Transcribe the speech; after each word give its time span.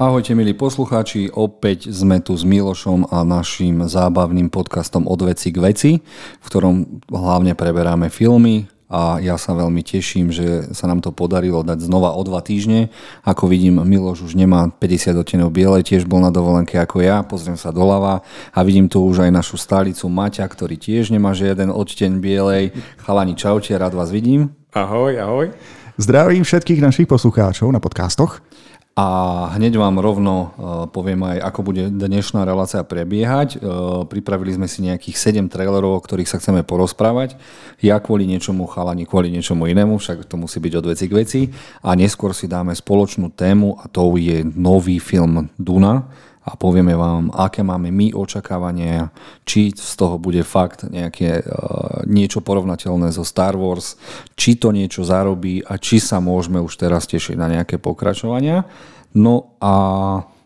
Ahojte 0.00 0.32
milí 0.32 0.56
poslucháči, 0.56 1.28
opäť 1.28 1.92
sme 1.92 2.24
tu 2.24 2.32
s 2.32 2.40
Milošom 2.40 3.12
a 3.12 3.20
našim 3.20 3.84
zábavným 3.84 4.48
podcastom 4.48 5.04
Od 5.04 5.20
veci 5.28 5.52
k 5.52 5.60
veci, 5.60 5.90
v 6.40 6.46
ktorom 6.48 7.04
hlavne 7.12 7.52
preberáme 7.52 8.08
filmy 8.08 8.64
a 8.88 9.20
ja 9.20 9.36
sa 9.36 9.52
veľmi 9.52 9.84
teším, 9.84 10.32
že 10.32 10.72
sa 10.72 10.88
nám 10.88 11.04
to 11.04 11.12
podarilo 11.12 11.60
dať 11.60 11.84
znova 11.84 12.16
o 12.16 12.22
dva 12.24 12.40
týždne. 12.40 12.88
Ako 13.28 13.44
vidím, 13.44 13.76
Miloš 13.76 14.24
už 14.24 14.40
nemá 14.40 14.72
50 14.72 15.20
odtenov 15.20 15.52
bielej, 15.52 15.84
tiež 15.84 16.08
bol 16.08 16.24
na 16.24 16.32
dovolenke 16.32 16.80
ako 16.80 17.04
ja, 17.04 17.20
pozriem 17.20 17.60
sa 17.60 17.68
doľava 17.68 18.24
a 18.56 18.58
vidím 18.64 18.88
tu 18.88 19.04
už 19.04 19.28
aj 19.28 19.36
našu 19.36 19.60
stálicu 19.60 20.08
Maťa, 20.08 20.48
ktorý 20.48 20.80
tiež 20.80 21.12
nemá 21.12 21.36
žiaden 21.36 21.68
odteň 21.68 22.24
bielej. 22.24 22.72
Chalani, 23.04 23.36
čaute, 23.36 23.76
rád 23.76 23.92
vás 23.92 24.08
vidím. 24.08 24.48
Ahoj, 24.72 25.20
ahoj. 25.20 25.52
Zdravím 26.00 26.48
všetkých 26.48 26.80
našich 26.80 27.04
poslucháčov 27.04 27.68
na 27.68 27.84
podcastoch. 27.84 28.40
A 29.00 29.06
hneď 29.56 29.80
vám 29.80 29.96
rovno 29.96 30.34
uh, 30.36 30.84
poviem 30.84 31.24
aj, 31.24 31.40
ako 31.40 31.60
bude 31.72 31.88
dnešná 31.88 32.44
relácia 32.44 32.84
prebiehať. 32.84 33.56
Uh, 33.56 34.04
pripravili 34.04 34.52
sme 34.52 34.68
si 34.68 34.84
nejakých 34.84 35.40
7 35.40 35.48
trailerov, 35.48 35.96
o 35.96 36.04
ktorých 36.04 36.28
sa 36.28 36.36
chceme 36.36 36.60
porozprávať. 36.68 37.40
Ja 37.80 37.96
kvôli 37.96 38.28
niečomu, 38.28 38.68
chalani 38.68 39.08
kvôli 39.08 39.32
niečomu 39.32 39.72
inému, 39.72 39.96
však 39.96 40.28
to 40.28 40.36
musí 40.36 40.60
byť 40.60 40.84
od 40.84 40.84
veci 40.92 41.04
k 41.08 41.16
veci. 41.16 41.40
A 41.80 41.96
neskôr 41.96 42.36
si 42.36 42.44
dáme 42.44 42.76
spoločnú 42.76 43.32
tému 43.32 43.80
a 43.80 43.88
to 43.88 44.20
je 44.20 44.44
nový 44.44 45.00
film 45.00 45.48
Duna 45.56 46.04
a 46.40 46.56
povieme 46.56 46.96
vám, 46.96 47.28
aké 47.36 47.60
máme 47.60 47.92
my 47.92 48.16
očakávania, 48.16 49.12
či 49.44 49.76
z 49.76 49.92
toho 49.92 50.16
bude 50.16 50.40
fakt 50.40 50.88
nejaké 50.88 51.44
uh, 51.44 52.00
niečo 52.08 52.40
porovnateľné 52.40 53.12
so 53.12 53.28
Star 53.28 53.60
Wars, 53.60 54.00
či 54.40 54.56
to 54.56 54.72
niečo 54.72 55.04
zarobí 55.04 55.60
a 55.60 55.76
či 55.76 56.00
sa 56.00 56.16
môžeme 56.16 56.56
už 56.56 56.80
teraz 56.80 57.04
tešiť 57.04 57.36
na 57.36 57.52
nejaké 57.52 57.76
pokračovania. 57.76 58.64
No 59.12 59.52
a 59.60 59.74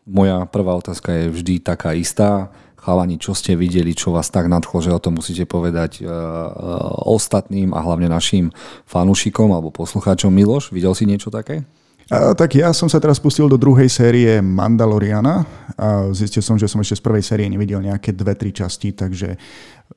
moja 0.04 0.50
prvá 0.50 0.74
otázka 0.74 1.14
je 1.14 1.26
vždy 1.30 1.54
taká 1.62 1.94
istá. 1.94 2.50
Chalani, 2.74 3.16
čo 3.16 3.32
ste 3.32 3.56
videli, 3.56 3.96
čo 3.96 4.12
vás 4.12 4.28
tak 4.28 4.44
nadchlo, 4.50 4.84
že 4.84 4.92
o 4.92 5.00
tom 5.00 5.16
musíte 5.16 5.46
povedať 5.46 6.02
uh, 6.02 6.10
uh, 6.10 7.06
ostatným 7.06 7.70
a 7.70 7.80
hlavne 7.80 8.10
našim 8.10 8.50
fanúšikom 8.90 9.48
alebo 9.54 9.70
poslucháčom. 9.70 10.34
Miloš, 10.34 10.74
videl 10.74 10.92
si 10.92 11.06
niečo 11.06 11.30
také? 11.30 11.64
A, 12.12 12.36
tak 12.36 12.56
ja 12.58 12.68
som 12.76 12.88
sa 12.90 13.00
teraz 13.00 13.16
pustil 13.16 13.48
do 13.48 13.56
druhej 13.56 13.88
série 13.88 14.40
Mandaloriana 14.44 15.48
a 15.78 16.12
zistil 16.12 16.44
som, 16.44 16.60
že 16.60 16.68
som 16.68 16.80
ešte 16.84 17.00
z 17.00 17.02
prvej 17.04 17.24
série 17.24 17.46
nevidel 17.48 17.80
nejaké 17.80 18.12
dve, 18.12 18.36
tri 18.36 18.52
časti, 18.52 18.92
takže 18.92 19.36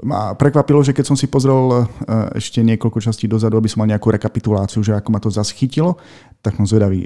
ma 0.04 0.32
prekvapilo, 0.36 0.80
že 0.84 0.96
keď 0.96 1.06
som 1.08 1.18
si 1.20 1.28
pozrel 1.28 1.58
e, 1.68 1.78
ešte 2.40 2.64
niekoľko 2.64 3.00
častí 3.04 3.28
dozadu, 3.28 3.60
aby 3.60 3.68
som 3.68 3.84
mal 3.84 3.92
nejakú 3.92 4.08
rekapituláciu, 4.08 4.80
že 4.84 4.96
ako 4.96 5.10
ma 5.12 5.20
to 5.20 5.28
zaschytilo, 5.32 6.00
tak 6.40 6.56
som 6.56 6.64
zvedavý. 6.68 7.04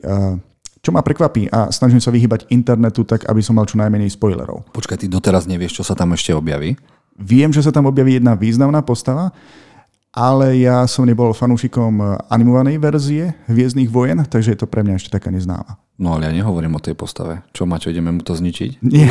Čo 0.82 0.90
ma 0.90 1.06
prekvapí 1.06 1.46
a 1.54 1.70
snažím 1.70 2.02
sa 2.02 2.10
vyhybať 2.10 2.50
internetu 2.50 3.06
tak, 3.06 3.30
aby 3.30 3.38
som 3.46 3.54
mal 3.54 3.70
čo 3.70 3.78
najmenej 3.78 4.18
spoilerov. 4.18 4.66
Počkaj, 4.74 5.06
ty 5.06 5.06
doteraz 5.06 5.46
nevieš, 5.46 5.78
čo 5.78 5.84
sa 5.86 5.94
tam 5.94 6.18
ešte 6.18 6.34
objaví? 6.34 6.74
Viem, 7.22 7.54
že 7.54 7.62
sa 7.62 7.70
tam 7.70 7.86
objaví 7.86 8.18
jedna 8.18 8.34
významná 8.34 8.82
postava, 8.82 9.30
ale 10.12 10.60
ja 10.60 10.84
som 10.92 11.08
nebol 11.08 11.32
fanúšikom 11.32 12.20
animovanej 12.28 12.76
verzie 12.84 13.32
Hviezdnych 13.48 13.88
vojen, 13.88 14.20
takže 14.28 14.56
je 14.56 14.60
to 14.60 14.68
pre 14.68 14.84
mňa 14.84 15.00
ešte 15.00 15.16
taká 15.16 15.32
neznáma. 15.32 15.80
No 16.02 16.18
ale 16.18 16.26
ja 16.26 16.34
nehovorím 16.34 16.74
o 16.74 16.82
tej 16.82 16.98
postave. 16.98 17.46
Čo 17.54 17.70
čo 17.78 17.94
ideme 17.94 18.10
mu 18.10 18.26
to 18.26 18.34
zničiť? 18.34 18.82
Nie, 18.82 19.06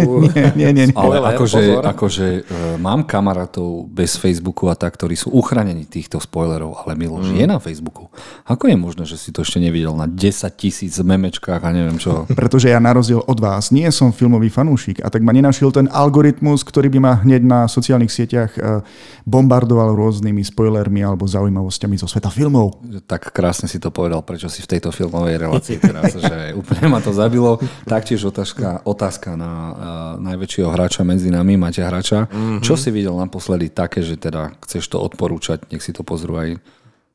nie, 0.56 0.72
nie. 0.72 0.88
nie. 0.88 0.96
Ale 0.96 1.20
akože, 1.36 1.84
akože 1.84 2.26
uh, 2.40 2.44
mám 2.80 3.04
kamarátov 3.04 3.84
bez 3.92 4.16
Facebooku 4.16 4.72
a 4.72 4.74
tak, 4.74 4.96
ktorí 4.96 5.12
sú 5.12 5.28
uchránení 5.28 5.84
týchto 5.84 6.16
spoilerov, 6.16 6.80
ale 6.80 6.96
Miloš 6.96 7.28
mm. 7.28 7.36
je 7.36 7.44
na 7.44 7.60
Facebooku. 7.60 8.08
Ako 8.48 8.64
je 8.64 8.76
možné, 8.80 9.04
že 9.04 9.20
si 9.20 9.28
to 9.28 9.44
ešte 9.44 9.60
nevidel 9.60 9.92
na 9.92 10.08
10 10.08 10.48
tisíc 10.56 10.96
memečkách 10.96 11.60
a 11.60 11.68
neviem 11.68 12.00
čo? 12.00 12.24
Pretože 12.40 12.72
ja 12.72 12.80
na 12.80 12.96
rozdiel 12.96 13.20
od 13.20 13.36
vás 13.36 13.68
nie 13.68 13.84
som 13.92 14.08
filmový 14.08 14.48
fanúšik 14.48 15.04
a 15.04 15.12
tak 15.12 15.20
ma 15.20 15.36
nenašiel 15.36 15.68
ten 15.68 15.84
algoritmus, 15.92 16.64
ktorý 16.64 16.88
by 16.96 16.98
ma 17.04 17.12
hneď 17.20 17.44
na 17.44 17.60
sociálnych 17.68 18.08
sieťach 18.08 18.56
uh, 18.56 18.80
bombardoval 19.28 19.92
rôznymi 19.92 20.48
spoilermi 20.48 21.04
alebo 21.04 21.28
zaujímavosťami 21.28 22.00
zo 22.00 22.08
sveta 22.08 22.32
filmov. 22.32 22.80
Tak 23.04 23.36
krásne 23.36 23.68
si 23.68 23.76
to 23.76 23.92
povedal, 23.92 24.24
prečo 24.24 24.48
si 24.48 24.64
v 24.64 24.80
tejto 24.80 24.88
filmovej 24.88 25.36
relácii 25.36 25.76
teraz 25.76 26.16
že 26.22 26.54
úplne 26.54 26.86
ma 26.86 27.02
to 27.02 27.10
zabilo. 27.10 27.58
Taktiež 27.82 28.22
otázka, 28.30 28.86
otázka 28.86 29.34
na 29.34 29.52
uh, 29.52 29.74
najväčšieho 30.22 30.70
hráča 30.70 31.02
medzi 31.02 31.28
nami, 31.34 31.58
Maťa 31.58 31.90
Hrača. 31.90 32.30
Mm-hmm. 32.30 32.62
Čo 32.62 32.78
si 32.78 32.94
videl 32.94 33.18
naposledy 33.18 33.74
také, 33.74 34.06
že 34.06 34.14
teda 34.14 34.54
chceš 34.62 34.86
to 34.86 35.02
odporúčať, 35.02 35.66
nech 35.74 35.82
si 35.82 35.90
to 35.90 36.06
pozrú 36.06 36.38
aj. 36.38 36.62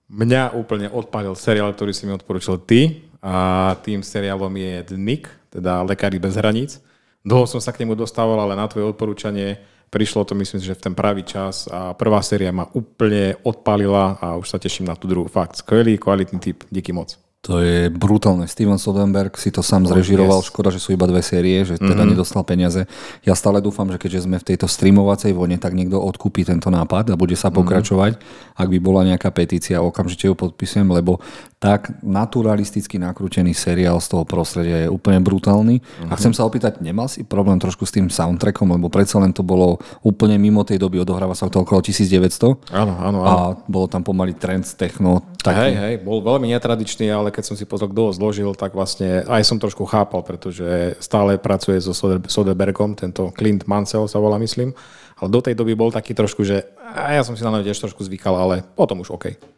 Mňa 0.08 0.56
úplne 0.56 0.88
odpálil 0.88 1.36
seriál, 1.36 1.72
ktorý 1.76 1.92
si 1.92 2.08
mi 2.08 2.16
odporúčil 2.16 2.60
ty 2.64 3.08
a 3.20 3.76
tým 3.84 4.00
seriálom 4.04 4.52
je 4.56 4.96
Nick, 4.96 5.28
teda 5.52 5.84
Lekári 5.84 6.16
bez 6.16 6.40
hraníc. 6.40 6.80
Dlho 7.28 7.44
som 7.44 7.60
sa 7.60 7.76
k 7.76 7.84
nemu 7.84 7.96
dostával, 7.96 8.40
ale 8.40 8.56
na 8.56 8.72
tvoje 8.72 8.88
odporúčanie 8.88 9.60
prišlo 9.92 10.24
to 10.24 10.32
myslím, 10.36 10.64
že 10.64 10.80
v 10.80 10.84
ten 10.84 10.96
pravý 10.96 11.28
čas 11.28 11.68
a 11.68 11.92
prvá 11.92 12.24
séria 12.24 12.56
ma 12.56 12.72
úplne 12.72 13.36
odpálila 13.44 14.16
a 14.20 14.40
už 14.40 14.48
sa 14.48 14.60
teším 14.60 14.88
na 14.88 14.96
tú 14.96 15.12
druhú. 15.12 15.28
Fakt, 15.28 15.60
skvelý, 15.60 16.00
kvalitný 16.00 16.40
typ, 16.40 16.64
díky 16.72 16.96
moc. 16.96 17.20
To 17.46 17.62
je 17.62 17.94
brutálne. 17.94 18.50
Steven 18.50 18.82
Soderbergh 18.82 19.38
si 19.38 19.54
to 19.54 19.62
sám 19.62 19.86
oh, 19.86 19.94
zrežiroval. 19.94 20.42
Yes. 20.42 20.50
Škoda, 20.50 20.74
že 20.74 20.82
sú 20.82 20.98
iba 20.98 21.06
dve 21.06 21.22
série, 21.22 21.62
že 21.64 21.78
teda 21.78 21.94
mm-hmm. 21.94 22.18
nedostal 22.18 22.42
peniaze. 22.42 22.90
Ja 23.24 23.38
stále 23.38 23.62
dúfam, 23.62 23.88
že 23.94 24.02
keďže 24.02 24.26
sme 24.26 24.42
v 24.42 24.48
tejto 24.52 24.66
streamovacej 24.66 25.38
vojne, 25.38 25.62
tak 25.62 25.78
niekto 25.78 26.02
odkúpi 26.02 26.44
tento 26.44 26.74
nápad 26.74 27.14
a 27.14 27.16
bude 27.16 27.38
sa 27.38 27.54
mhm. 27.54 27.56
pokračovať. 27.62 28.12
Mm-hmm. 28.18 28.58
Ak 28.58 28.68
by 28.68 28.78
bola 28.82 29.02
nejaká 29.06 29.30
petícia, 29.30 29.86
okamžite 29.86 30.28
ju 30.28 30.34
podpisujem, 30.34 30.90
lebo 30.90 31.22
tak 31.58 31.90
naturalisticky 32.06 33.02
nakrútený 33.02 33.58
seriál 33.58 33.98
z 33.98 34.14
toho 34.14 34.24
prostredia 34.30 34.86
je 34.86 34.94
úplne 34.94 35.18
brutálny. 35.26 35.82
Mm-hmm. 35.82 36.10
A 36.10 36.14
chcem 36.14 36.30
sa 36.30 36.46
opýtať, 36.46 36.78
nemal 36.86 37.10
si 37.10 37.26
problém 37.26 37.58
trošku 37.58 37.82
s 37.82 37.98
tým 37.98 38.14
soundtrackom, 38.14 38.78
lebo 38.78 38.94
predsa 38.94 39.18
len 39.18 39.34
to 39.34 39.42
bolo 39.42 39.82
úplne 40.06 40.38
mimo 40.38 40.62
tej 40.62 40.78
doby, 40.78 41.02
odohráva 41.02 41.34
sa 41.34 41.50
to 41.50 41.66
okolo 41.66 41.82
1900. 41.82 42.70
Áno, 42.70 42.94
áno, 43.02 43.20
áno. 43.26 43.26
A 43.26 43.36
bolo 43.66 43.90
tam 43.90 44.06
pomaly 44.06 44.38
trend 44.38 44.70
techno. 44.78 45.26
Taký. 45.42 45.58
Hej, 45.58 45.74
hej, 45.82 45.96
bol 46.06 46.22
veľmi 46.22 46.54
netradičný, 46.54 47.10
ale 47.10 47.34
keď 47.34 47.50
som 47.50 47.56
si 47.58 47.66
pozrel, 47.66 47.90
kto 47.90 48.02
ho 48.06 48.12
zložil, 48.14 48.54
tak 48.54 48.78
vlastne 48.78 49.26
aj 49.26 49.42
som 49.42 49.58
trošku 49.58 49.90
chápal, 49.90 50.22
pretože 50.22 50.94
stále 51.02 51.42
pracuje 51.42 51.82
so 51.82 51.98
Soderbergom, 52.30 52.94
tento 52.94 53.34
Clint 53.34 53.66
Mansell 53.66 54.06
sa 54.06 54.22
volá, 54.22 54.38
myslím. 54.38 54.78
Ale 55.18 55.34
do 55.34 55.42
tej 55.42 55.58
doby 55.58 55.74
bol 55.74 55.90
taký 55.90 56.14
trošku, 56.14 56.46
že 56.46 56.70
a 56.78 57.18
ja 57.18 57.26
som 57.26 57.34
si 57.34 57.42
na 57.42 57.50
ňo 57.50 57.66
tiež 57.66 57.82
trošku 57.82 58.06
zvykal, 58.06 58.38
ale 58.38 58.62
potom 58.78 59.02
už 59.02 59.10
OK. 59.10 59.57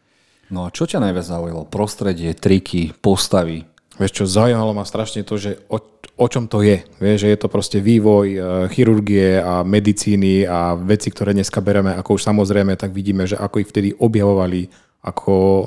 No 0.50 0.66
a 0.66 0.74
čo 0.74 0.90
ťa 0.90 0.98
najviac 0.98 1.26
zaujalo? 1.30 1.70
Prostredie, 1.70 2.34
triky, 2.34 2.98
postavy? 2.98 3.70
Vieš 4.02 4.12
čo, 4.16 4.24
zaujímalo 4.26 4.74
ma 4.74 4.88
strašne 4.88 5.22
to, 5.22 5.38
že 5.38 5.62
o, 5.70 5.78
o 6.00 6.28
čom 6.32 6.50
to 6.50 6.66
je. 6.66 6.82
Vieš, 6.98 7.28
že 7.28 7.32
je 7.36 7.38
to 7.38 7.52
proste 7.52 7.78
vývoj 7.84 8.28
e, 8.32 8.40
chirurgie 8.74 9.38
a 9.38 9.62
medicíny 9.62 10.48
a 10.48 10.74
veci, 10.74 11.12
ktoré 11.12 11.36
dneska 11.36 11.60
bereme 11.62 11.94
ako 11.94 12.16
už 12.18 12.24
samozrejme, 12.24 12.80
tak 12.80 12.96
vidíme, 12.96 13.28
že 13.28 13.38
ako 13.38 13.62
ich 13.62 13.70
vtedy 13.70 13.94
objavovali 13.94 14.72
ako 15.00 15.36
e, 15.36 15.66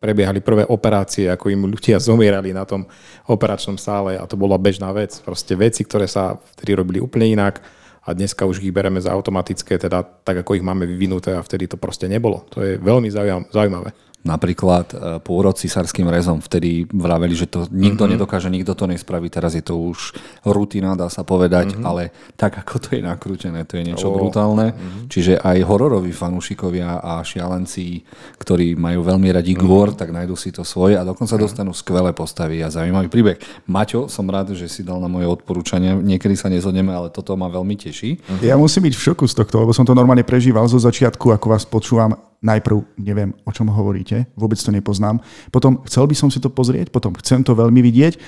prebiehali 0.00 0.40
prvé 0.40 0.64
operácie, 0.64 1.28
ako 1.28 1.52
im 1.52 1.68
ľudia 1.68 1.96
zomierali 2.12 2.54
na 2.54 2.62
tom 2.68 2.86
operačnom 3.26 3.80
sále 3.80 4.20
a 4.20 4.24
to 4.28 4.36
bola 4.36 4.54
bežná 4.60 4.92
vec. 4.94 5.18
Proste 5.24 5.56
veci, 5.58 5.82
ktoré 5.82 6.06
sa 6.06 6.38
vtedy 6.56 6.76
robili 6.76 7.02
úplne 7.02 7.26
inak 7.32 7.64
a 8.02 8.12
dneska 8.12 8.44
už 8.44 8.60
ich 8.60 8.74
bereme 8.74 8.98
za 8.98 9.14
automatické, 9.14 9.78
teda 9.78 10.02
tak, 10.02 10.42
ako 10.42 10.58
ich 10.58 10.64
máme 10.64 10.84
vyvinuté 10.84 11.32
a 11.32 11.44
vtedy 11.44 11.70
to 11.70 11.78
proste 11.78 12.10
nebolo. 12.10 12.44
To 12.52 12.60
je 12.60 12.76
veľmi 12.76 13.08
zaujímavé. 13.48 14.11
Napríklad 14.22 14.86
e, 14.94 14.96
pôrod 15.18 15.58
císarským 15.58 16.06
rezom. 16.06 16.38
Vtedy 16.38 16.86
vraveli, 16.86 17.34
že 17.34 17.50
to 17.50 17.66
nikto 17.74 18.06
mm-hmm. 18.06 18.14
nedokáže, 18.14 18.46
nikto 18.54 18.78
to 18.78 18.86
nespraví. 18.86 19.26
Teraz 19.26 19.58
je 19.58 19.66
to 19.66 19.74
už 19.74 20.14
rutina, 20.46 20.94
dá 20.94 21.10
sa 21.10 21.26
povedať, 21.26 21.74
mm-hmm. 21.74 21.82
ale 21.86 22.14
tak, 22.38 22.54
ako 22.62 22.78
to 22.78 22.88
je 22.94 23.02
nakrútené, 23.02 23.66
to 23.66 23.82
je 23.82 23.90
niečo 23.90 24.08
oh. 24.10 24.14
brutálne. 24.14 24.72
Mm-hmm. 24.72 25.04
Čiže 25.10 25.42
aj 25.42 25.58
hororoví 25.66 26.14
fanúšikovia 26.14 27.02
a 27.02 27.18
šialenci, 27.26 28.06
ktorí 28.38 28.78
majú 28.78 29.02
veľmi 29.02 29.26
radi 29.34 29.58
mm-hmm. 29.58 29.66
gore, 29.66 29.98
tak 29.98 30.14
nájdú 30.14 30.38
si 30.38 30.54
to 30.54 30.62
svoje 30.62 30.94
a 30.94 31.02
dokonca 31.02 31.34
mm-hmm. 31.34 31.42
dostanú 31.42 31.72
skvelé 31.74 32.14
postavy 32.14 32.62
a 32.62 32.70
zaujímavý 32.70 33.10
príbeh. 33.10 33.42
Maťo, 33.66 34.06
som 34.06 34.30
rád, 34.30 34.54
že 34.54 34.70
si 34.70 34.86
dal 34.86 35.02
na 35.02 35.10
moje 35.10 35.26
odporúčanie. 35.26 35.98
Niekedy 35.98 36.38
sa 36.38 36.46
nezhodneme, 36.46 36.94
ale 36.94 37.10
toto 37.10 37.34
ma 37.34 37.50
veľmi 37.50 37.74
teší. 37.74 38.22
Mm-hmm. 38.22 38.46
Ja 38.46 38.54
musím 38.54 38.86
byť 38.86 38.94
v 38.94 39.02
šoku 39.02 39.26
z 39.26 39.34
tohto, 39.42 39.66
lebo 39.66 39.74
som 39.74 39.82
to 39.82 39.98
normálne 39.98 40.22
prežíval 40.22 40.70
zo 40.70 40.78
začiatku, 40.78 41.34
ako 41.34 41.46
vás 41.50 41.66
počúvam 41.66 42.31
najprv 42.42 42.98
neviem, 42.98 43.30
o 43.46 43.50
čom 43.54 43.70
hovoríte, 43.70 44.26
vôbec 44.34 44.58
to 44.58 44.74
nepoznám, 44.74 45.22
potom 45.54 45.80
chcel 45.86 46.10
by 46.10 46.14
som 46.18 46.28
si 46.28 46.42
to 46.42 46.50
pozrieť, 46.50 46.90
potom 46.90 47.14
chcem 47.14 47.46
to 47.46 47.54
veľmi 47.54 47.78
vidieť 47.80 48.18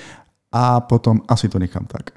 a 0.55 0.79
potom 0.79 1.19
asi 1.27 1.51
to 1.51 1.59
nechám 1.59 1.83
tak. 1.83 2.15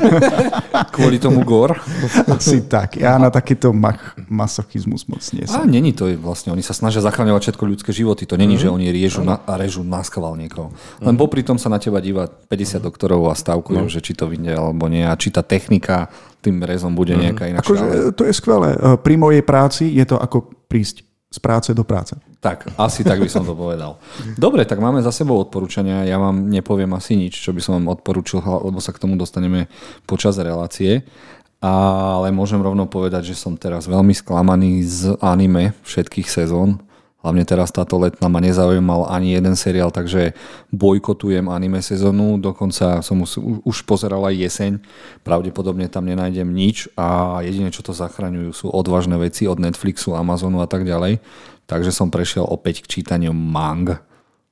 Kvôli 0.96 1.20
tomu 1.20 1.44
gor? 1.44 1.76
Asi 2.32 2.64
tak. 2.64 2.96
Ja 2.96 3.20
na 3.20 3.28
takýto 3.28 3.76
mach, 3.76 4.16
masochizmus 4.32 5.04
moc 5.04 5.20
nie 5.36 5.44
som. 5.44 5.62
A 5.62 5.68
není 5.68 5.92
to 5.92 6.08
vlastne, 6.16 6.48
oni 6.48 6.64
sa 6.64 6.72
snažia 6.72 7.04
zachraňovať 7.04 7.52
všetko 7.52 7.64
ľudské 7.68 7.90
životy. 7.92 8.24
To 8.24 8.40
není, 8.40 8.56
mm. 8.56 8.62
že 8.64 8.68
oni 8.72 8.88
riežu 8.88 9.20
na, 9.20 9.44
a 9.44 9.60
režu 9.60 9.84
na 9.84 10.00
schvál 10.00 10.40
niekoho. 10.40 10.72
Len 11.04 11.12
mm. 11.12 11.20
popri 11.20 11.44
tom 11.44 11.60
sa 11.60 11.68
na 11.68 11.76
teba 11.76 12.00
díva 12.00 12.24
50 12.24 12.80
doktorov 12.80 13.28
a 13.28 13.36
stavkujú, 13.36 13.84
mm. 13.84 13.92
že 13.92 14.00
či 14.00 14.16
to 14.16 14.32
vyjde 14.32 14.56
alebo 14.56 14.88
nie 14.88 15.04
a 15.04 15.12
či 15.12 15.28
tá 15.28 15.44
technika 15.44 16.08
tým 16.40 16.64
rezom 16.64 16.96
bude 16.96 17.12
nejaká 17.20 17.52
iná. 17.52 17.60
Akože, 17.60 18.16
to 18.16 18.24
je 18.24 18.32
skvelé. 18.32 18.80
Pri 19.04 19.20
mojej 19.20 19.44
práci 19.44 19.92
je 19.92 20.08
to 20.08 20.16
ako 20.16 20.56
prísť 20.70 21.07
z 21.28 21.38
práce 21.44 21.76
do 21.76 21.84
práce. 21.84 22.16
Tak, 22.40 22.72
asi 22.80 23.04
tak 23.04 23.20
by 23.20 23.28
som 23.28 23.44
to 23.44 23.52
povedal. 23.52 24.00
Dobre, 24.40 24.64
tak 24.64 24.80
máme 24.80 25.04
za 25.04 25.12
sebou 25.12 25.36
odporúčania. 25.36 26.08
Ja 26.08 26.16
vám 26.16 26.48
nepoviem 26.48 26.88
asi 26.96 27.20
nič, 27.20 27.36
čo 27.36 27.52
by 27.52 27.60
som 27.60 27.76
vám 27.76 27.92
odporúčil, 28.00 28.40
lebo 28.40 28.80
sa 28.80 28.96
k 28.96 29.02
tomu 29.04 29.20
dostaneme 29.20 29.68
počas 30.08 30.40
relácie. 30.40 31.04
Ale 31.58 32.30
môžem 32.30 32.62
rovno 32.62 32.86
povedať, 32.86 33.34
že 33.34 33.36
som 33.36 33.58
teraz 33.58 33.90
veľmi 33.90 34.14
sklamaný 34.14 34.86
z 34.86 35.00
anime 35.18 35.74
všetkých 35.82 36.30
sezón. 36.30 36.80
Hlavne 37.18 37.42
teraz 37.42 37.74
táto 37.74 37.98
letná 37.98 38.30
ma 38.30 38.38
nezaujímal 38.38 39.10
ani 39.10 39.34
jeden 39.34 39.58
seriál, 39.58 39.90
takže 39.90 40.38
bojkotujem 40.70 41.50
anime 41.50 41.82
sezónu. 41.82 42.38
Dokonca 42.38 43.02
som 43.02 43.26
už, 43.66 43.76
pozeral 43.82 44.22
aj 44.22 44.38
jeseň. 44.38 44.72
Pravdepodobne 45.26 45.90
tam 45.90 46.06
nenájdem 46.06 46.46
nič 46.46 46.86
a 46.94 47.38
jediné, 47.42 47.74
čo 47.74 47.82
to 47.82 47.90
zachraňujú, 47.90 48.50
sú 48.54 48.66
odvážne 48.70 49.18
veci 49.18 49.50
od 49.50 49.58
Netflixu, 49.58 50.14
Amazonu 50.14 50.62
a 50.62 50.70
tak 50.70 50.86
ďalej. 50.86 51.18
Takže 51.66 51.90
som 51.90 52.08
prešiel 52.08 52.46
opäť 52.46 52.86
k 52.86 53.02
čítaniu 53.02 53.34
mang 53.34 53.98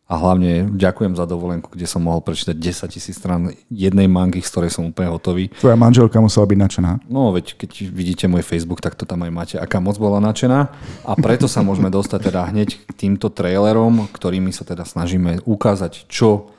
a 0.07 0.15
hlavne 0.15 0.71
ďakujem 0.71 1.19
za 1.19 1.27
dovolenku, 1.27 1.75
kde 1.75 1.83
som 1.91 1.99
mohol 1.99 2.23
prečítať 2.23 2.55
10 2.55 2.95
tisíc 2.95 3.19
strán 3.19 3.51
jednej 3.67 4.07
mangy, 4.07 4.39
z 4.39 4.51
ktorej 4.55 4.71
som 4.71 4.87
úplne 4.87 5.11
hotový. 5.11 5.51
Tvoja 5.59 5.75
manželka 5.75 6.23
musela 6.23 6.47
byť 6.47 6.59
nadšená. 6.63 6.91
No 7.11 7.35
veď 7.35 7.59
keď 7.59 7.91
vidíte 7.91 8.31
môj 8.31 8.47
Facebook, 8.47 8.79
tak 8.79 8.95
to 8.95 9.03
tam 9.03 9.27
aj 9.27 9.33
máte, 9.35 9.55
aká 9.59 9.83
moc 9.83 9.99
bola 9.99 10.23
nadšená. 10.23 10.71
A 11.03 11.13
preto 11.19 11.51
sa 11.51 11.67
môžeme 11.67 11.91
dostať 11.91 12.31
teda 12.31 12.47
hneď 12.55 12.79
k 12.87 12.93
týmto 12.95 13.35
trailerom, 13.35 14.07
ktorými 14.15 14.55
sa 14.55 14.63
teda 14.63 14.87
snažíme 14.87 15.43
ukázať, 15.43 16.07
čo 16.07 16.55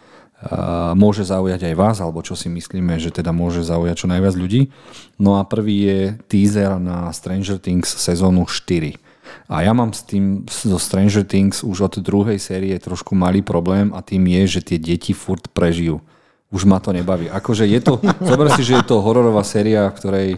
môže 0.93 1.25
zaujať 1.25 1.71
aj 1.71 1.75
vás, 1.79 1.97
alebo 1.97 2.21
čo 2.21 2.37
si 2.37 2.45
myslíme, 2.45 3.01
že 3.01 3.09
teda 3.09 3.33
môže 3.33 3.65
zaujať 3.65 4.05
čo 4.05 4.11
najviac 4.11 4.37
ľudí. 4.37 4.69
No 5.17 5.39
a 5.39 5.47
prvý 5.47 5.75
je 5.87 5.99
teaser 6.29 6.77
na 6.77 7.09
Stranger 7.09 7.57
Things 7.57 7.89
sezónu 7.89 8.45
4. 8.45 9.06
A 9.47 9.63
ja 9.63 9.71
mám 9.71 9.95
s 9.95 10.03
tým 10.03 10.43
zo 10.49 10.75
Stranger 10.75 11.23
Things 11.23 11.63
už 11.63 11.87
od 11.87 11.93
druhej 12.03 12.37
série 12.37 12.75
trošku 12.75 13.15
malý 13.15 13.43
problém 13.43 13.95
a 13.95 14.03
tým 14.03 14.27
je, 14.27 14.59
že 14.59 14.61
tie 14.73 14.77
deti 14.77 15.15
furt 15.15 15.47
prežijú. 15.51 16.03
Už 16.47 16.63
ma 16.63 16.79
to 16.79 16.95
nebaví. 16.95 17.27
Akože 17.27 17.67
je 17.67 17.79
to, 17.83 17.99
zober 18.29 18.47
si, 18.55 18.63
že 18.63 18.79
je 18.79 18.85
to 18.87 19.03
hororová 19.03 19.43
séria, 19.43 19.91
v 19.91 19.97
ktorej 19.99 20.29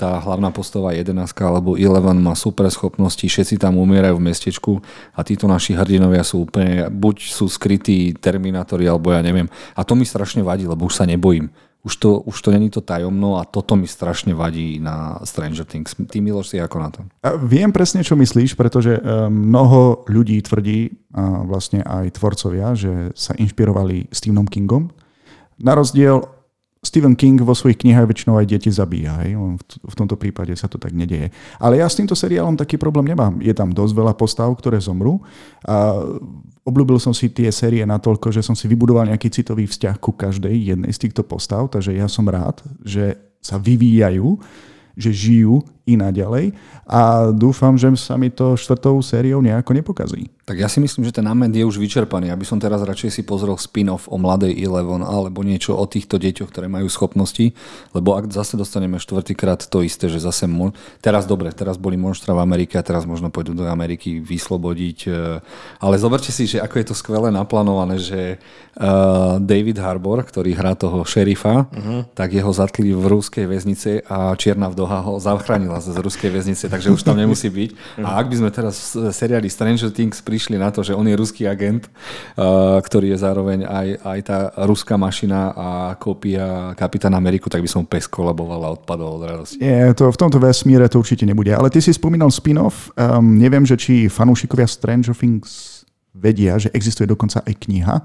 tá 0.00 0.16
hlavná 0.16 0.48
postava 0.48 0.96
11 0.96 1.12
alebo 1.44 1.76
11 1.76 2.00
má 2.24 2.32
super 2.32 2.64
schopnosti, 2.72 3.20
všetci 3.20 3.60
tam 3.60 3.76
umierajú 3.76 4.16
v 4.16 4.26
mestečku 4.32 4.72
a 5.12 5.20
títo 5.20 5.44
naši 5.44 5.76
hrdinovia 5.76 6.24
sú 6.24 6.48
úplne, 6.48 6.88
buď 6.88 7.16
sú 7.28 7.52
skrytí 7.52 8.16
terminátori, 8.16 8.88
alebo 8.88 9.12
ja 9.12 9.20
neviem. 9.20 9.52
A 9.76 9.84
to 9.84 9.92
mi 9.92 10.08
strašne 10.08 10.40
vadí, 10.40 10.64
lebo 10.64 10.88
už 10.88 10.96
sa 10.96 11.04
nebojím 11.04 11.52
už 11.80 11.96
to, 11.96 12.20
už 12.28 12.36
to 12.42 12.48
není 12.52 12.68
to 12.68 12.84
tajomno 12.84 13.40
a 13.40 13.48
toto 13.48 13.72
mi 13.72 13.88
strašne 13.88 14.36
vadí 14.36 14.76
na 14.76 15.16
Stranger 15.24 15.64
Things. 15.64 15.96
Ty 15.96 16.20
Miloš 16.20 16.52
si 16.52 16.56
ako 16.60 16.76
na 16.76 16.88
to? 16.92 17.00
Viem 17.48 17.72
presne, 17.72 18.04
čo 18.04 18.20
myslíš, 18.20 18.52
pretože 18.52 19.00
eh, 19.00 19.02
mnoho 19.28 20.04
ľudí 20.08 20.36
tvrdí, 20.44 20.92
a 21.10 21.42
vlastne 21.42 21.82
aj 21.82 22.20
tvorcovia, 22.20 22.76
že 22.78 23.10
sa 23.18 23.34
inšpirovali 23.34 24.12
Stephenom 24.14 24.46
Kingom. 24.46 24.94
Na 25.58 25.74
rozdiel 25.74 26.22
Stephen 26.80 27.12
King 27.12 27.44
vo 27.44 27.52
svojich 27.52 27.76
knihách 27.84 28.08
väčšinou 28.08 28.40
aj 28.40 28.46
deti 28.48 28.72
zabíja. 28.72 29.20
Hej? 29.20 29.36
V 29.84 29.94
tomto 29.94 30.16
prípade 30.16 30.56
sa 30.56 30.64
to 30.64 30.80
tak 30.80 30.96
nedieje. 30.96 31.28
Ale 31.60 31.76
ja 31.76 31.84
s 31.84 32.00
týmto 32.00 32.16
seriálom 32.16 32.56
taký 32.56 32.80
problém 32.80 33.12
nemám. 33.12 33.36
Je 33.44 33.52
tam 33.52 33.68
dosť 33.68 33.92
veľa 33.92 34.16
postav, 34.16 34.48
ktoré 34.56 34.80
zomrú. 34.80 35.20
A 35.68 36.00
obľúbil 36.64 36.96
som 36.96 37.12
si 37.12 37.28
tie 37.28 37.52
série 37.52 37.84
natoľko, 37.84 38.32
že 38.32 38.40
som 38.40 38.56
si 38.56 38.64
vybudoval 38.64 39.12
nejaký 39.12 39.28
citový 39.28 39.68
vzťah 39.68 40.00
ku 40.00 40.16
každej 40.16 40.72
jednej 40.72 40.88
z 40.88 40.98
týchto 41.04 41.20
postav, 41.20 41.68
takže 41.68 41.92
ja 41.92 42.08
som 42.08 42.24
rád, 42.24 42.64
že 42.80 43.20
sa 43.44 43.60
vyvíjajú 43.60 44.40
že 45.00 45.10
žijú 45.16 45.64
i 45.90 45.98
naďalej 45.98 46.54
a 46.90 47.30
dúfam, 47.34 47.74
že 47.74 47.90
sa 47.98 48.14
mi 48.14 48.30
to 48.30 48.54
štvrtou 48.54 48.98
sériou 49.02 49.42
nejako 49.42 49.74
nepokazí. 49.74 50.30
Tak 50.42 50.58
ja 50.58 50.66
si 50.66 50.82
myslím, 50.82 51.06
že 51.06 51.14
ten 51.14 51.22
námed 51.22 51.54
je 51.54 51.62
už 51.62 51.78
vyčerpaný. 51.78 52.34
Aby 52.34 52.42
som 52.42 52.58
teraz 52.58 52.82
radšej 52.82 53.14
si 53.14 53.22
pozrel 53.22 53.54
spin-off 53.54 54.10
o 54.10 54.18
mladej 54.18 54.50
Eleven 54.58 55.06
alebo 55.06 55.46
niečo 55.46 55.78
o 55.78 55.86
týchto 55.86 56.18
deťoch, 56.18 56.50
ktoré 56.50 56.66
majú 56.66 56.90
schopnosti, 56.90 57.54
lebo 57.94 58.18
ak 58.18 58.34
zase 58.34 58.58
dostaneme 58.58 58.98
štvrtýkrát 58.98 59.62
to 59.70 59.86
isté, 59.86 60.10
že 60.10 60.18
zase 60.18 60.50
mo- 60.50 60.74
teraz 60.98 61.30
dobre, 61.30 61.54
teraz 61.54 61.78
boli 61.78 61.94
monštra 61.94 62.34
v 62.34 62.42
Amerike 62.42 62.74
a 62.74 62.82
teraz 62.82 63.06
možno 63.06 63.30
pôjdu 63.30 63.54
do 63.54 63.62
Ameriky 63.70 64.18
vyslobodiť. 64.18 64.98
E, 65.06 65.38
ale 65.78 65.94
zoberte 66.02 66.34
si, 66.34 66.50
že 66.50 66.58
ako 66.58 66.74
je 66.82 66.86
to 66.90 66.94
skvelé 66.98 67.30
naplánované, 67.30 68.02
že 68.02 68.42
uh, 68.80 69.38
David 69.38 69.78
Harbour, 69.78 70.22
ktorý 70.26 70.54
hrá 70.54 70.74
toho 70.74 71.02
šerifa, 71.06 71.66
uh-huh. 71.70 72.10
tak 72.12 72.34
jeho 72.34 72.50
zatkli 72.50 72.90
v 72.90 73.04
rúskej 73.06 73.46
väznice 73.46 74.02
a 74.06 74.34
Čierna 74.34 74.68
vdoha 74.70 75.04
ho 75.04 75.16
zachránila 75.22 75.79
z 75.80 75.96
ruskej 75.96 76.30
väznice, 76.30 76.68
takže 76.68 76.92
už 76.92 77.02
tam 77.02 77.16
nemusí 77.16 77.48
byť. 77.48 77.70
A 78.06 78.20
ak 78.20 78.28
by 78.28 78.36
sme 78.36 78.50
teraz 78.52 78.92
v 78.92 79.10
seriáli 79.10 79.48
Stranger 79.48 79.88
Things 79.88 80.20
prišli 80.20 80.60
na 80.60 80.68
to, 80.68 80.84
že 80.84 80.92
on 80.92 81.08
je 81.08 81.16
ruský 81.16 81.48
agent, 81.48 81.88
uh, 81.88 82.78
ktorý 82.84 83.16
je 83.16 83.18
zároveň 83.18 83.64
aj, 83.64 83.88
aj 84.04 84.18
tá 84.22 84.38
ruská 84.68 85.00
mašina 85.00 85.50
a 85.56 85.68
kópia 85.96 86.76
Kapitán 86.76 87.16
Ameriku, 87.16 87.48
tak 87.48 87.64
by 87.64 87.68
som 87.68 87.88
pes 87.88 88.06
kolaboval 88.06 88.60
a 88.62 88.72
odpadol 88.76 89.18
od 89.18 89.22
radosti. 89.24 89.58
Nie, 89.58 89.96
to, 89.96 90.12
v 90.12 90.20
tomto 90.20 90.38
vesmíre 90.38 90.86
to 90.86 91.00
určite 91.00 91.24
nebude. 91.24 91.50
Ale 91.50 91.72
ty 91.72 91.80
si 91.80 91.90
spomínal 91.90 92.28
spin-off. 92.28 92.92
Um, 92.94 93.40
neviem, 93.40 93.64
že 93.64 93.80
či 93.80 94.12
fanúšikovia 94.12 94.68
Stranger 94.68 95.16
Things 95.16 95.80
vedia, 96.14 96.58
že 96.58 96.68
existuje 96.74 97.06
dokonca 97.06 97.40
aj 97.46 97.54
kniha, 97.66 97.96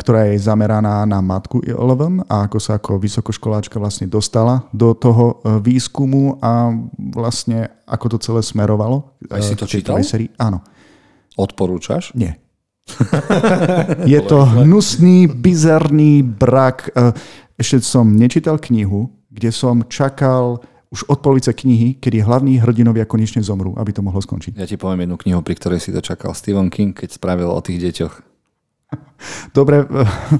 ktorá 0.00 0.32
je 0.32 0.40
zameraná 0.40 1.04
na 1.04 1.20
matku 1.20 1.60
Eleven 1.60 2.24
a 2.24 2.48
ako 2.48 2.56
sa 2.56 2.80
ako 2.80 2.96
vysokoškoláčka 2.96 3.76
vlastne 3.76 4.08
dostala 4.08 4.64
do 4.72 4.96
toho 4.96 5.44
e, 5.44 5.60
výskumu 5.60 6.40
a 6.40 6.72
vlastne 6.96 7.68
ako 7.84 8.16
to 8.16 8.18
celé 8.24 8.40
smerovalo. 8.40 9.12
Aj 9.28 9.44
si 9.44 9.52
to 9.52 9.68
čítal? 9.68 10.00
Sérii. 10.00 10.32
Áno. 10.40 10.64
Odporúčaš? 11.36 12.16
Nie. 12.16 12.40
je 14.08 14.20
to 14.24 14.40
hnusný, 14.40 15.28
bizarný 15.28 16.24
brak. 16.24 16.88
E, 16.96 17.12
ešte 17.60 17.84
som 17.84 18.08
nečítal 18.08 18.56
knihu, 18.56 19.12
kde 19.28 19.52
som 19.52 19.84
čakal 19.84 20.64
už 20.92 21.08
od 21.08 21.20
polovice 21.20 21.52
knihy, 21.52 22.00
kedy 22.00 22.24
hlavní 22.24 22.60
hrdinovia 22.60 23.04
konečne 23.04 23.44
zomrú, 23.44 23.76
aby 23.76 23.92
to 23.92 24.04
mohlo 24.04 24.20
skončiť. 24.20 24.56
Ja 24.56 24.68
ti 24.68 24.80
poviem 24.80 25.08
jednu 25.08 25.16
knihu, 25.20 25.40
pri 25.44 25.56
ktorej 25.56 25.80
si 25.80 25.92
to 25.92 26.00
čakal. 26.04 26.32
Stephen 26.36 26.68
King, 26.68 26.92
keď 26.96 27.16
spravil 27.16 27.48
o 27.48 27.60
tých 27.64 27.80
deťoch. 27.80 28.31
Dobre, 29.56 29.86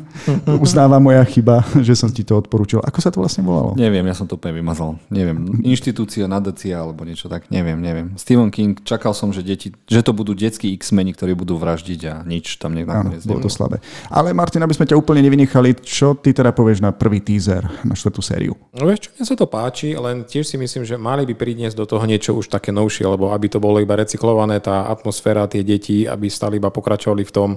uznáva 0.64 0.99
moja 0.99 1.22
chyba, 1.25 1.62
že 1.81 1.94
som 1.94 2.10
ti 2.10 2.26
to 2.26 2.38
odporúčil. 2.38 2.82
Ako 2.82 2.99
sa 2.99 3.10
to 3.12 3.22
vlastne 3.22 3.46
volalo? 3.46 3.75
Neviem, 3.78 4.04
ja 4.08 4.14
som 4.16 4.26
to 4.26 4.37
úplne 4.37 4.58
vymazal. 4.58 4.99
Neviem, 5.08 5.62
inštitúcia, 5.62 6.26
nadácia 6.26 6.77
alebo 6.79 7.06
niečo 7.06 7.31
tak, 7.31 7.48
neviem, 7.48 7.79
neviem. 7.79 8.15
Stephen 8.19 8.50
King, 8.50 8.79
čakal 8.82 9.15
som, 9.15 9.31
že, 9.31 9.44
deti, 9.44 9.72
že 9.86 10.00
to 10.03 10.12
budú 10.17 10.34
detskí 10.34 10.72
X-meni, 10.79 11.15
ktorí 11.15 11.36
budú 11.36 11.56
vraždiť 11.58 12.00
a 12.08 12.15
nič 12.27 12.58
tam 12.58 12.74
nakoniec 12.74 13.24
bolo 13.27 13.44
to 13.44 13.50
slabé. 13.53 13.79
Ale 14.08 14.34
Martin, 14.34 14.62
aby 14.65 14.74
sme 14.74 14.88
ťa 14.88 14.98
úplne 14.98 15.22
nevynechali, 15.22 15.79
čo 15.82 16.17
ty 16.19 16.34
teda 16.34 16.50
povieš 16.50 16.82
na 16.82 16.91
prvý 16.91 17.22
teaser, 17.22 17.65
na 17.86 17.94
štvrtú 17.94 18.20
sériu? 18.24 18.55
No 18.74 18.88
vieš 18.88 19.08
čo, 19.08 19.10
mne 19.15 19.24
sa 19.29 19.36
to 19.36 19.46
páči, 19.46 19.94
len 19.94 20.24
tiež 20.27 20.48
si 20.48 20.56
myslím, 20.58 20.82
že 20.82 20.98
mali 20.98 21.29
by 21.29 21.34
priniesť 21.36 21.77
do 21.77 21.86
toho 21.86 22.05
niečo 22.05 22.34
už 22.34 22.48
také 22.48 22.74
novšie, 22.74 23.06
lebo 23.06 23.31
aby 23.31 23.46
to 23.53 23.62
bolo 23.62 23.79
iba 23.79 23.94
recyklované, 23.98 24.58
tá 24.58 24.88
atmosféra, 24.88 25.48
tie 25.48 25.62
deti, 25.62 26.05
aby 26.08 26.27
stali 26.32 26.58
iba 26.58 26.72
pokračovali 26.72 27.22
v 27.22 27.32
tom, 27.32 27.50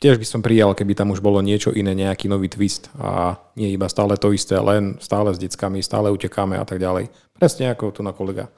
tiež 0.00 0.16
by 0.16 0.26
som 0.26 0.40
prijal, 0.40 0.72
keby 0.72 0.96
tam 0.96 1.12
už 1.12 1.20
bolo 1.20 1.44
niečo 1.44 1.70
iné, 1.76 1.92
nejaký 1.92 2.26
nový 2.26 2.48
twist 2.48 2.88
a 2.96 3.36
nie 3.54 3.70
iba 3.70 3.86
stále 3.86 4.16
to 4.16 4.32
isté, 4.32 4.56
len 4.56 4.96
stále 4.98 5.28
s 5.30 5.38
deckami, 5.38 5.84
stále 5.84 6.08
utekáme 6.08 6.56
a 6.56 6.64
tak 6.64 6.80
ďalej. 6.80 7.12
Presne 7.36 7.70
ako 7.70 7.92
tu 7.92 8.00
na 8.00 8.16
kolega. 8.16 8.48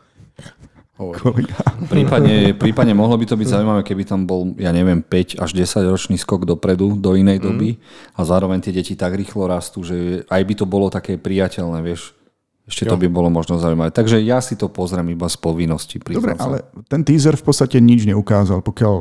Prípadne, 1.90 2.54
prípadne 2.54 2.94
mohlo 2.94 3.18
by 3.18 3.26
to 3.26 3.34
byť 3.34 3.48
zaujímavé, 3.58 3.82
keby 3.82 4.06
tam 4.06 4.22
bol, 4.22 4.54
ja 4.54 4.70
neviem, 4.70 5.02
5 5.02 5.42
až 5.42 5.50
10 5.50 5.90
ročný 5.90 6.16
skok 6.20 6.46
dopredu, 6.46 6.94
do 6.94 7.18
inej 7.18 7.42
doby 7.42 7.74
mm. 7.74 7.82
a 8.14 8.20
zároveň 8.22 8.62
tie 8.62 8.70
deti 8.70 8.94
tak 8.94 9.18
rýchlo 9.18 9.50
rastú, 9.50 9.82
že 9.82 10.22
aj 10.30 10.42
by 10.46 10.54
to 10.54 10.64
bolo 10.68 10.86
také 10.92 11.18
priateľné, 11.18 11.82
vieš, 11.82 12.14
ešte 12.62 12.86
jo. 12.86 12.94
to 12.94 13.02
by 13.02 13.10
bolo 13.10 13.26
možno 13.26 13.58
zaujímavé. 13.58 13.90
Takže 13.90 14.22
ja 14.22 14.38
si 14.38 14.54
to 14.54 14.70
pozriem 14.70 15.10
iba 15.10 15.26
z 15.26 15.34
povinnosti. 15.34 15.98
Dobre, 15.98 16.38
sa. 16.38 16.46
ale 16.46 16.62
ten 16.86 17.02
teaser 17.02 17.34
v 17.34 17.42
podstate 17.42 17.82
nič 17.82 18.06
neukázal. 18.06 18.62
Pokiaľ 18.62 18.94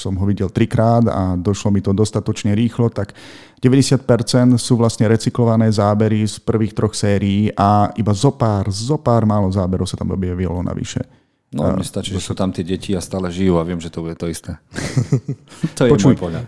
som 0.00 0.16
ho 0.16 0.24
videl 0.24 0.48
trikrát 0.48 1.04
a 1.04 1.36
došlo 1.36 1.76
mi 1.76 1.84
to 1.84 1.92
dostatočne 1.92 2.56
rýchlo, 2.56 2.88
tak 2.88 3.12
90% 3.60 4.56
sú 4.56 4.80
vlastne 4.80 5.04
recyklované 5.12 5.68
zábery 5.68 6.24
z 6.24 6.40
prvých 6.40 6.72
troch 6.72 6.96
sérií 6.96 7.52
a 7.52 7.92
iba 8.00 8.16
zopár, 8.16 8.72
zopár 8.72 9.28
málo 9.28 9.52
záberov 9.52 9.84
sa 9.84 10.00
tam 10.00 10.16
objavilo 10.16 10.64
navyše. 10.64 11.04
No, 11.52 11.68
mne 11.76 11.84
stačí, 11.84 12.16
že 12.16 12.22
sú 12.24 12.32
tam 12.32 12.48
tie 12.48 12.64
deti 12.64 12.96
a 12.96 13.02
stále 13.02 13.28
žijú 13.28 13.60
a 13.60 13.66
viem, 13.66 13.82
že 13.82 13.92
to 13.92 14.00
bude 14.00 14.16
to 14.16 14.30
isté. 14.30 14.56
to 15.76 15.84
je 15.84 15.90
Počuj, 15.92 16.16
môj 16.16 16.22
pohľad. 16.22 16.46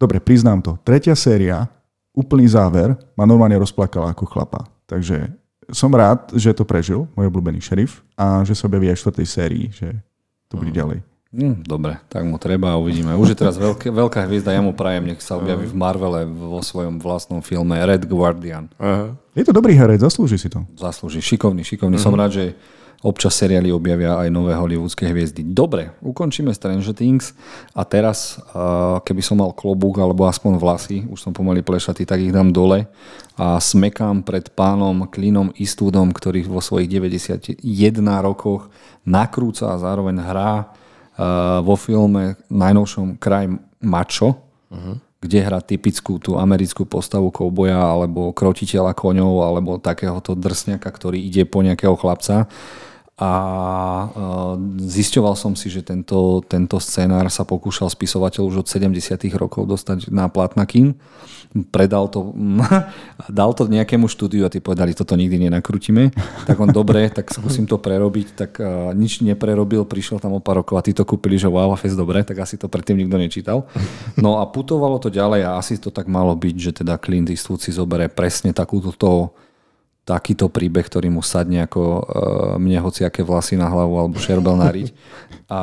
Dobre, 0.00 0.24
priznám 0.24 0.64
to. 0.64 0.80
Tretia 0.80 1.12
séria, 1.12 1.68
úplný 2.16 2.48
záver, 2.48 2.96
ma 3.12 3.28
normálne 3.28 3.60
rozplakala 3.60 4.16
ako 4.16 4.24
chlapa. 4.24 4.64
Takže 4.88 5.39
som 5.72 5.90
rád, 5.92 6.30
že 6.36 6.54
to 6.54 6.62
prežil, 6.62 7.10
môj 7.14 7.30
obľúbený 7.30 7.62
šerif, 7.62 8.04
a 8.14 8.42
že 8.46 8.54
sa 8.54 8.66
objaví 8.66 8.90
aj 8.90 8.96
v 8.98 9.02
štvrtej 9.06 9.26
sérii, 9.26 9.66
že 9.70 9.88
to 10.50 10.58
bude 10.58 10.74
ďalej. 10.74 11.00
Hm, 11.30 11.62
dobre, 11.62 11.94
tak 12.10 12.26
mu 12.26 12.42
treba 12.42 12.74
a 12.74 12.80
uvidíme. 12.82 13.14
Už 13.14 13.32
je 13.34 13.38
teraz 13.38 13.54
veľké, 13.54 13.94
veľká 13.94 14.26
hviezda, 14.26 14.50
ja 14.50 14.58
mu 14.58 14.74
prajem, 14.74 15.14
nech 15.14 15.22
sa 15.22 15.38
objaví 15.38 15.62
v 15.62 15.78
Marvele 15.78 16.26
vo 16.26 16.58
svojom 16.58 16.98
vlastnom 16.98 17.38
filme 17.38 17.78
Red 17.78 18.02
Guardian. 18.10 18.66
Aha. 18.82 19.14
Je 19.38 19.46
to 19.46 19.54
dobrý 19.54 19.78
herec, 19.78 20.02
zaslúži 20.02 20.42
si 20.42 20.50
to. 20.50 20.66
Zaslúži, 20.74 21.22
šikovný, 21.22 21.62
šikovný. 21.62 22.02
Som 22.02 22.18
rád, 22.18 22.34
že 22.34 22.44
občas 23.00 23.32
seriály 23.32 23.72
objavia 23.72 24.20
aj 24.20 24.28
nové 24.28 24.52
hollywoodske 24.52 25.08
hviezdy. 25.08 25.40
Dobre, 25.40 25.96
ukončíme 26.04 26.52
Stranger 26.52 26.92
Things 26.92 27.32
a 27.72 27.88
teraz, 27.88 28.36
keby 29.08 29.24
som 29.24 29.40
mal 29.40 29.56
klobúk 29.56 29.96
alebo 29.96 30.28
aspoň 30.28 30.60
vlasy, 30.60 31.08
už 31.08 31.16
som 31.16 31.32
pomaly 31.32 31.64
plešatý, 31.64 32.04
tak 32.04 32.20
ich 32.20 32.28
dám 32.28 32.52
dole 32.52 32.84
a 33.40 33.56
smekám 33.56 34.20
pred 34.20 34.52
pánom 34.52 35.08
Klinom 35.08 35.48
Eastwoodom, 35.56 36.12
ktorý 36.12 36.44
vo 36.44 36.60
svojich 36.60 36.92
91 36.92 37.64
rokoch 38.20 38.68
nakrúca 39.08 39.72
a 39.72 39.80
zároveň 39.80 40.20
hrá 40.20 40.52
vo 41.64 41.76
filme 41.80 42.36
najnovšom 42.52 43.16
Kraj 43.16 43.48
mačo, 43.80 44.44
uh-huh. 44.68 45.00
kde 45.24 45.38
hrá 45.40 45.64
typickú 45.64 46.20
tú 46.20 46.36
americkú 46.36 46.84
postavu 46.84 47.32
kouboja 47.32 47.80
alebo 47.80 48.36
krotiteľa 48.36 48.92
koňov 48.92 49.34
alebo 49.40 49.80
takéhoto 49.80 50.36
drsňaka, 50.36 50.84
ktorý 50.84 51.16
ide 51.16 51.48
po 51.48 51.64
nejakého 51.64 51.96
chlapca 51.96 52.44
a 53.20 53.32
zisťoval 54.80 55.36
som 55.36 55.52
si, 55.52 55.68
že 55.68 55.84
tento, 55.84 56.40
tento 56.48 56.80
scénár 56.80 57.28
sa 57.28 57.44
pokúšal 57.44 57.92
spisovateľ 57.92 58.48
už 58.48 58.64
od 58.64 58.66
70 58.72 58.96
rokov 59.36 59.68
dostať 59.68 60.08
na 60.08 60.32
platna 60.32 60.64
kín. 60.64 60.96
Predal 61.68 62.08
to, 62.08 62.32
dal 63.28 63.52
to 63.52 63.68
nejakému 63.68 64.08
štúdiu 64.08 64.48
a 64.48 64.52
tí 64.52 64.64
povedali, 64.64 64.96
toto 64.96 65.20
nikdy 65.20 65.36
nenakrutíme. 65.52 66.16
Tak 66.48 66.56
on, 66.64 66.72
dobre, 66.72 67.12
tak 67.12 67.28
skúsim 67.28 67.68
to 67.68 67.76
prerobiť, 67.76 68.26
tak 68.40 68.56
nič 68.96 69.20
neprerobil, 69.20 69.84
prišiel 69.84 70.16
tam 70.16 70.32
o 70.32 70.40
pár 70.40 70.64
rokov 70.64 70.80
a 70.80 70.84
tí 70.88 70.96
to 70.96 71.04
kúpili, 71.04 71.36
že 71.36 71.52
wow, 71.52 71.76
fest 71.76 72.00
dobre, 72.00 72.24
tak 72.24 72.40
asi 72.40 72.56
to 72.56 72.72
predtým 72.72 73.04
nikto 73.04 73.20
nečítal. 73.20 73.68
No 74.16 74.40
a 74.40 74.48
putovalo 74.48 74.96
to 74.96 75.12
ďalej 75.12 75.44
a 75.44 75.60
asi 75.60 75.76
to 75.76 75.92
tak 75.92 76.08
malo 76.08 76.32
byť, 76.32 76.56
že 76.56 76.72
teda 76.80 76.96
Clint 76.96 77.28
Eastwood 77.28 77.60
si 77.60 77.68
zoberie 77.68 78.08
presne 78.08 78.56
takúto 78.56 78.96
toho 78.96 79.36
takýto 80.04 80.50
príbeh, 80.50 80.82
ktorý 80.82 81.12
mu 81.12 81.22
sadne 81.22 81.64
ako 81.64 81.82
uh, 81.82 82.02
mne 82.56 82.82
hociaké 82.82 83.22
vlasy 83.22 83.54
na 83.54 83.70
hlavu 83.70 83.94
alebo 83.94 84.16
šerbel 84.18 84.56
na 84.58 84.72
riť. 84.72 84.90
A 85.50 85.60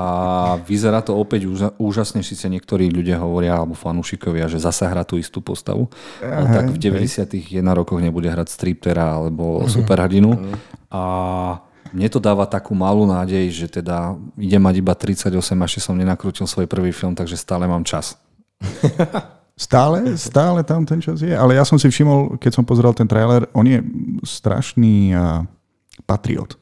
vyzerá 0.67 0.99
to 1.03 1.15
opäť 1.15 1.47
úža, 1.47 1.69
úžasne, 1.79 2.23
síce 2.23 2.47
niektorí 2.51 2.91
ľudia 2.91 3.19
hovoria, 3.19 3.59
alebo 3.59 3.75
fanúšikovia, 3.75 4.51
že 4.51 4.59
zase 4.59 4.87
hrá 4.87 5.07
tú 5.07 5.15
istú 5.15 5.39
postavu. 5.39 5.87
Aha, 6.19 6.63
tak 6.63 6.75
v 6.75 6.77
90 6.79 7.23
jedna 7.51 7.71
rokoch 7.71 7.99
nebude 7.99 8.27
hrať 8.27 8.51
striptera 8.51 9.15
alebo 9.15 9.63
uh-huh. 9.63 9.71
superhrdinu. 9.71 10.31
Uh-huh. 10.35 10.55
A 10.91 11.01
mne 11.95 12.07
to 12.11 12.19
dáva 12.19 12.43
takú 12.47 12.75
malú 12.75 13.07
nádej, 13.07 13.47
že 13.51 13.67
teda 13.79 14.19
idem 14.35 14.59
mať 14.59 14.75
iba 14.79 14.93
38, 14.95 15.31
až 15.39 15.71
som 15.79 15.95
nenakrútil 15.95 16.43
svoj 16.43 16.67
prvý 16.67 16.91
film, 16.91 17.15
takže 17.15 17.39
stále 17.39 17.63
mám 17.63 17.87
čas. 17.87 18.19
Stále, 19.57 20.13
stále 20.21 20.61
tam 20.61 20.85
ten 20.85 21.01
čas 21.01 21.17
je, 21.25 21.33
ale 21.33 21.57
ja 21.57 21.65
som 21.65 21.81
si 21.81 21.89
všimol, 21.89 22.37
keď 22.37 22.61
som 22.61 22.63
pozeral 22.63 22.93
ten 22.93 23.09
trailer, 23.09 23.49
on 23.57 23.65
je 23.65 23.81
strašný 24.21 25.17
uh, 25.17 25.41
patriot. 26.05 26.53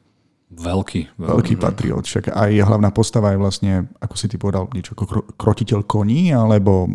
Veľký. 0.55 1.11
Veľký, 1.19 1.27
veľký 1.27 1.53
patriot. 1.59 2.07
Však 2.07 2.31
aj 2.31 2.51
hlavná 2.63 2.87
postava 2.95 3.35
je 3.35 3.41
vlastne, 3.43 3.91
ako 3.99 4.15
si 4.15 4.31
ty 4.31 4.39
povedal, 4.39 4.71
niečo 4.71 4.95
ako 4.95 5.35
krotiteľ 5.35 5.83
koní, 5.83 6.31
alebo 6.31 6.87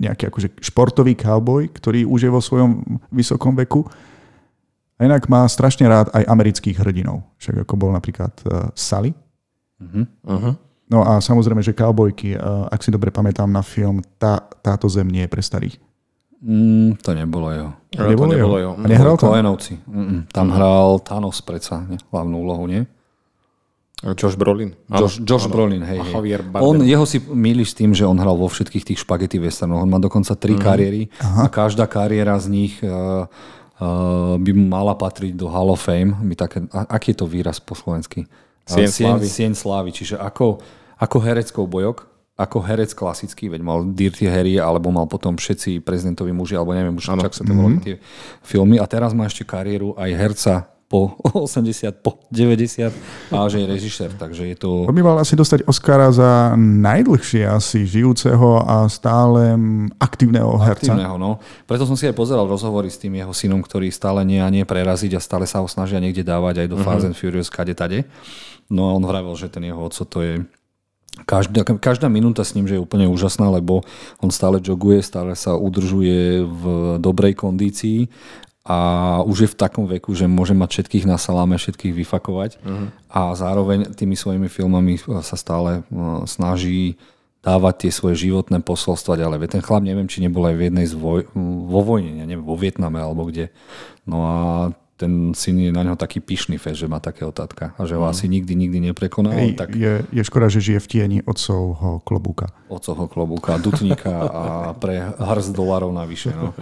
nejaký 0.00 0.32
akože 0.32 0.56
športový 0.64 1.12
cowboy, 1.20 1.68
ktorý 1.68 2.08
už 2.08 2.20
je 2.24 2.30
vo 2.32 2.40
svojom 2.40 2.80
vysokom 3.12 3.52
veku. 3.52 3.84
A 4.96 5.04
inak 5.04 5.28
má 5.28 5.44
strašne 5.44 5.84
rád 5.84 6.08
aj 6.16 6.24
amerických 6.24 6.80
hrdinov. 6.80 7.28
Však 7.36 7.68
ako 7.68 7.74
bol 7.76 7.92
napríklad 7.92 8.32
uh, 8.48 8.72
Sally. 8.72 9.12
Uh-huh. 9.82 10.08
Uh-huh. 10.24 10.56
No 10.92 11.00
a 11.00 11.24
samozrejme, 11.24 11.64
že 11.64 11.72
cowboyky, 11.72 12.36
ak 12.68 12.84
si 12.84 12.92
dobre 12.92 13.08
pamätám 13.08 13.48
na 13.48 13.64
film, 13.64 14.04
tá, 14.20 14.44
táto 14.60 14.84
zem 14.92 15.08
nie 15.08 15.24
je 15.24 15.32
pre 15.32 15.40
starých. 15.40 15.80
Mm, 16.42 17.00
to 17.00 17.16
nebolo 17.16 17.48
jeho. 17.54 17.70
To 17.96 18.02
nebolo, 18.02 18.28
to 18.28 18.36
nebolo 18.36 18.56
jeho. 18.60 18.74
jeho. 18.76 18.88
Nehral 18.90 19.16
tam? 19.16 19.30
Koenovci. 19.32 19.78
Mm, 19.88 20.28
tam 20.28 20.46
mm. 20.50 20.54
hral 20.58 20.88
Thanos 21.00 21.38
predsa, 21.40 21.80
nie? 21.86 21.96
hlavnú 22.12 22.36
úlohu, 22.44 22.66
nie? 22.68 22.84
Josh 24.18 24.34
Brolin. 24.34 24.74
Josh, 24.90 25.22
Josh 25.22 25.46
Brolin, 25.46 25.86
hej, 25.86 26.02
hej. 26.02 26.42
On, 26.58 26.74
jeho 26.82 27.06
si 27.06 27.22
milíš 27.22 27.70
s 27.70 27.78
tým, 27.78 27.94
že 27.94 28.02
on 28.02 28.18
hral 28.18 28.34
vo 28.34 28.50
všetkých 28.50 28.82
tých 28.82 28.98
špagety 28.98 29.38
westernoch. 29.38 29.78
On 29.78 29.86
má 29.86 30.02
dokonca 30.02 30.34
tri 30.34 30.58
mm. 30.58 30.60
kariéry 30.60 31.02
Aha. 31.22 31.46
a 31.46 31.48
každá 31.48 31.86
kariéra 31.86 32.34
z 32.42 32.50
nich 32.50 32.74
uh, 32.82 33.30
uh, 33.78 34.34
by 34.42 34.50
mala 34.50 34.98
patriť 34.98 35.38
do 35.38 35.46
Hall 35.46 35.70
of 35.70 35.78
Fame. 35.78 36.18
My 36.18 36.34
také, 36.34 36.66
aký 36.74 37.14
je 37.14 37.22
to 37.22 37.30
výraz 37.30 37.62
po 37.62 37.78
slovensky? 37.78 38.26
Sien, 38.66 38.90
Sien 38.90 39.14
slávy. 39.14 39.26
Sien 39.30 39.54
slávy. 39.54 39.90
Čiže 39.94 40.18
ako 40.18 40.58
ako 41.02 41.18
herec 41.18 41.50
bojok, 41.50 42.06
ako 42.38 42.62
herec 42.62 42.94
klasický, 42.94 43.50
veď 43.50 43.60
mal 43.60 43.82
Dirty 43.82 44.30
Harry, 44.30 44.56
alebo 44.62 44.94
mal 44.94 45.10
potom 45.10 45.34
všetci 45.34 45.82
prezidentoví 45.82 46.30
muži, 46.30 46.54
alebo 46.54 46.72
neviem 46.72 46.94
už, 46.94 47.10
čak 47.18 47.34
sa 47.34 47.42
to 47.42 47.50
mm-hmm. 47.50 47.82
tie 47.82 47.98
filmy. 48.40 48.78
A 48.78 48.86
teraz 48.86 49.10
má 49.10 49.26
ešte 49.26 49.42
kariéru 49.42 49.98
aj 49.98 50.10
herca 50.14 50.54
po 50.92 51.16
80, 51.48 52.04
po 52.04 52.20
90 52.28 52.92
a 53.32 53.48
že 53.48 53.64
je 53.64 53.66
režisér, 53.66 54.10
takže 54.12 54.44
je 54.52 54.56
to... 54.60 54.84
On 54.84 54.92
by 54.92 55.00
mal 55.00 55.16
asi 55.16 55.32
dostať 55.32 55.64
Oscara 55.64 56.12
za 56.12 56.52
najdlhšie 56.56 57.48
asi 57.48 57.88
žijúceho 57.88 58.60
a 58.60 58.84
stále 58.92 59.56
aktívneho 59.96 60.52
herca. 60.60 60.92
Aktívneho, 60.92 61.16
no. 61.16 61.40
Preto 61.64 61.88
som 61.88 61.96
si 61.96 62.04
aj 62.04 62.12
pozeral 62.12 62.44
rozhovory 62.44 62.92
s 62.92 63.00
tým 63.00 63.16
jeho 63.16 63.32
synom, 63.32 63.64
ktorý 63.64 63.88
stále 63.88 64.20
nie 64.28 64.44
a 64.44 64.52
nie 64.52 64.68
preraziť 64.68 65.16
a 65.16 65.20
stále 65.24 65.48
sa 65.48 65.64
ho 65.64 65.68
snažia 65.68 65.96
niekde 65.96 66.20
dávať 66.20 66.64
aj 66.64 66.68
do 66.68 66.76
mm-hmm. 66.76 66.84
Fast 66.84 67.08
and 67.08 67.16
Furious 67.16 67.48
kade 67.48 67.72
tade. 67.72 68.04
No 68.68 68.92
a 68.92 68.96
on 68.96 69.04
vravel, 69.04 69.32
že 69.36 69.48
ten 69.48 69.64
jeho 69.64 69.80
oco 69.80 70.04
to 70.04 70.20
je 70.20 70.34
Každá, 71.12 71.62
každá 71.76 72.08
minúta 72.08 72.40
s 72.40 72.56
ním 72.56 72.64
že 72.64 72.80
je 72.80 72.84
úplne 72.84 73.04
úžasná, 73.04 73.52
lebo 73.52 73.84
on 74.24 74.32
stále 74.32 74.58
joguje, 74.64 75.04
stále 75.04 75.36
sa 75.36 75.54
udržuje 75.60 76.40
v 76.40 76.64
dobrej 76.96 77.36
kondícii 77.36 78.08
a 78.64 78.78
už 79.26 79.36
je 79.44 79.52
v 79.52 79.58
takom 79.58 79.84
veku, 79.90 80.14
že 80.14 80.30
môže 80.30 80.54
mať 80.54 80.70
všetkých 80.80 81.04
na 81.04 81.18
saláme, 81.18 81.58
všetkých 81.58 81.92
vyfakovať 81.92 82.50
uh-huh. 82.62 82.88
a 83.10 83.34
zároveň 83.34 83.92
tými 83.92 84.14
svojimi 84.14 84.46
filmami 84.46 85.02
sa 85.02 85.36
stále 85.36 85.82
uh, 85.82 86.24
snaží 86.24 86.96
dávať 87.42 87.74
tie 87.86 87.90
svoje 87.90 88.30
životné 88.30 88.62
posolstva 88.62 89.18
ďalej. 89.18 89.38
Veď 89.42 89.50
ten 89.58 89.62
chlap 89.66 89.82
neviem, 89.82 90.06
či 90.06 90.22
nebol 90.22 90.46
aj 90.46 90.54
v 90.54 90.64
jednej 90.70 90.86
z 90.86 90.94
voj- 90.94 91.26
vo 91.34 91.80
vojne, 91.82 92.22
ja 92.22 92.24
neviem, 92.24 92.46
vo 92.46 92.54
Vietname 92.54 93.02
alebo 93.02 93.26
kde. 93.26 93.50
No 94.06 94.18
a 94.22 94.36
ten 95.02 95.34
syn 95.34 95.58
je 95.58 95.70
na 95.74 95.82
ňo 95.82 95.98
taký 95.98 96.22
pyšný 96.22 96.62
fest, 96.62 96.78
že 96.78 96.86
má 96.86 97.02
takého 97.02 97.34
tatka 97.34 97.74
a 97.74 97.82
že 97.82 97.98
ho 97.98 98.06
mm. 98.06 98.10
asi 98.14 98.24
nikdy, 98.30 98.52
nikdy 98.54 98.78
neprekonal. 98.90 99.34
Ej, 99.34 99.58
tak... 99.58 99.74
je, 99.74 100.06
je 100.14 100.22
škoda, 100.22 100.46
že 100.46 100.62
žije 100.62 100.78
v 100.78 100.86
tieni 100.86 101.18
otcovho 101.26 101.98
klobúka. 102.06 102.54
Otcovho 102.70 103.10
klobúka, 103.10 103.58
dutníka 103.58 104.14
a 104.30 104.42
pre 104.82 105.02
hrst 105.18 105.50
dolarov 105.50 105.90
navyše. 105.90 106.30
No. 106.30 106.54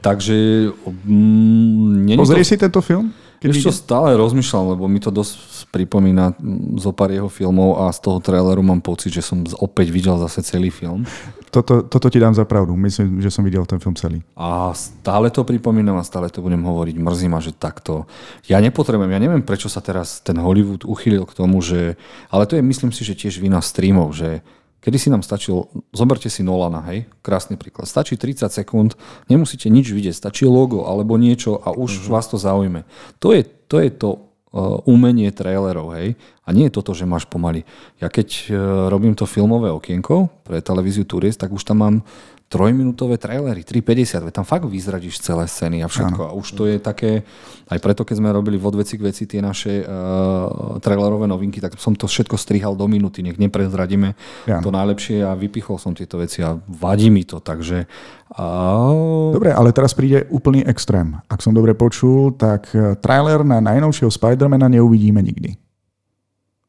Takže... 0.00 0.72
Mm, 1.04 2.16
Pozri 2.16 2.40
to... 2.40 2.48
si 2.48 2.56
tento 2.56 2.80
film? 2.80 3.12
Keď 3.42 3.58
Ešte 3.58 3.74
stále 3.74 4.14
rozmýšľam, 4.14 4.78
lebo 4.78 4.86
mi 4.86 5.02
to 5.02 5.10
dosť 5.10 5.66
pripomína 5.74 6.38
zo 6.78 6.94
pár 6.94 7.10
jeho 7.10 7.26
filmov 7.26 7.74
a 7.82 7.90
z 7.90 7.98
toho 7.98 8.22
traileru 8.22 8.62
mám 8.62 8.78
pocit, 8.78 9.10
že 9.10 9.18
som 9.18 9.42
opäť 9.58 9.90
videl 9.90 10.14
zase 10.22 10.46
celý 10.46 10.70
film. 10.70 11.02
Toto, 11.52 11.84
toto 11.84 12.08
ti 12.08 12.16
dám 12.16 12.32
za 12.32 12.48
pravdu. 12.48 12.72
Myslím, 12.72 13.20
že 13.20 13.28
som 13.28 13.44
videl 13.44 13.68
ten 13.68 13.76
film 13.76 13.92
celý. 13.92 14.24
A 14.32 14.72
stále 14.72 15.28
to 15.28 15.44
pripomínam 15.44 16.00
a 16.00 16.08
stále 16.08 16.32
to 16.32 16.40
budem 16.40 16.64
hovoriť. 16.64 16.96
Mrzí 16.96 17.28
ma, 17.28 17.44
že 17.44 17.52
takto. 17.52 18.08
Ja 18.48 18.56
nepotrebujem, 18.64 19.12
ja 19.12 19.20
neviem, 19.20 19.44
prečo 19.44 19.68
sa 19.68 19.84
teraz 19.84 20.24
ten 20.24 20.40
Hollywood 20.40 20.88
uchylil 20.88 21.28
k 21.28 21.36
tomu, 21.36 21.60
že... 21.60 22.00
Ale 22.32 22.48
to 22.48 22.56
je, 22.56 22.64
myslím 22.64 22.88
si, 22.88 23.04
že 23.04 23.12
tiež 23.12 23.36
vina 23.36 23.60
streamov, 23.60 24.16
že 24.16 24.40
Kedy 24.82 24.98
si 24.98 25.14
nám 25.14 25.22
stačil, 25.22 25.70
zoberte 25.94 26.26
si 26.26 26.42
Nolana, 26.42 26.82
hej, 26.90 27.06
krásny 27.22 27.54
príklad. 27.54 27.86
Stačí 27.86 28.18
30 28.18 28.50
sekúnd, 28.50 28.98
nemusíte 29.30 29.70
nič 29.70 29.94
vidieť, 29.94 30.10
stačí 30.10 30.42
logo 30.42 30.90
alebo 30.90 31.14
niečo 31.14 31.54
a 31.62 31.70
už 31.70 32.02
uh-huh. 32.02 32.18
vás 32.18 32.26
to 32.26 32.34
zaujme. 32.34 32.82
To 33.22 33.30
je 33.30 33.46
to, 33.46 33.78
je 33.78 33.90
to 33.94 34.31
umenie 34.84 35.32
trailerov, 35.32 35.96
hej. 35.96 36.14
A 36.44 36.52
nie 36.52 36.68
je 36.68 36.76
toto, 36.76 36.92
že 36.92 37.08
máš 37.08 37.24
pomaly. 37.24 37.64
Ja 38.02 38.12
keď 38.12 38.28
uh, 38.28 38.54
robím 38.92 39.16
to 39.16 39.24
filmové 39.24 39.72
okienko 39.72 40.28
pre 40.44 40.60
televíziu 40.60 41.08
Turist, 41.08 41.40
tak 41.40 41.56
už 41.56 41.64
tam 41.64 41.78
mám 41.80 41.94
trojminútové 42.52 43.16
trailery, 43.16 43.64
3,50, 43.64 44.28
tam 44.28 44.44
fakt 44.44 44.68
vyzradíš 44.68 45.24
celé 45.24 45.48
scény 45.48 45.80
a 45.80 45.88
všetko. 45.88 46.20
Ano. 46.20 46.30
A 46.30 46.36
už 46.36 46.52
to 46.52 46.68
je 46.68 46.76
také, 46.76 47.24
aj 47.72 47.80
preto 47.80 48.04
keď 48.04 48.20
sme 48.20 48.28
robili 48.28 48.60
v 48.60 48.68
odveci 48.68 49.00
k 49.00 49.08
veci 49.08 49.24
tie 49.24 49.40
naše 49.40 49.80
uh, 49.80 50.76
trailerové 50.76 51.24
novinky, 51.24 51.64
tak 51.64 51.80
som 51.80 51.96
to 51.96 52.04
všetko 52.04 52.36
strihal 52.36 52.76
do 52.76 52.84
minúty, 52.84 53.24
nech 53.24 53.40
neprezradíme 53.40 54.12
ano. 54.12 54.60
to 54.60 54.68
najlepšie 54.68 55.24
a 55.24 55.32
vypichol 55.32 55.80
som 55.80 55.96
tieto 55.96 56.20
veci 56.20 56.44
a 56.44 56.52
vadí 56.68 57.08
mi 57.08 57.24
to, 57.24 57.40
takže... 57.40 57.88
Uh... 58.36 59.32
Dobre, 59.32 59.56
ale 59.56 59.72
teraz 59.72 59.96
príde 59.96 60.28
úplný 60.28 60.60
extrém. 60.68 61.16
Ak 61.32 61.40
som 61.40 61.56
dobre 61.56 61.72
počul, 61.72 62.36
tak 62.36 62.68
eh, 62.76 63.00
trailer 63.00 63.48
na 63.48 63.64
najnovšieho 63.64 64.12
Spidermana 64.12 64.68
neuvidíme 64.68 65.24
nikdy. 65.24 65.56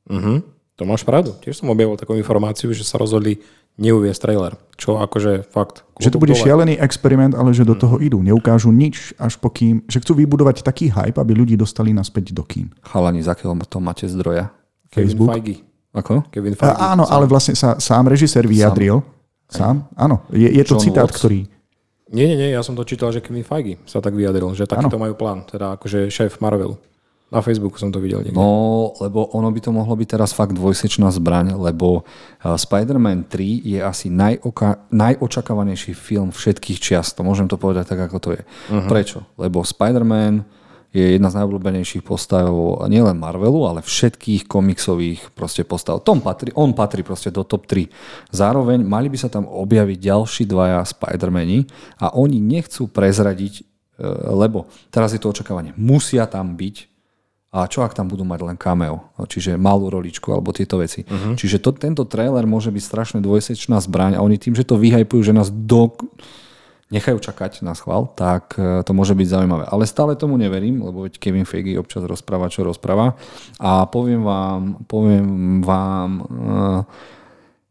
Mhm. 0.07 0.53
To 0.73 0.89
máš 0.89 1.05
pravdu. 1.05 1.37
Tiež 1.37 1.61
som 1.61 1.69
objavil 1.69 1.93
takú 2.01 2.17
informáciu, 2.17 2.73
že 2.73 2.81
sa 2.81 2.97
rozhodli 2.97 3.37
neuviesť 3.77 4.19
trailer. 4.21 4.53
Čo 4.73 4.97
akože 5.01 5.45
fakt... 5.49 5.85
Že 6.01 6.17
to 6.17 6.21
bude 6.21 6.33
dole. 6.33 6.41
šialený 6.41 6.73
experiment, 6.81 7.37
ale 7.37 7.53
že 7.53 7.65
do 7.65 7.77
toho 7.77 8.01
idú. 8.01 8.25
Neukážu 8.25 8.73
nič, 8.73 9.13
až 9.21 9.37
pokým... 9.37 9.85
Že 9.85 10.01
chcú 10.01 10.13
vybudovať 10.25 10.65
taký 10.65 10.89
hype, 10.89 11.17
aby 11.21 11.33
ľudí 11.37 11.55
dostali 11.57 11.93
naspäť 11.93 12.33
do 12.33 12.41
kín. 12.41 12.73
Chalani, 12.81 13.21
z 13.21 13.29
akého 13.29 13.53
to 13.65 13.77
máte 13.77 14.09
zdroja? 14.09 14.49
Facebook? 14.89 15.29
Feige. 15.29 15.61
Ako? 15.93 16.25
Kevin 16.33 16.57
Feige. 16.57 16.73
A, 16.73 16.97
áno, 16.97 17.05
ale 17.05 17.29
vlastne 17.29 17.53
sa 17.53 17.77
sám 17.77 18.09
režisér 18.09 18.49
vyjadril. 18.49 19.05
Sám? 19.45 19.85
Áno. 19.93 20.25
Je, 20.33 20.49
je 20.49 20.63
to 20.65 20.77
John 20.77 20.83
citát, 20.89 21.09
Watts. 21.09 21.21
ktorý... 21.21 21.39
Nie, 22.13 22.29
nie, 22.29 22.37
nie, 22.37 22.49
ja 22.53 22.61
som 22.61 22.77
to 22.77 22.85
čítal, 22.85 23.09
že 23.09 23.25
Kevin 23.25 23.45
Feige 23.45 23.81
sa 23.89 23.97
tak 23.97 24.13
vyjadril, 24.13 24.53
že 24.53 24.69
takýto 24.69 25.01
majú 25.01 25.17
plán, 25.17 25.49
teda 25.49 25.77
akože 25.77 26.13
šéf 26.13 26.37
Marvelu. 26.41 26.77
Na 27.33 27.41
Facebooku 27.41 27.81
som 27.81 27.89
to 27.89 27.97
videl 27.97 28.21
niekde. 28.21 28.37
No, 28.37 28.93
lebo 29.01 29.25
ono 29.33 29.49
by 29.49 29.57
to 29.57 29.73
mohlo 29.73 29.97
byť 29.97 30.07
teraz 30.13 30.37
fakt 30.37 30.53
dvojsečná 30.53 31.09
zbraň, 31.09 31.57
lebo 31.57 32.05
uh, 32.05 32.53
Spider-Man 32.53 33.25
3 33.25 33.65
je 33.65 33.79
asi 33.81 34.13
najoka- 34.13 34.85
najočakávanejší 34.93 35.97
film 35.97 36.29
všetkých 36.29 36.77
čias. 36.77 37.17
To 37.17 37.25
môžem 37.25 37.49
to 37.49 37.57
povedať 37.57 37.89
tak, 37.89 38.05
ako 38.05 38.17
to 38.21 38.29
je. 38.37 38.41
Uh-huh. 38.45 38.85
Prečo? 38.85 39.25
Lebo 39.41 39.65
Spider-Man 39.65 40.45
je 40.93 41.17
jedna 41.17 41.33
z 41.33 41.41
najobľúbenejších 41.41 42.05
postav 42.05 42.53
nielen 42.85 43.17
Marvelu, 43.17 43.65
ale 43.65 43.81
všetkých 43.81 44.45
komiksových 44.45 45.33
proste 45.33 45.65
postav. 45.65 46.05
Tom 46.05 46.21
patrí, 46.21 46.53
on 46.53 46.77
patrí 46.77 47.01
proste 47.01 47.33
do 47.33 47.41
top 47.41 47.65
3. 47.65 47.89
Zároveň 48.29 48.85
mali 48.85 49.09
by 49.09 49.17
sa 49.17 49.33
tam 49.33 49.49
objaviť 49.49 49.97
ďalší 49.97 50.45
dvaja 50.45 50.85
Spider-Mani 50.85 51.65
a 51.97 52.13
oni 52.13 52.37
nechcú 52.37 52.93
prezradiť, 52.93 53.53
e, 53.57 53.63
lebo 54.37 54.69
teraz 54.93 55.17
je 55.17 55.19
to 55.19 55.33
očakávanie. 55.33 55.73
Musia 55.81 56.29
tam 56.29 56.53
byť 56.53 56.92
a 57.53 57.69
čo 57.69 57.86
ak 57.86 57.93
tam 57.93 58.10
budú 58.10 58.25
mať 58.25 58.50
len 58.50 58.57
cameo, 58.57 59.13
čiže 59.29 59.62
malú 59.62 59.93
roličku 59.93 60.33
alebo 60.33 60.50
tieto 60.50 60.81
veci. 60.81 61.05
Uh-huh. 61.05 61.38
Čiže 61.38 61.62
to, 61.62 61.69
tento 61.77 62.01
trailer 62.10 62.50
môže 62.50 62.74
byť 62.74 62.83
strašne 62.83 63.19
dvojsečná 63.22 63.77
zbraň 63.77 64.17
a 64.17 64.25
oni 64.25 64.41
tým, 64.41 64.57
že 64.57 64.65
to 64.65 64.74
vyhajpujú, 64.81 65.22
že 65.22 65.38
nás 65.38 65.53
do, 65.53 65.93
nechajú 66.89 67.17
čakať 67.17 67.65
na 67.65 67.77
schvál, 67.77 68.10
tak 68.13 68.53
e, 68.57 68.81
to 68.81 68.91
môže 68.98 69.13
byť 69.13 69.27
zaujímavé. 69.29 69.65
Ale 69.65 69.89
stále 69.89 70.13
tomu 70.13 70.38
neverím, 70.38 70.81
lebo 70.86 71.05
veď 71.05 71.22
Kevin 71.22 71.45
Feige 71.45 71.77
občas 71.77 72.05
rozpráva, 72.05 72.53
čo 72.53 72.62
rozpráva. 72.62 73.17
A 73.57 73.86
poviem 73.86 74.22
vám, 74.22 74.86
poviem 74.86 75.62
vám 75.62 76.10
e, 76.22 76.24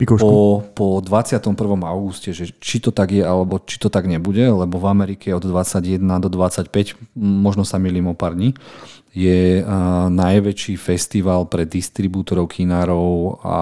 Po, 0.03 0.63
po 0.75 0.87
21. 0.99 1.55
auguste, 1.87 2.35
že 2.35 2.51
či 2.59 2.83
to 2.83 2.91
tak 2.91 3.15
je, 3.15 3.23
alebo 3.23 3.63
či 3.63 3.79
to 3.79 3.87
tak 3.87 4.11
nebude, 4.11 4.43
lebo 4.43 4.79
v 4.83 4.87
Amerike 4.91 5.31
od 5.31 5.47
21 5.47 6.03
do 6.19 6.29
25, 6.29 6.69
možno 7.15 7.63
sa 7.63 7.79
milím 7.79 8.11
o 8.11 8.15
pár 8.19 8.35
dní, 8.35 8.55
je 9.13 9.61
najväčší 10.09 10.81
festival 10.81 11.45
pre 11.45 11.69
distribútorov 11.69 12.49
kinárov 12.49 13.45
a 13.45 13.57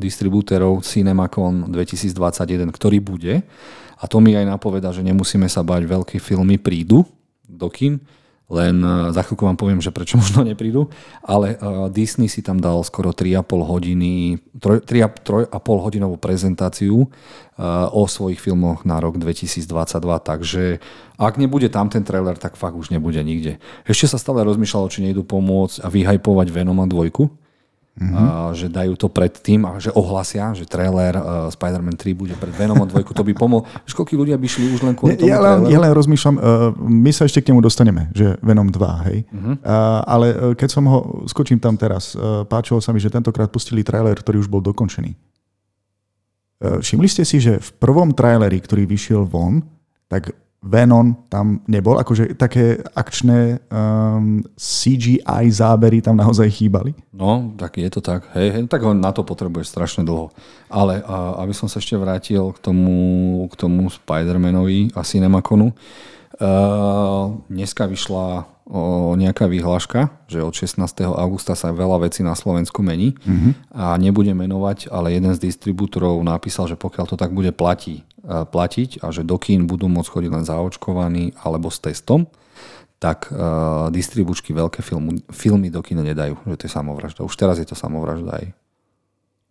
distribútorov 0.00 0.80
CinemaCon 0.80 1.68
2021, 1.68 2.72
ktorý 2.72 2.98
bude. 3.04 3.44
A 4.00 4.04
to 4.08 4.24
mi 4.24 4.32
aj 4.32 4.48
napoveda, 4.48 4.92
že 4.96 5.04
nemusíme 5.04 5.48
sa 5.52 5.60
bať, 5.60 5.84
veľké 5.84 6.16
filmy 6.16 6.56
prídu 6.56 7.04
do 7.44 7.68
kin, 7.68 8.00
len 8.46 8.78
uh, 8.78 9.10
za 9.10 9.26
chvíľku 9.26 9.42
vám 9.42 9.58
poviem, 9.58 9.82
že 9.82 9.90
prečo 9.90 10.18
možno 10.22 10.46
neprídu, 10.46 10.86
ale 11.26 11.58
uh, 11.58 11.90
Disney 11.90 12.30
si 12.30 12.42
tam 12.46 12.62
dal 12.62 12.78
skoro 12.86 13.10
3,5 13.10 13.42
hodiny, 13.66 14.38
3,5 14.58 15.50
hodinovú 15.58 16.14
prezentáciu 16.18 17.06
uh, 17.06 17.90
o 17.90 18.06
svojich 18.06 18.38
filmoch 18.38 18.86
na 18.86 19.02
rok 19.02 19.18
2022, 19.18 19.66
takže 20.22 20.78
ak 21.18 21.34
nebude 21.40 21.66
tam 21.72 21.90
ten 21.90 22.06
trailer, 22.06 22.38
tak 22.38 22.54
fakt 22.54 22.78
už 22.78 22.94
nebude 22.94 23.18
nikde. 23.24 23.58
Ešte 23.88 24.14
sa 24.14 24.18
stále 24.20 24.46
rozmýšľalo, 24.46 24.92
či 24.92 25.02
nejdu 25.02 25.26
pomôcť 25.26 25.82
a 25.82 25.88
vyhajpovať 25.90 26.46
Venoma 26.54 26.86
2, 26.86 27.10
Mm-hmm. 27.96 28.52
Že 28.52 28.66
dajú 28.68 28.92
to 29.00 29.08
pred 29.08 29.32
tým 29.32 29.64
a 29.64 29.80
že 29.80 29.88
ohlasia, 29.88 30.52
že 30.52 30.68
trailer 30.68 31.16
uh, 31.16 31.48
Spider-Man 31.48 31.96
3 31.96 32.12
bude 32.12 32.36
pred 32.36 32.52
Venomom 32.52 32.84
2, 32.84 33.00
to 33.00 33.24
by 33.24 33.32
pomohlo. 33.32 33.64
Koľko 33.88 34.20
ľudia 34.20 34.36
by 34.36 34.44
šli 34.44 34.68
už 34.76 34.84
len 34.84 34.92
kvôli 34.92 35.16
tomu 35.16 35.32
Ja 35.32 35.40
len, 35.40 35.64
ja 35.72 35.80
len 35.80 35.96
rozmýšľam, 35.96 36.36
uh, 36.36 36.76
my 36.76 37.08
sa 37.08 37.24
ešte 37.24 37.40
k 37.40 37.48
nemu 37.48 37.64
dostaneme, 37.64 38.12
že 38.12 38.36
Venom 38.44 38.68
2, 38.68 39.08
hej. 39.08 39.24
Uh-huh. 39.32 39.56
Uh, 39.64 40.00
ale 40.04 40.26
uh, 40.36 40.52
keď 40.52 40.68
som 40.68 40.84
ho, 40.84 41.24
skočím 41.24 41.56
tam 41.56 41.80
teraz, 41.80 42.12
uh, 42.12 42.44
páčilo 42.44 42.84
sa 42.84 42.92
mi, 42.92 43.00
že 43.00 43.08
tentokrát 43.08 43.48
pustili 43.48 43.80
trailer, 43.80 44.20
ktorý 44.20 44.44
už 44.44 44.52
bol 44.52 44.60
dokončený. 44.60 45.16
Uh, 46.60 46.84
všimli 46.84 47.08
ste 47.08 47.24
si, 47.24 47.40
že 47.40 47.56
v 47.56 47.70
prvom 47.80 48.12
traileri, 48.12 48.60
ktorý 48.60 48.84
vyšiel 48.84 49.24
von, 49.24 49.64
tak 50.12 50.36
Venom 50.66 51.14
tam 51.30 51.62
nebol, 51.70 51.94
akože 52.02 52.34
také 52.34 52.82
akčné 52.98 53.62
um, 53.70 54.42
CGI 54.58 55.46
zábery 55.54 56.02
tam 56.02 56.18
naozaj 56.18 56.50
chýbali. 56.50 56.90
No, 57.14 57.54
tak 57.54 57.78
je 57.78 57.86
to 57.86 58.02
tak. 58.02 58.26
Hej, 58.34 58.48
hej, 58.50 58.62
tak 58.66 58.82
na 58.82 59.14
to 59.14 59.22
potrebuješ 59.22 59.70
strašne 59.70 60.02
dlho. 60.02 60.34
Ale 60.66 61.06
a, 61.06 61.38
aby 61.46 61.54
som 61.54 61.70
sa 61.70 61.78
ešte 61.78 61.94
vrátil 61.94 62.50
k 62.50 62.58
tomu, 62.58 63.46
k 63.46 63.54
tomu 63.54 63.86
Spider-Manovi 63.86 64.90
a 64.98 65.06
Cinemaconu. 65.06 65.70
Uh, 66.36 67.40
dneska 67.46 67.86
vyšla 67.86 68.55
o, 68.66 69.14
nejaká 69.14 69.46
vyhláška, 69.46 70.10
že 70.26 70.42
od 70.42 70.50
16. 70.50 70.82
augusta 71.06 71.54
sa 71.54 71.70
veľa 71.70 72.10
vecí 72.10 72.26
na 72.26 72.34
Slovensku 72.34 72.82
mení 72.82 73.14
mm-hmm. 73.14 73.52
a 73.72 73.94
nebude 73.96 74.34
menovať, 74.34 74.90
ale 74.90 75.14
jeden 75.14 75.32
z 75.32 75.46
distribútorov 75.46 76.18
napísal, 76.26 76.66
že 76.66 76.76
pokiaľ 76.76 77.14
to 77.14 77.16
tak 77.16 77.30
bude 77.30 77.54
platí, 77.54 78.02
uh, 78.26 78.42
platiť 78.42 79.06
a 79.06 79.14
že 79.14 79.22
do 79.22 79.38
kín 79.38 79.70
budú 79.70 79.86
môcť 79.86 80.10
chodiť 80.10 80.30
len 80.34 80.44
zaočkovaní 80.44 81.38
alebo 81.40 81.70
s 81.70 81.78
testom, 81.78 82.26
tak 82.98 83.30
uh, 83.30 83.92
distribučky 83.94 84.50
veľké 84.56 84.82
filmu, 84.82 85.22
filmy 85.30 85.70
do 85.70 85.84
kina 85.84 86.02
nedajú, 86.02 86.34
že 86.48 86.56
to 86.58 86.64
je 86.66 86.72
samovražda. 86.72 87.22
Už 87.22 87.36
teraz 87.38 87.62
je 87.62 87.68
to 87.68 87.78
samovražda 87.78 88.42
aj. 88.42 88.46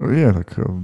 Je, 0.02 0.28
tak 0.44 0.60
uh, 0.60 0.84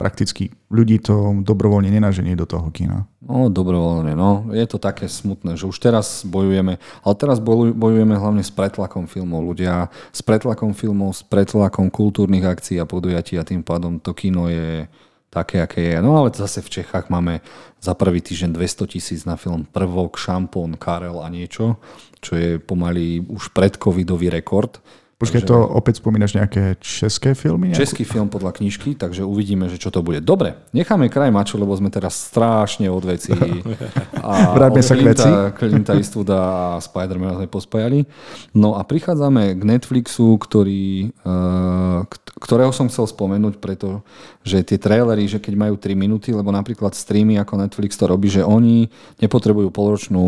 prakticky 0.00 0.48
ľudí 0.72 0.96
to 1.04 1.44
dobrovoľne 1.44 1.92
nenaženie 1.92 2.32
do 2.32 2.48
toho 2.48 2.72
kina. 2.72 3.04
No, 3.20 3.52
dobrovoľne, 3.52 4.16
no. 4.16 4.48
Je 4.48 4.64
to 4.64 4.80
také 4.80 5.12
smutné, 5.12 5.60
že 5.60 5.68
už 5.68 5.76
teraz 5.76 6.24
bojujeme, 6.24 6.80
ale 6.80 7.14
teraz 7.20 7.36
bojujeme 7.76 8.16
hlavne 8.16 8.40
s 8.40 8.48
pretlakom 8.48 9.04
filmov. 9.04 9.44
Ľudia 9.52 9.92
s 10.08 10.24
pretlakom 10.24 10.72
filmov, 10.72 11.12
s 11.12 11.20
pretlakom 11.20 11.92
kultúrnych 11.92 12.48
akcií 12.48 12.80
a 12.80 12.88
podujatí 12.88 13.36
a 13.36 13.44
tým 13.44 13.60
pádom 13.60 14.00
to 14.00 14.16
kino 14.16 14.48
je 14.48 14.88
také, 15.28 15.60
aké 15.60 15.94
je. 15.94 15.96
No 16.00 16.16
ale 16.16 16.32
zase 16.32 16.64
v 16.64 16.80
Čechách 16.80 17.12
máme 17.12 17.44
za 17.76 17.92
prvý 17.92 18.24
týždeň 18.24 18.56
200 18.56 18.92
tisíc 18.96 19.20
na 19.28 19.36
film 19.36 19.68
Prvok, 19.68 20.16
Šampón, 20.16 20.80
Karel 20.80 21.20
a 21.20 21.28
niečo, 21.28 21.76
čo 22.24 22.40
je 22.40 22.56
pomaly 22.56 23.20
už 23.28 23.52
predcovidový 23.52 24.32
rekord. 24.32 24.80
Počkaj, 25.20 25.44
to 25.44 25.52
opäť 25.52 26.00
spomínaš 26.00 26.32
nejaké 26.32 26.80
české 26.80 27.36
filmy? 27.36 27.68
Nejakú? 27.68 27.84
Český 27.84 28.08
film 28.08 28.32
podľa 28.32 28.56
knižky, 28.56 28.96
takže 28.96 29.20
uvidíme, 29.20 29.68
že 29.68 29.76
čo 29.76 29.92
to 29.92 30.00
bude. 30.00 30.24
Dobre, 30.24 30.56
necháme 30.72 31.12
kraj 31.12 31.28
mačo, 31.28 31.60
lebo 31.60 31.76
sme 31.76 31.92
teraz 31.92 32.16
strašne 32.16 32.88
od 32.88 33.04
veci. 33.04 33.36
A 34.24 34.56
Vráťme 34.56 34.80
sa 34.80 34.96
k 34.96 35.04
veci. 35.04 35.28
Clinta 35.60 35.92
Eastwooda 35.92 36.38
a 36.40 36.80
Spider-Man 36.80 37.36
sme 37.36 37.48
pospájali. 37.52 38.08
No 38.56 38.80
a 38.80 38.84
prichádzame 38.84 39.60
k 39.60 39.62
Netflixu, 39.64 40.40
ktorý, 40.40 41.12
uh, 41.24 42.08
ktorého 42.40 42.72
som 42.72 42.88
chcel 42.88 43.04
spomenúť, 43.04 43.60
preto, 43.60 44.00
že 44.40 44.64
tie 44.64 44.80
trailery, 44.80 45.28
že 45.28 45.36
keď 45.36 45.54
majú 45.68 45.74
3 45.76 45.92
minúty, 45.92 46.32
lebo 46.32 46.48
napríklad 46.48 46.96
streamy 46.96 47.36
ako 47.36 47.60
Netflix 47.60 48.00
to 48.00 48.08
robí, 48.08 48.32
že 48.32 48.40
oni 48.40 48.88
nepotrebujú 49.20 49.68
polročnú 49.68 50.24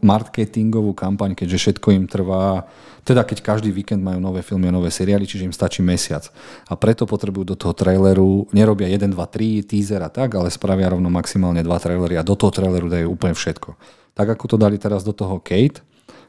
marketingovú 0.00 0.96
kampaň, 0.96 1.36
keďže 1.36 1.60
všetko 1.60 1.88
im 1.92 2.04
trvá 2.08 2.64
teda 3.04 3.20
keď 3.20 3.44
každý 3.44 3.68
víkend 3.68 4.00
majú 4.00 4.16
nové 4.16 4.40
filmy 4.40 4.72
a 4.72 4.74
nové 4.74 4.88
seriály, 4.88 5.28
čiže 5.28 5.44
im 5.44 5.52
stačí 5.52 5.84
mesiac. 5.84 6.24
A 6.64 6.72
preto 6.72 7.04
potrebujú 7.04 7.52
do 7.52 7.56
toho 7.56 7.76
traileru, 7.76 8.48
nerobia 8.56 8.88
1, 8.88 9.12
2, 9.12 9.12
3 9.12 9.68
teaser 9.68 10.00
a 10.00 10.08
tak, 10.08 10.32
ale 10.32 10.48
spravia 10.48 10.96
rovno 10.96 11.12
maximálne 11.12 11.60
dva 11.60 11.76
trailery 11.76 12.16
a 12.16 12.24
do 12.24 12.32
toho 12.32 12.48
traileru 12.48 12.88
dajú 12.88 13.12
úplne 13.12 13.36
všetko. 13.36 13.76
Tak 14.16 14.40
ako 14.40 14.44
to 14.48 14.56
dali 14.56 14.80
teraz 14.80 15.04
do 15.04 15.12
toho 15.12 15.36
Kate, 15.36 15.84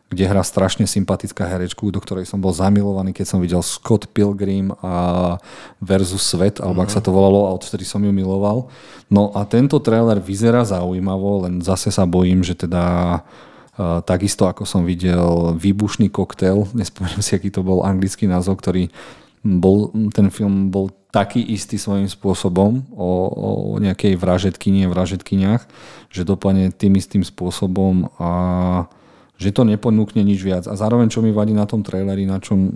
kde 0.06 0.24
hrá 0.30 0.46
strašne 0.46 0.86
sympatická 0.86 1.50
herečku, 1.50 1.90
do 1.90 1.98
ktorej 1.98 2.30
som 2.30 2.38
bol 2.38 2.54
zamilovaný, 2.54 3.10
keď 3.10 3.26
som 3.26 3.40
videl 3.42 3.66
Scott 3.66 4.06
Pilgrim 4.14 4.70
a 4.86 5.36
versus 5.82 6.22
Svet, 6.22 6.62
alebo 6.62 6.86
mm-hmm. 6.86 6.94
ak 6.94 6.96
sa 6.96 7.02
to 7.02 7.10
volalo, 7.10 7.50
a 7.50 7.56
odtedy 7.58 7.84
som 7.84 8.06
ju 8.06 8.14
miloval. 8.14 8.70
No 9.10 9.34
a 9.34 9.44
tento 9.50 9.82
trailer 9.82 10.22
vyzerá 10.22 10.62
zaujímavo, 10.62 11.50
len 11.50 11.66
zase 11.66 11.90
sa 11.90 12.06
bojím, 12.06 12.46
že 12.46 12.54
teda 12.58 13.22
Uh, 13.76 14.00
takisto 14.00 14.48
ako 14.48 14.64
som 14.64 14.88
videl 14.88 15.52
Výbušný 15.60 16.08
koktail, 16.08 16.64
nespomeniem 16.80 17.20
si, 17.20 17.36
aký 17.36 17.52
to 17.52 17.60
bol 17.60 17.84
anglický 17.84 18.24
názov, 18.24 18.64
ktorý 18.64 18.88
bol, 19.44 19.92
ten 20.16 20.32
film 20.32 20.72
bol 20.72 20.96
taký 21.12 21.44
istý 21.44 21.76
svojím 21.76 22.08
spôsobom 22.08 22.88
o, 22.96 23.12
o 23.28 23.50
nejakej 23.84 24.16
vražetkyni 24.16 24.88
a 24.88 24.92
vražetkyniach, 24.92 25.64
že 26.08 26.24
dopadne 26.24 26.72
tým 26.72 26.96
istým 26.96 27.28
spôsobom 27.28 28.16
a 28.16 28.32
že 29.36 29.52
to 29.52 29.68
neponúkne 29.68 30.24
nič 30.24 30.40
viac. 30.42 30.64
A 30.68 30.74
zároveň, 30.74 31.12
čo 31.12 31.20
mi 31.20 31.36
vadí 31.36 31.52
na 31.52 31.68
tom 31.68 31.84
traileri, 31.84 32.24
na 32.24 32.40
čom 32.40 32.72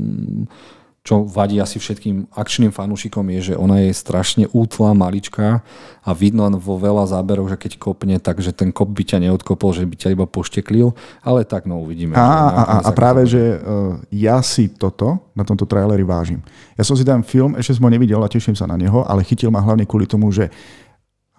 čo 0.99 1.23
vadí 1.25 1.57
asi 1.57 1.79
všetkým 1.79 2.29
akčným 2.35 2.75
fanúšikom 2.75 3.23
je, 3.33 3.51
že 3.51 3.53
ona 3.55 3.81
je 3.81 3.95
strašne 3.95 4.45
útla, 4.51 4.91
maličká 4.91 5.63
a 6.03 6.09
vidno 6.11 6.45
vo 6.59 6.75
veľa 6.75 7.07
záberoch, 7.07 7.49
že 7.49 7.57
keď 7.57 7.71
kopne, 7.79 8.15
takže 8.19 8.51
ten 8.51 8.69
kop 8.69 8.91
by 8.91 9.03
ťa 9.07 9.17
neodkopol, 9.23 9.71
že 9.73 9.87
by 9.87 9.95
ťa 9.95 10.13
iba 10.13 10.27
pošteklil, 10.27 10.91
ale 11.23 11.47
tak 11.47 11.65
no 11.65 11.81
uvidíme. 11.81 12.13
A, 12.13 12.21
a, 12.21 12.61
a, 12.61 12.75
a 12.85 12.89
práve, 12.91 13.25
že 13.25 13.39
uh, 13.39 13.97
ja 14.11 14.43
si 14.43 14.67
toto 14.69 15.31
na 15.31 15.47
tomto 15.47 15.63
traileri 15.63 16.03
vážim. 16.03 16.43
Ja 16.75 16.83
som 16.83 16.99
si 16.99 17.07
ten 17.07 17.23
film, 17.23 17.55
ešte 17.55 17.79
som 17.79 17.87
ho 17.87 17.91
nevidel 17.91 18.19
a 18.19 18.29
teším 18.29 18.53
sa 18.53 18.67
na 18.67 18.75
neho, 18.75 19.01
ale 19.07 19.23
chytil 19.23 19.49
ma 19.49 19.63
hlavne 19.63 19.87
kvôli 19.87 20.05
tomu, 20.05 20.29
že 20.35 20.51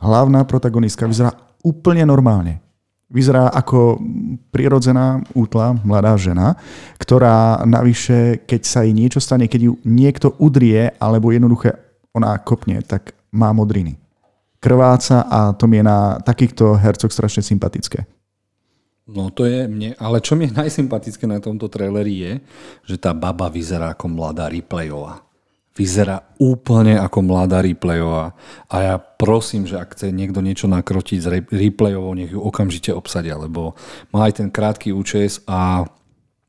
hlavná 0.00 0.40
protagonistka 0.48 1.04
vyzerá 1.04 1.36
úplne 1.60 2.02
normálne. 2.08 2.64
Vyzerá 3.10 3.50
ako 3.50 3.98
prirodzená, 4.54 5.18
útla, 5.34 5.74
mladá 5.82 6.14
žena, 6.14 6.54
ktorá 6.94 7.66
navyše, 7.66 8.46
keď 8.46 8.60
sa 8.62 8.86
jej 8.86 8.94
niečo 8.94 9.18
stane, 9.18 9.50
keď 9.50 9.60
ju 9.66 9.72
niekto 9.82 10.38
udrie, 10.38 10.94
alebo 11.02 11.34
jednoduché 11.34 11.74
ona 12.14 12.38
kopne, 12.38 12.78
tak 12.86 13.18
má 13.34 13.50
modriny. 13.50 13.98
Krváca 14.62 15.26
a 15.26 15.50
to 15.58 15.66
mi 15.66 15.82
je 15.82 15.84
na 15.90 16.22
takýchto 16.22 16.78
hercoch 16.78 17.10
strašne 17.10 17.42
sympatické. 17.42 18.06
No 19.10 19.34
to 19.34 19.42
je 19.42 19.66
mne, 19.66 19.98
ale 19.98 20.22
čo 20.22 20.38
mi 20.38 20.46
je 20.46 20.54
najsympatické 20.62 21.26
na 21.26 21.42
tomto 21.42 21.66
traileri 21.66 22.14
je, 22.14 22.32
že 22.94 22.96
tá 23.00 23.10
baba 23.10 23.50
vyzerá 23.50 23.98
ako 23.98 24.06
mladá 24.06 24.46
Ripleyová 24.46 25.29
vyzerá 25.74 26.26
úplne 26.36 26.98
ako 26.98 27.18
mladá 27.22 27.62
replayová. 27.62 28.34
A 28.66 28.76
ja 28.82 28.94
prosím, 28.98 29.64
že 29.64 29.78
ak 29.78 29.94
chce 29.94 30.10
niekto 30.10 30.42
niečo 30.42 30.66
nakrotiť 30.66 31.18
s 31.22 31.28
replayovou, 31.48 32.12
nech 32.18 32.34
ju 32.34 32.40
okamžite 32.42 32.90
obsadia, 32.90 33.38
lebo 33.38 33.78
má 34.10 34.26
aj 34.26 34.42
ten 34.42 34.48
krátky 34.50 34.90
účes 34.90 35.40
a 35.46 35.86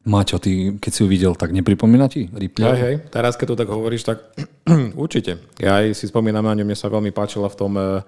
Maťo, 0.01 0.41
ty, 0.41 0.81
keď 0.81 0.91
si 0.91 0.99
ju 1.05 1.07
videl, 1.07 1.37
tak 1.37 1.53
nepripomína 1.53 2.09
ti 2.09 2.25
replay? 2.33 2.73
Hej, 2.73 2.81
hej, 2.81 2.95
teraz 3.13 3.37
keď 3.37 3.53
to 3.53 3.59
tak 3.61 3.69
hovoríš, 3.69 4.01
tak 4.01 4.33
určite. 4.97 5.37
Ja 5.61 5.77
aj 5.77 5.93
si 5.93 6.09
spomínam 6.09 6.41
na 6.41 6.57
ňu, 6.57 6.65
mne 6.65 6.73
sa 6.73 6.89
veľmi 6.89 7.13
páčila 7.13 7.45
v 7.45 7.57
tom 7.57 7.77
eh, 7.77 8.01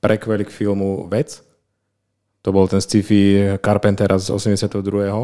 prekveli 0.00 0.48
k 0.48 0.54
filmu 0.64 1.04
Vec. 1.04 1.44
To 2.44 2.52
bol 2.52 2.64
ten 2.64 2.80
sci-fi 2.80 3.56
Carpentera 3.60 4.16
z 4.16 4.32
82. 4.32 4.72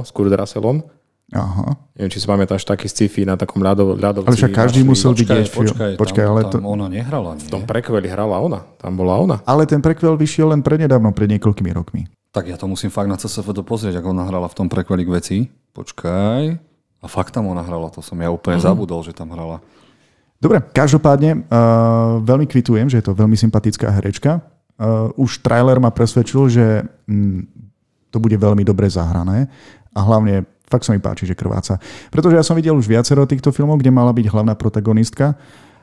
s 0.05 0.13
Kurt 0.13 0.33
Russellom. 0.33 0.85
Aha. 1.31 1.79
Neviem, 1.95 2.11
či 2.11 2.19
si 2.19 2.27
pamätáš 2.27 2.67
taký 2.67 2.91
sci-fi 2.91 3.23
na 3.23 3.39
takom 3.39 3.63
ľadov, 3.63 3.95
ľadovci. 3.95 4.27
Ale 4.27 4.35
však 4.35 4.51
každý 4.51 4.83
musel 4.83 5.15
počkaj, 5.15 5.23
vidieť 5.23 5.47
film. 5.47 5.71
Počkaj, 5.71 5.93
počkaj 5.95 6.25
tam, 6.27 6.31
ale 6.35 6.41
tam 6.51 6.63
to... 6.63 6.67
ona 6.67 6.87
nehrala, 6.91 7.31
nie? 7.39 7.47
V 7.47 7.53
tom 7.55 7.63
prekveli 7.63 8.11
hrala 8.11 8.43
ona. 8.43 8.67
Tam 8.83 8.99
bola 8.99 9.15
ona. 9.15 9.37
Ale 9.47 9.63
ten 9.63 9.79
prekvel 9.79 10.19
vyšiel 10.19 10.51
len 10.51 10.61
prednedávno, 10.67 11.15
pred 11.15 11.31
niekoľkými 11.31 11.71
rokmi. 11.71 12.11
Tak 12.35 12.51
ja 12.51 12.59
to 12.59 12.67
musím 12.67 12.91
fakt 12.91 13.07
na 13.07 13.15
CSF 13.15 13.47
pozrieť, 13.63 14.03
ako 14.03 14.11
ona 14.11 14.27
hrala 14.27 14.51
v 14.51 14.57
tom 14.59 14.67
prekveli 14.67 15.07
k 15.07 15.11
veci. 15.15 15.37
Počkaj. 15.71 16.43
A 17.01 17.07
fakt 17.07 17.31
tam 17.31 17.47
ona 17.47 17.63
hrala, 17.63 17.95
to 17.95 18.03
som 18.03 18.19
ja 18.19 18.29
úplne 18.29 18.59
uh-huh. 18.59 18.75
zabudol, 18.75 19.01
že 19.07 19.15
tam 19.15 19.31
hrala. 19.31 19.63
Dobre, 20.41 20.59
každopádne 20.73 21.47
uh, 21.47 22.19
veľmi 22.25 22.49
kvitujem, 22.49 22.89
že 22.91 22.99
je 22.99 23.07
to 23.07 23.15
veľmi 23.15 23.37
sympatická 23.39 23.93
herečka. 23.93 24.41
Uh, 24.81 25.13
už 25.21 25.45
trailer 25.45 25.77
ma 25.77 25.93
presvedčil, 25.93 26.43
že 26.49 26.67
mm, 27.05 27.45
to 28.09 28.17
bude 28.19 28.35
veľmi 28.35 28.65
dobre 28.65 28.89
zahrané 28.89 29.53
a 29.93 30.01
hlavne 30.01 30.49
fakt 30.71 30.87
sa 30.87 30.95
mi 30.95 31.03
páči, 31.03 31.27
že 31.27 31.35
krváca. 31.35 31.83
Pretože 32.15 32.39
ja 32.39 32.45
som 32.47 32.55
videl 32.55 32.79
už 32.79 32.87
viacero 32.87 33.27
týchto 33.27 33.51
filmov, 33.51 33.83
kde 33.83 33.91
mala 33.91 34.15
byť 34.15 34.31
hlavná 34.31 34.55
protagonistka, 34.55 35.35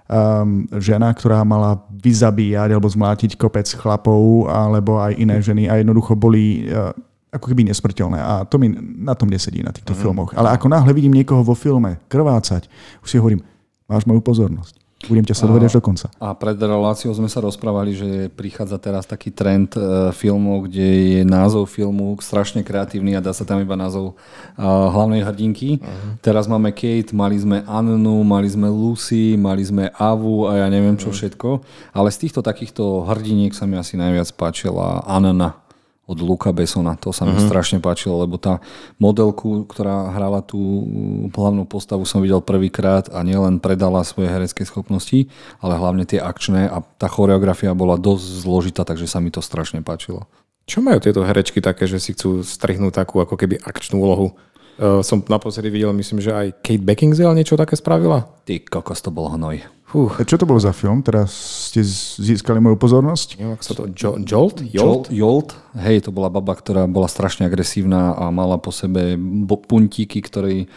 um, 0.07 0.63
žena, 0.79 1.11
ktorá 1.11 1.43
mala 1.43 1.83
vyzabíjať 1.91 2.71
alebo 2.71 2.87
zmlátiť 2.87 3.35
kopec 3.35 3.67
chlapov 3.67 4.47
alebo 4.47 4.97
aj 5.03 5.19
iné 5.19 5.43
ženy 5.43 5.67
a 5.67 5.77
jednoducho 5.83 6.15
boli 6.15 6.71
uh, 6.71 6.95
ako 7.27 7.51
keby 7.51 7.67
nesmrteľné. 7.67 8.19
A 8.23 8.33
to 8.47 8.55
mi 8.55 8.71
na 8.79 9.13
tom 9.13 9.27
nesedí 9.27 9.59
na 9.59 9.75
týchto 9.75 9.91
mm. 9.91 9.99
filmoch. 9.99 10.31
Ale 10.33 10.55
ako 10.55 10.71
náhle 10.71 10.95
vidím 10.95 11.13
niekoho 11.13 11.43
vo 11.43 11.53
filme 11.53 11.99
krvácať, 12.07 12.71
už 13.03 13.07
si 13.11 13.19
hovorím, 13.19 13.43
máš 13.91 14.07
moju 14.07 14.23
pozornosť. 14.23 14.86
Budem 15.05 15.21
ťa 15.21 15.37
sledovať 15.37 15.61
až 15.69 15.73
do 15.77 15.81
konca. 15.85 16.09
A 16.17 16.33
pred 16.33 16.57
reláciou 16.57 17.13
sme 17.13 17.29
sa 17.29 17.37
rozprávali, 17.37 17.93
že 17.93 18.09
prichádza 18.33 18.81
teraz 18.81 19.05
taký 19.05 19.29
trend 19.29 19.77
e, 19.77 20.09
filmov, 20.09 20.65
kde 20.65 20.89
je 20.89 21.21
názov 21.21 21.69
filmu 21.69 22.17
strašne 22.17 22.65
kreatívny 22.65 23.13
a 23.13 23.21
dá 23.21 23.29
sa 23.29 23.45
tam 23.45 23.61
iba 23.61 23.77
názov 23.77 24.17
e, 24.57 24.65
hlavnej 24.65 25.21
hrdinky. 25.21 25.77
Uh-huh. 25.77 26.17
Teraz 26.25 26.49
máme 26.49 26.73
Kate, 26.73 27.13
mali 27.13 27.37
sme 27.37 27.61
Annu, 27.69 28.25
mali 28.25 28.49
sme 28.49 28.73
Lucy, 28.73 29.37
mali 29.37 29.61
sme 29.61 29.93
Avu 29.93 30.49
a 30.49 30.65
ja 30.65 30.67
neviem 30.67 30.97
čo 30.97 31.13
uh-huh. 31.13 31.17
všetko. 31.21 31.49
Ale 31.93 32.09
z 32.09 32.17
týchto 32.25 32.41
takýchto 32.41 33.05
hrdiniek 33.05 33.53
sa 33.53 33.69
mi 33.69 33.77
asi 33.77 34.01
najviac 34.01 34.33
páčila 34.33 35.05
Anna 35.05 35.66
od 36.07 36.17
Luka 36.23 36.55
Besona. 36.55 36.95
To 37.03 37.11
sa 37.11 37.27
mi 37.27 37.35
uh-huh. 37.35 37.45
strašne 37.45 37.83
páčilo, 37.83 38.23
lebo 38.23 38.39
tá 38.39 38.63
modelku, 38.95 39.67
ktorá 39.67 40.15
hrala 40.15 40.39
tú 40.39 40.87
hlavnú 41.35 41.67
postavu, 41.67 42.07
som 42.07 42.23
videl 42.23 42.39
prvýkrát 42.39 43.11
a 43.11 43.19
nielen 43.27 43.59
predala 43.59 44.07
svoje 44.07 44.31
herecké 44.31 44.63
schopnosti, 44.63 45.27
ale 45.59 45.75
hlavne 45.75 46.07
tie 46.07 46.23
akčné 46.23 46.71
a 46.71 46.79
tá 46.95 47.11
choreografia 47.11 47.75
bola 47.75 47.99
dosť 47.99 48.47
zložitá, 48.47 48.87
takže 48.87 49.05
sa 49.05 49.19
mi 49.19 49.29
to 49.29 49.43
strašne 49.43 49.83
páčilo. 49.83 50.25
Čo 50.67 50.83
majú 50.83 50.99
tieto 50.99 51.23
herečky 51.23 51.63
také, 51.63 51.87
že 51.87 51.95
si 51.95 52.11
chcú 52.11 52.43
strihnúť 52.43 52.91
takú 52.91 53.23
ako 53.23 53.39
keby 53.39 53.59
akčnú 53.63 54.03
úlohu? 54.03 54.35
Uh, 54.77 55.01
som 55.01 55.25
naposledy 55.25 55.73
videl, 55.73 55.89
myslím, 55.89 56.21
že 56.21 56.29
aj 56.29 56.61
Kate 56.61 56.85
Beckinsale 56.85 57.33
niečo 57.33 57.57
také 57.57 57.73
spravila. 57.73 58.29
Ty 58.45 58.61
kokos, 58.61 59.01
to 59.01 59.09
bol 59.09 59.33
hnoj. 59.33 59.65
Fú. 59.87 60.11
Čo 60.11 60.35
to 60.35 60.43
bol 60.43 60.59
za 60.59 60.75
film? 60.75 60.99
Teraz 60.99 61.31
ste 61.71 61.79
získali 62.19 62.59
moju 62.59 62.75
pozornosť? 62.75 63.39
Neviem, 63.39 63.57
sa 63.63 63.71
to... 63.71 63.87
Jo- 63.95 64.19
Jolt? 64.19 64.59
Jolt? 64.59 65.07
Jolt? 65.07 65.55
Hej, 65.79 66.05
to 66.05 66.11
bola 66.11 66.27
baba, 66.27 66.53
ktorá 66.59 66.83
bola 66.91 67.07
strašne 67.07 67.47
agresívna 67.47 68.11
a 68.11 68.27
mala 68.27 68.59
po 68.59 68.75
sebe 68.75 69.15
puntíky, 69.47 70.19
ktoré, 70.19 70.67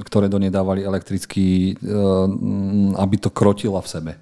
ktoré 0.00 0.32
do 0.32 0.40
nej 0.40 0.48
dávali 0.48 0.80
elektricky, 0.80 1.76
eh, 1.76 2.96
aby 2.96 3.16
to 3.20 3.28
krotila 3.28 3.84
v 3.84 3.88
sebe. 3.92 4.12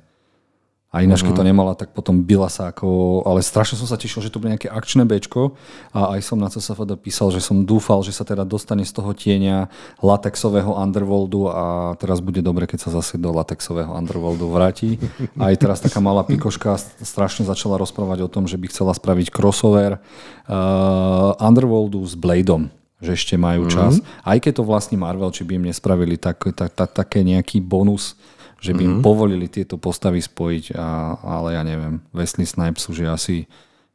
A 0.97 1.05
ináč, 1.05 1.21
keď 1.21 1.37
to 1.37 1.45
mhm. 1.45 1.51
nemala, 1.53 1.77
tak 1.77 1.93
potom 1.93 2.25
byla 2.25 2.49
sa 2.49 2.73
ako... 2.73 3.21
Ale 3.29 3.45
strašne 3.45 3.77
som 3.77 3.85
sa 3.85 4.01
tešil, 4.01 4.25
že 4.25 4.33
to 4.33 4.41
bude 4.41 4.49
nejaké 4.49 4.73
akčné 4.73 5.05
bečko 5.05 5.53
a 5.93 6.17
aj 6.17 6.25
som 6.25 6.41
na 6.41 6.49
CSFD 6.49 6.97
písal, 6.97 7.29
že 7.29 7.45
som 7.45 7.69
dúfal, 7.69 8.01
že 8.01 8.17
sa 8.17 8.25
teda 8.25 8.49
dostane 8.49 8.81
z 8.89 8.97
toho 8.97 9.13
tieňa 9.13 9.69
latexového 10.01 10.73
underworldu 10.73 11.53
a 11.53 11.65
teraz 12.01 12.25
bude 12.25 12.41
dobre, 12.41 12.65
keď 12.65 12.89
sa 12.89 12.91
zase 12.97 13.21
do 13.21 13.29
latexového 13.29 13.93
underworldu 13.93 14.49
vráti. 14.49 14.97
Aj 15.37 15.53
teraz 15.61 15.85
taká 15.85 16.01
malá 16.01 16.25
pikoška 16.25 16.81
strašne 17.05 17.45
začala 17.45 17.77
rozprávať 17.77 18.25
o 18.25 18.33
tom, 18.33 18.49
že 18.49 18.57
by 18.57 18.73
chcela 18.73 18.97
spraviť 18.97 19.29
crossover 19.29 20.01
uh, 20.01 21.37
underworldu 21.37 22.01
s 22.09 22.17
Bladeom 22.17 22.73
že 22.97 23.13
ešte 23.13 23.37
majú 23.37 23.69
čas. 23.69 24.01
Mm-hmm. 24.01 24.25
Aj 24.25 24.39
keď 24.41 24.53
to 24.57 24.65
vlastne 24.65 24.97
Marvel, 24.97 25.29
či 25.29 25.45
by 25.45 25.61
im 25.61 25.69
nespravili 25.69 26.17
tak, 26.17 26.41
tak, 26.57 26.73
tak, 26.73 26.97
také 26.97 27.21
nejaký 27.21 27.61
bonus 27.61 28.17
že 28.61 28.73
by 28.73 28.83
mm-hmm. 28.83 29.01
im 29.01 29.05
povolili 29.05 29.47
tieto 29.47 29.77
postavy 29.77 30.21
spojiť, 30.21 30.77
a, 30.77 31.19
ale 31.21 31.57
ja 31.57 31.63
neviem, 31.63 32.01
Wesley 32.11 32.49
Snipes 32.49 32.89
už 32.89 33.05
je 33.05 33.09
asi 33.09 33.37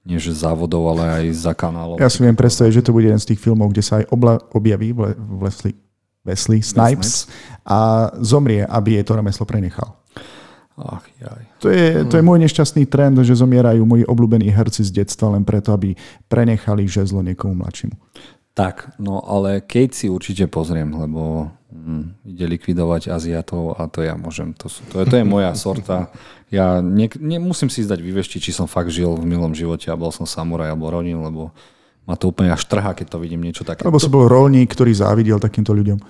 nie 0.02 0.18
že 0.18 0.34
závodov, 0.34 0.98
ale 0.98 1.22
aj 1.22 1.26
za 1.46 1.54
kanálov. 1.54 2.02
Ja 2.02 2.10
si 2.10 2.26
viem 2.26 2.34
predstaviť, 2.34 2.82
že 2.82 2.86
to 2.90 2.94
bude 2.94 3.06
jeden 3.06 3.22
z 3.22 3.34
tých 3.34 3.42
filmov, 3.42 3.70
kde 3.70 3.86
sa 3.86 4.02
aj 4.02 4.10
obla, 4.10 4.42
objaví 4.50 4.98
Wesley, 5.38 5.78
Wesley 6.26 6.66
Snipes 6.66 7.30
a 7.62 8.10
zomrie, 8.18 8.66
aby 8.66 8.98
jej 8.98 9.06
to 9.06 9.14
remeslo 9.14 9.46
prenechal. 9.46 10.02
Ach, 10.82 11.06
jaj. 11.22 11.46
To 11.62 11.68
je, 11.70 12.10
to 12.10 12.18
je 12.18 12.26
môj 12.26 12.42
nešťastný 12.42 12.90
trend, 12.90 13.22
že 13.22 13.38
zomierajú 13.38 13.86
moji 13.86 14.02
obľúbení 14.10 14.50
herci 14.50 14.82
z 14.82 15.06
detstva 15.06 15.30
len 15.30 15.46
preto, 15.46 15.70
aby 15.70 15.94
prenechali 16.26 16.90
žezlo 16.90 17.22
niekomu 17.22 17.62
mladšiemu. 17.62 17.94
Tak, 18.58 18.98
no 18.98 19.22
ale 19.22 19.62
Kate 19.62 19.94
si 19.94 20.10
určite 20.10 20.50
pozriem, 20.50 20.90
lebo 20.90 21.54
ide 22.28 22.46
likvidovať 22.46 23.10
Aziatov 23.10 23.80
a 23.80 23.88
to 23.88 24.04
ja 24.04 24.20
môžem. 24.20 24.52
To, 24.60 24.68
sú, 24.68 24.84
to, 24.92 25.02
je, 25.02 25.06
to 25.08 25.16
je 25.20 25.26
moja 25.26 25.56
sorta. 25.64 26.12
Ja 26.52 26.84
ne, 26.84 27.08
nemusím 27.18 27.72
si 27.72 27.84
zdať 27.84 28.04
vyveštiť, 28.04 28.40
či 28.44 28.52
som 28.52 28.68
fakt 28.68 28.92
žil 28.92 29.16
v 29.16 29.24
milom 29.24 29.56
živote 29.56 29.88
a 29.88 30.00
bol 30.00 30.12
som 30.12 30.28
samuraj 30.28 30.72
alebo 30.72 30.92
ronin, 30.92 31.18
lebo 31.18 31.56
ma 32.02 32.18
to 32.18 32.34
úplne 32.34 32.50
až 32.50 32.66
trhá, 32.66 32.98
keď 32.98 33.14
to 33.14 33.18
vidím 33.22 33.46
niečo 33.46 33.62
také. 33.62 33.86
Alebo 33.86 34.02
si 34.02 34.10
bol 34.10 34.26
rolník, 34.26 34.74
ktorý 34.74 34.90
závidel 34.90 35.38
takýmto 35.38 35.70
ľuďom. 35.70 36.02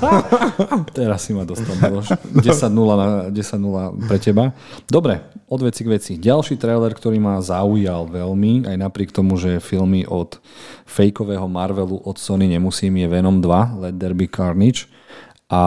Teraz 0.98 1.30
si 1.30 1.30
ma 1.30 1.46
dostal, 1.46 1.78
10-0, 1.78 2.42
na, 2.98 3.30
10 3.30 4.10
pre 4.10 4.18
teba. 4.18 4.50
Dobre, 4.90 5.22
od 5.46 5.60
veci 5.62 5.86
k 5.86 5.88
veci. 5.94 6.12
Ďalší 6.18 6.58
trailer, 6.58 6.90
ktorý 6.90 7.22
ma 7.22 7.38
zaujal 7.38 8.10
veľmi, 8.10 8.66
aj 8.66 8.76
napriek 8.76 9.14
tomu, 9.14 9.38
že 9.38 9.62
filmy 9.62 10.02
od 10.02 10.42
fejkového 10.82 11.46
Marvelu 11.46 11.94
od 12.02 12.18
Sony 12.18 12.50
nemusím, 12.50 12.98
je 12.98 13.06
Venom 13.06 13.38
2, 13.38 13.86
Let 13.86 13.96
There 14.02 14.18
Be 14.18 14.26
Carnage. 14.26 14.90
A 15.46 15.62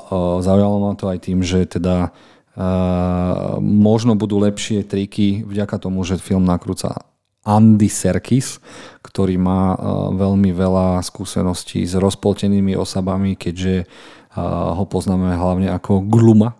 uh, 0.00 0.40
zaujalo 0.40 0.80
ma 0.80 0.96
to 0.96 1.12
aj 1.12 1.28
tým, 1.28 1.44
že 1.44 1.68
teda 1.68 2.08
uh, 2.56 3.60
možno 3.60 4.16
budú 4.16 4.40
lepšie 4.40 4.80
triky 4.88 5.44
vďaka 5.44 5.76
tomu, 5.76 6.00
že 6.08 6.16
film 6.16 6.48
nakrúca 6.48 7.04
Andy 7.48 7.88
Serkis, 7.88 8.60
ktorý 9.00 9.40
má 9.40 9.72
uh, 9.72 10.12
veľmi 10.12 10.52
veľa 10.52 11.00
skúseností 11.00 11.80
s 11.88 11.96
rozpoltenými 11.96 12.76
osobami, 12.76 13.40
keďže 13.40 13.88
uh, 13.88 14.76
ho 14.76 14.84
poznáme 14.84 15.32
hlavne 15.32 15.72
ako 15.72 16.04
Gluma, 16.04 16.52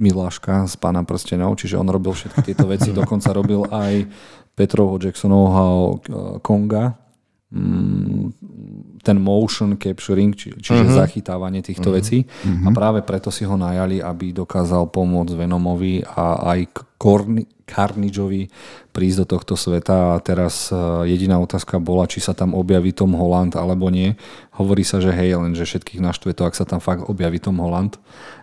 Miláška 0.00 0.64
z 0.64 0.74
Pána 0.80 1.04
prstenov, 1.04 1.60
čiže 1.60 1.76
on 1.76 1.92
robil 1.92 2.16
všetky 2.16 2.40
tieto 2.40 2.64
veci, 2.64 2.90
dokonca 2.96 3.36
robil 3.36 3.68
aj 3.68 4.08
Petrovho 4.56 4.96
Jacksonovho 4.96 6.00
Konga, 6.40 6.96
mm, 7.52 8.24
ten 9.02 9.18
motion 9.18 9.74
capturing, 9.74 10.32
či, 10.32 10.54
čiže 10.54 10.86
uh-huh. 10.86 10.98
zachytávanie 11.02 11.60
týchto 11.60 11.90
uh-huh. 11.90 11.98
vecí. 11.98 12.22
Uh-huh. 12.22 12.66
A 12.66 12.68
práve 12.70 13.02
preto 13.02 13.34
si 13.34 13.42
ho 13.42 13.58
najali, 13.58 13.98
aby 13.98 14.30
dokázal 14.30 14.88
pomôcť 14.94 15.34
Venomovi 15.34 16.06
a 16.06 16.54
aj 16.54 16.58
Korni, 16.96 17.42
Carnageovi 17.66 18.46
prísť 18.92 19.24
do 19.24 19.26
tohto 19.34 19.54
sveta 19.56 20.14
a 20.14 20.20
teraz 20.20 20.68
e, 20.68 20.76
jediná 21.08 21.40
otázka 21.40 21.80
bola, 21.80 22.04
či 22.04 22.20
sa 22.20 22.36
tam 22.36 22.52
objaví 22.52 22.92
Tom 22.92 23.16
Holland 23.16 23.56
alebo 23.56 23.88
nie. 23.88 24.12
Hovorí 24.54 24.84
sa, 24.84 25.00
že 25.00 25.08
hej, 25.10 25.40
len 25.40 25.56
že 25.56 25.64
všetkých 25.64 26.04
naštve 26.04 26.36
to, 26.36 26.44
ak 26.44 26.54
sa 26.54 26.68
tam 26.68 26.84
fakt 26.84 27.08
objaví 27.08 27.40
Tom 27.40 27.58
Holland, 27.58 27.96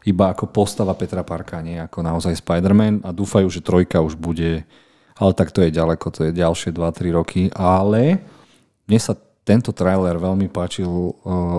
iba 0.09 0.33
ako 0.33 0.49
postava 0.49 0.97
Petra 0.97 1.21
Parka, 1.21 1.61
nie 1.61 1.77
ako 1.77 2.01
naozaj 2.01 2.41
Spider-Man 2.41 3.05
a 3.05 3.13
dúfajú, 3.13 3.47
že 3.53 3.61
trojka 3.61 4.01
už 4.01 4.17
bude, 4.17 4.65
ale 5.15 5.31
tak 5.37 5.53
to 5.53 5.61
je 5.61 5.69
ďaleko, 5.69 6.09
to 6.09 6.27
je 6.27 6.31
ďalšie 6.33 6.73
2-3 6.73 7.13
roky, 7.13 7.41
ale 7.53 8.25
mne 8.89 8.99
sa 8.99 9.13
tento 9.43 9.73
trailer 9.73 10.19
veľmi 10.19 10.47
páčil 10.51 10.87
uh, 10.87 11.13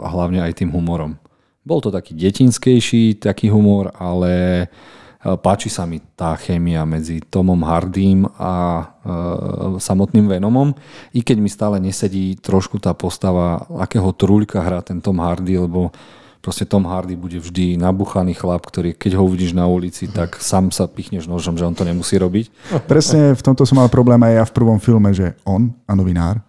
hlavne 0.06 0.44
aj 0.44 0.62
tým 0.62 0.70
humorom. 0.70 1.18
Bol 1.60 1.78
to 1.84 1.92
taký 1.92 2.16
detinskejší 2.16 3.20
taký 3.20 3.52
humor, 3.52 3.92
ale 3.98 4.66
uh, 4.66 5.36
páči 5.36 5.68
sa 5.68 5.84
mi 5.84 6.00
tá 6.16 6.32
chémia 6.38 6.86
medzi 6.88 7.20
Tomom 7.20 7.60
Hardym 7.66 8.24
a 8.38 8.54
uh, 8.80 9.76
samotným 9.76 10.30
Venomom, 10.30 10.72
i 11.12 11.20
keď 11.20 11.36
mi 11.42 11.50
stále 11.52 11.76
nesedí 11.82 12.38
trošku 12.40 12.80
tá 12.80 12.96
postava, 12.96 13.66
akého 13.76 14.08
truľka 14.16 14.62
hrá 14.64 14.80
ten 14.80 15.02
Tom 15.02 15.20
Hardy, 15.20 15.60
lebo 15.60 15.92
proste 16.40 16.64
Tom 16.64 16.88
Hardy 16.88 17.20
bude 17.20 17.36
vždy 17.36 17.76
nabuchaný 17.76 18.32
chlap, 18.32 18.64
ktorý 18.64 18.96
keď 18.96 19.20
ho 19.20 19.28
uvidíš 19.28 19.52
na 19.52 19.68
ulici, 19.68 20.08
tak 20.08 20.40
sám 20.40 20.72
sa 20.72 20.88
pichneš 20.88 21.28
nožom, 21.28 21.60
že 21.60 21.68
on 21.68 21.76
to 21.76 21.84
nemusí 21.84 22.16
robiť. 22.16 22.48
Presne 22.88 23.36
v 23.36 23.44
tomto 23.44 23.68
som 23.68 23.76
mal 23.76 23.92
problém 23.92 24.20
aj 24.24 24.32
ja 24.32 24.44
v 24.48 24.56
prvom 24.56 24.80
filme, 24.80 25.12
že 25.12 25.36
on 25.44 25.76
a 25.84 25.92
novinár, 25.92 26.40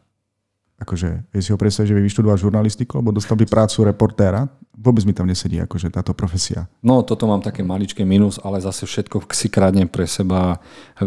akože, 0.82 1.30
je 1.30 1.42
si 1.46 1.54
ho 1.54 1.58
predstaviť, 1.62 1.94
že 1.94 1.98
by 1.98 2.02
vyštudoval 2.02 2.38
žurnalistiku, 2.42 2.98
alebo 2.98 3.14
dostal 3.14 3.38
by 3.38 3.46
prácu 3.46 3.86
reportéra, 3.86 4.50
vôbec 4.74 5.06
mi 5.06 5.14
tam 5.14 5.30
nesedí 5.30 5.62
akože 5.62 5.94
táto 5.94 6.18
profesia. 6.18 6.66
No, 6.82 7.06
toto 7.06 7.30
mám 7.30 7.46
také 7.46 7.62
maličké 7.62 8.02
minus, 8.02 8.42
ale 8.42 8.58
zase 8.58 8.90
všetko 8.90 9.30
si 9.30 9.48
kradne 9.54 9.86
pre 9.86 10.10
seba. 10.10 10.58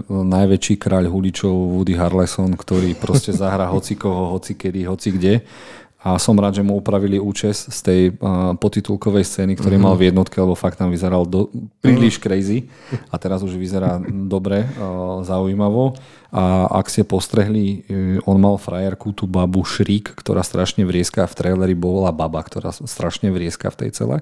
Najväčší 0.07 0.79
kráľ 0.79 1.11
huličov 1.11 1.51
Woody 1.51 1.99
Harrelson, 1.99 2.55
ktorý 2.55 2.95
proste 2.95 3.35
zahrá 3.35 3.67
hoci 3.67 3.99
koho, 3.99 4.31
hoci 4.39 4.55
kedy, 4.55 4.87
hoci 4.87 5.09
kde 5.19 5.43
a 6.05 6.21
som 6.21 6.37
rád, 6.37 6.61
že 6.61 6.67
mu 6.67 6.77
upravili 6.77 7.17
účes 7.17 7.65
z 7.65 7.79
tej 7.81 8.01
uh, 8.13 8.53
potitulkovej 8.61 9.25
scény, 9.25 9.57
ktorý 9.57 9.81
mm-hmm. 9.81 9.89
mal 9.89 9.97
v 9.97 10.13
jednotke, 10.13 10.37
lebo 10.37 10.53
fakt 10.53 10.77
tam 10.77 10.93
vyzeral 10.93 11.25
do, 11.25 11.49
príliš 11.81 12.21
crazy 12.21 12.69
a 13.09 13.17
teraz 13.17 13.41
už 13.41 13.57
vyzerá 13.57 13.97
dobre, 14.05 14.69
uh, 14.77 15.25
zaujímavo. 15.25 15.97
A 16.29 16.69
ak 16.69 16.93
ste 16.93 17.09
postrehli, 17.09 17.89
uh, 17.89 18.29
on 18.29 18.37
mal 18.37 18.61
frajerku, 18.61 19.17
tú 19.17 19.25
babu 19.25 19.65
Šrík, 19.65 20.13
ktorá 20.13 20.45
strašne 20.45 20.85
vrieska 20.85 21.25
v 21.25 21.33
traileri 21.41 21.73
bola 21.73 22.13
baba, 22.13 22.45
ktorá 22.45 22.69
strašne 22.77 23.33
vrieska 23.33 23.73
v 23.73 23.89
tej 23.89 23.91
cele. 23.97 24.17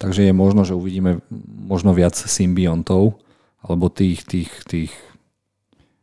Takže 0.00 0.24
je 0.24 0.32
možno, 0.32 0.64
že 0.64 0.72
uvidíme 0.72 1.20
možno 1.68 1.92
viac 1.92 2.16
symbiontov 2.16 3.20
alebo 3.60 3.92
tých, 3.92 4.24
tých, 4.24 4.50
tých 4.64 4.92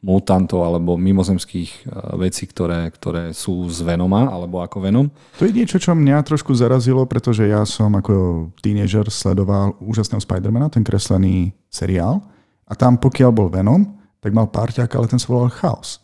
mutantov 0.03 0.67
alebo 0.67 0.99
mimozemských 0.99 1.71
e, 1.71 1.79
vecí, 2.19 2.43
ktoré, 2.43 2.91
ktoré 2.91 3.31
sú 3.31 3.71
z 3.71 3.87
Venoma 3.87 4.27
alebo 4.27 4.59
ako 4.59 4.83
Venom. 4.83 5.07
To 5.39 5.47
je 5.47 5.55
niečo, 5.55 5.79
čo 5.79 5.95
mňa 5.95 6.27
trošku 6.27 6.51
zarazilo, 6.51 7.07
pretože 7.07 7.47
ja 7.47 7.63
som 7.63 7.95
ako 7.95 8.51
tínežer 8.59 9.07
sledoval 9.07 9.79
úžasného 9.79 10.19
Spidermana, 10.19 10.67
ten 10.67 10.83
kreslený 10.83 11.55
seriál 11.71 12.19
a 12.67 12.75
tam 12.75 12.99
pokiaľ 12.99 13.31
bol 13.31 13.47
Venom, 13.47 13.95
tak 14.19 14.35
mal 14.35 14.51
párťák, 14.51 14.91
ale 14.91 15.07
ten 15.07 15.17
sa 15.17 15.31
volal 15.31 15.49
Chaos. 15.55 16.03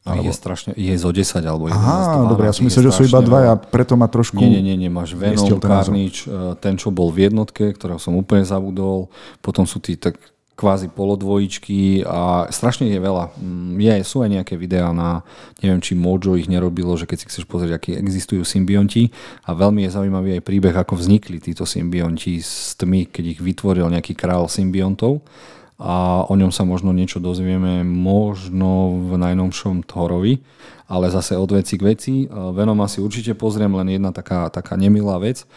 Alebo... 0.00 0.24
Je 0.24 0.32
strašne, 0.32 0.72
je 0.72 0.96
zo 0.96 1.12
10 1.12 1.44
alebo 1.44 1.68
11. 1.68 1.76
Aha, 1.76 2.24
dobre, 2.24 2.48
ja 2.48 2.56
som 2.56 2.64
myslel, 2.64 2.88
že 2.88 2.92
sú 2.96 3.04
iba 3.04 3.20
dva 3.20 3.52
a 3.52 3.54
preto 3.60 4.00
ma 4.00 4.08
trošku... 4.08 4.40
Nie, 4.40 4.56
nie, 4.56 4.72
nie, 4.72 4.88
nie 4.88 4.90
máš 4.90 5.12
Venom, 5.12 5.60
Carnage, 5.60 6.24
e, 6.24 6.56
ten, 6.56 6.80
čo 6.80 6.88
bol 6.88 7.12
v 7.12 7.28
jednotke, 7.28 7.76
ktorého 7.76 8.00
som 8.00 8.16
úplne 8.16 8.40
zabudol, 8.40 9.12
potom 9.44 9.68
sú 9.68 9.76
tí 9.76 10.00
tak 10.00 10.16
kvázi 10.60 10.92
polodvojičky 10.92 12.04
a 12.04 12.52
strašne 12.52 12.92
je 12.92 13.00
veľa. 13.00 13.32
Mm, 13.40 13.80
je, 13.80 13.94
sú 14.04 14.20
aj 14.20 14.36
nejaké 14.36 14.60
videá 14.60 14.92
na, 14.92 15.24
neviem, 15.64 15.80
či 15.80 15.96
Mojo 15.96 16.36
ich 16.36 16.52
nerobilo, 16.52 16.92
že 17.00 17.08
keď 17.08 17.16
si 17.24 17.28
chceš 17.32 17.48
pozrieť, 17.48 17.80
akí 17.80 17.96
existujú 17.96 18.44
symbionti 18.44 19.08
a 19.48 19.56
veľmi 19.56 19.88
je 19.88 19.94
zaujímavý 19.96 20.36
aj 20.36 20.44
príbeh, 20.44 20.76
ako 20.76 21.00
vznikli 21.00 21.40
títo 21.40 21.64
symbionti 21.64 22.44
s 22.44 22.76
tmy, 22.76 23.08
keď 23.08 23.24
ich 23.32 23.40
vytvoril 23.40 23.88
nejaký 23.88 24.12
král 24.12 24.52
symbiontov 24.52 25.24
a 25.80 26.28
o 26.28 26.34
ňom 26.36 26.52
sa 26.52 26.68
možno 26.68 26.92
niečo 26.92 27.24
dozvieme 27.24 27.80
možno 27.88 29.00
v 29.00 29.16
najnovšom 29.16 29.88
Thorovi, 29.88 30.44
ale 30.92 31.08
zase 31.08 31.40
od 31.40 31.48
veci 31.56 31.80
k 31.80 31.86
veci. 31.88 32.14
Venoma 32.28 32.84
si 32.84 33.00
určite 33.00 33.32
pozriem, 33.32 33.72
len 33.72 33.96
jedna 33.96 34.12
taká, 34.12 34.52
taká 34.52 34.76
nemilá 34.76 35.16
vec 35.16 35.48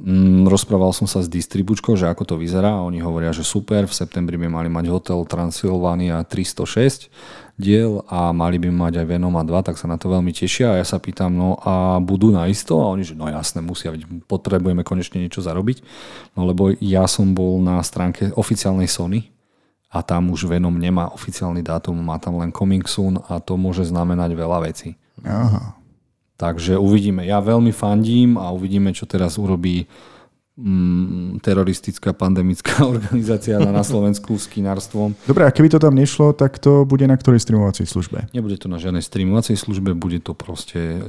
Mm, 0.00 0.48
rozprával 0.48 0.96
som 0.96 1.04
sa 1.04 1.20
s 1.20 1.28
distribučkou, 1.28 1.92
že 1.92 2.08
ako 2.08 2.24
to 2.24 2.34
vyzerá 2.40 2.80
oni 2.80 3.04
hovoria, 3.04 3.36
že 3.36 3.44
super, 3.44 3.84
v 3.84 3.92
septembri 3.92 4.40
by 4.40 4.48
mali 4.48 4.72
mať 4.72 4.88
hotel 4.88 5.28
Transylvania 5.28 6.24
306 6.24 7.12
diel 7.60 8.00
a 8.08 8.32
mali 8.32 8.56
by 8.56 8.72
mať 8.72 9.04
aj 9.04 9.06
Venoma 9.12 9.44
2, 9.44 9.60
tak 9.60 9.76
sa 9.76 9.84
na 9.84 10.00
to 10.00 10.08
veľmi 10.08 10.32
tešia 10.32 10.72
a 10.72 10.78
ja 10.80 10.86
sa 10.88 10.96
pýtam, 10.96 11.36
no 11.36 11.60
a 11.60 12.00
budú 12.00 12.32
na 12.32 12.48
isto? 12.48 12.80
A 12.80 12.88
oni, 12.88 13.04
že 13.04 13.12
no 13.12 13.28
jasné, 13.28 13.60
musia, 13.60 13.92
potrebujeme 14.24 14.80
konečne 14.80 15.20
niečo 15.20 15.44
zarobiť. 15.44 15.84
No 16.32 16.48
lebo 16.48 16.72
ja 16.80 17.04
som 17.04 17.36
bol 17.36 17.60
na 17.60 17.76
stránke 17.84 18.32
oficiálnej 18.32 18.88
Sony 18.88 19.28
a 19.92 20.00
tam 20.00 20.32
už 20.32 20.48
Venom 20.48 20.80
nemá 20.80 21.12
oficiálny 21.12 21.60
dátum, 21.60 22.00
má 22.00 22.16
tam 22.16 22.40
len 22.40 22.48
coming 22.48 22.88
soon 22.88 23.20
a 23.28 23.36
to 23.36 23.60
môže 23.60 23.84
znamenať 23.84 24.32
veľa 24.32 24.64
vecí. 24.64 24.96
Aha. 25.28 25.79
Takže 26.40 26.80
uvidíme. 26.80 27.28
Ja 27.28 27.44
veľmi 27.44 27.68
fandím 27.68 28.40
a 28.40 28.48
uvidíme, 28.48 28.96
čo 28.96 29.04
teraz 29.04 29.36
urobí 29.36 29.84
mm, 30.56 31.44
teroristická 31.44 32.16
pandemická 32.16 32.80
organizácia 32.96 33.60
na, 33.60 33.68
na 33.68 33.84
Slovensku 33.84 34.40
s 34.40 34.48
kinárstvom. 34.48 35.12
Dobre, 35.28 35.44
a 35.44 35.52
keby 35.52 35.76
to 35.76 35.76
tam 35.76 35.92
nešlo, 35.92 36.32
tak 36.32 36.56
to 36.56 36.88
bude 36.88 37.04
na 37.04 37.20
ktorej 37.20 37.44
streamovacej 37.44 37.84
službe? 37.84 38.32
Nebude 38.32 38.56
to 38.56 38.72
na 38.72 38.80
žiadnej 38.80 39.04
streamovacej 39.04 39.60
službe, 39.60 39.92
bude 39.92 40.24
to 40.24 40.32
proste 40.32 41.04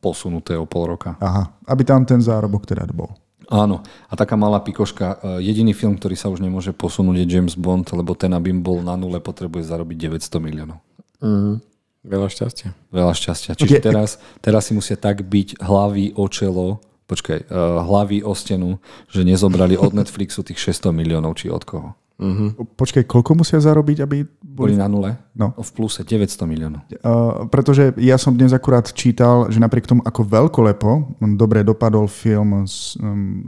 posunuté 0.00 0.56
o 0.56 0.64
pol 0.64 0.96
roka. 0.96 1.20
Aha, 1.20 1.52
aby 1.68 1.84
tam 1.84 2.08
ten 2.08 2.24
zárobok 2.24 2.64
teda 2.64 2.88
bol. 2.88 3.12
Áno, 3.50 3.82
a 4.06 4.14
taká 4.14 4.38
malá 4.38 4.62
pikoška. 4.62 5.18
E, 5.18 5.42
jediný 5.42 5.74
film, 5.74 5.98
ktorý 5.98 6.14
sa 6.14 6.30
už 6.30 6.38
nemôže 6.38 6.70
posunúť 6.70 7.18
je 7.18 7.26
James 7.26 7.58
Bond, 7.58 7.82
lebo 7.90 8.14
ten, 8.14 8.30
aby 8.30 8.54
bol 8.54 8.78
na 8.78 8.94
nule, 8.94 9.18
potrebuje 9.18 9.66
zarobiť 9.66 10.22
900 10.22 10.38
miliónov. 10.38 10.78
Mm. 11.18 11.58
Veľa 12.00 12.32
šťastia. 12.32 12.72
Veľa 12.88 13.12
šťastia. 13.12 13.52
Čiže 13.60 13.76
okay. 13.76 13.84
teraz, 13.84 14.16
teraz 14.40 14.64
si 14.64 14.72
musia 14.72 14.96
tak 14.96 15.20
byť 15.20 15.60
hlavy 15.60 16.16
o 16.16 16.24
čelo, 16.32 16.80
počkaj, 17.04 17.52
uh, 17.52 17.84
hlavy 17.84 18.24
o 18.24 18.32
stenu, 18.32 18.80
že 19.12 19.20
nezobrali 19.20 19.76
od 19.76 19.92
Netflixu 20.00 20.40
tých 20.40 20.56
600 20.56 20.96
miliónov, 20.96 21.36
či 21.36 21.52
od 21.52 21.60
koho. 21.68 21.92
Uh-huh. 22.20 22.52
Počkaj, 22.76 23.08
koľko 23.08 23.32
musia 23.32 23.56
zarobiť, 23.56 24.04
aby 24.04 24.28
boli... 24.44 24.72
boli 24.72 24.74
na 24.76 24.84
nule? 24.92 25.16
No. 25.32 25.56
V 25.56 25.70
pluse 25.72 26.04
900 26.04 26.44
miliónov. 26.44 26.84
Uh, 27.00 27.48
pretože 27.48 27.96
ja 27.96 28.20
som 28.20 28.36
dnes 28.36 28.52
akurát 28.52 28.92
čítal, 28.92 29.48
že 29.48 29.56
napriek 29.56 29.88
tomu, 29.88 30.04
ako 30.04 30.28
veľkolepo 30.28 31.20
dobre 31.36 31.64
dopadol 31.64 32.08
film 32.08 32.68
z, 32.68 33.00
um, 33.00 33.40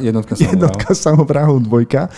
Jednotka 0.57 0.93
samovráhov 0.97 1.61
dvojka, 1.69 2.09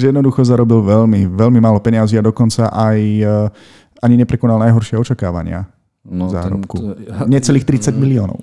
že 0.00 0.08
jednoducho 0.08 0.40
zarobil 0.48 0.80
veľmi, 0.80 1.28
veľmi 1.28 1.60
málo 1.60 1.76
peniazy 1.80 2.16
a 2.16 2.24
dokonca 2.24 2.72
aj 2.72 2.98
uh, 3.24 3.52
ani 4.00 4.20
neprekonal 4.20 4.56
najhoršie 4.64 4.96
očakávania 4.96 5.68
no, 6.08 6.32
zárobku. 6.32 6.76
Ten, 6.76 7.28
Necelých 7.28 7.64
30 7.64 7.94
miliónov. 7.94 8.40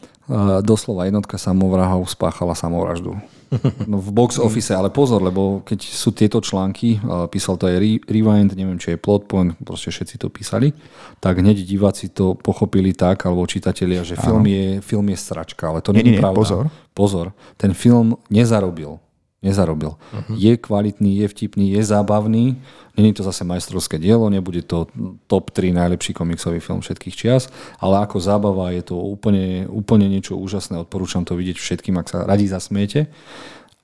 Doslova 0.66 1.06
jednotka 1.06 1.38
samovrahov 1.38 2.06
spáchala 2.10 2.54
samovraždu. 2.54 3.18
No 3.86 4.02
v 4.02 4.10
box 4.12 4.42
office, 4.42 4.74
ale 4.74 4.90
pozor, 4.90 5.22
lebo 5.22 5.62
keď 5.64 5.80
sú 5.86 6.12
tieto 6.12 6.42
články, 6.42 7.00
písal 7.30 7.56
to 7.56 7.70
aj 7.70 7.78
Rewind, 8.10 8.52
neviem, 8.58 8.76
či 8.82 8.98
je 8.98 9.00
Plotpoint, 9.00 9.56
proste 9.62 9.94
všetci 9.94 10.18
to 10.18 10.28
písali, 10.28 10.74
tak 11.22 11.40
hneď 11.40 11.64
diváci 11.64 12.12
to 12.12 12.36
pochopili 12.36 12.92
tak, 12.92 13.24
alebo 13.24 13.46
čitatelia, 13.48 14.02
že 14.02 14.18
film 14.18 14.44
je, 14.50 14.82
film 14.82 15.08
je 15.14 15.18
sračka, 15.22 15.72
ale 15.72 15.80
to 15.80 15.94
nie, 15.94 16.04
nie 16.04 16.18
je 16.18 16.22
pravda. 16.26 16.36
Pozor. 16.36 16.64
Pozor, 16.92 17.26
ten 17.56 17.72
film 17.78 18.18
nezarobil 18.28 19.00
nezarobil. 19.46 19.94
Uh-huh. 19.94 20.34
Je 20.34 20.58
kvalitný, 20.58 21.22
je 21.22 21.28
vtipný, 21.30 21.78
je 21.78 21.86
zábavný. 21.86 22.58
Není 22.98 23.12
to 23.14 23.22
zase 23.22 23.46
majstrovské 23.46 24.02
dielo, 24.02 24.26
nebude 24.32 24.66
to 24.66 24.90
top 25.30 25.54
3 25.54 25.76
najlepší 25.76 26.18
komiksový 26.18 26.64
film 26.64 26.82
všetkých 26.82 27.16
čias, 27.16 27.52
ale 27.78 28.02
ako 28.02 28.18
zábava 28.18 28.72
je 28.74 28.82
to 28.88 28.96
úplne, 28.98 29.68
úplne 29.68 30.08
niečo 30.10 30.40
úžasné. 30.40 30.80
Odporúčam 30.80 31.28
to 31.28 31.38
vidieť 31.38 31.60
všetkým, 31.60 32.00
ak 32.02 32.08
sa 32.10 32.18
radi 32.26 32.50
zasmiete. 32.50 33.12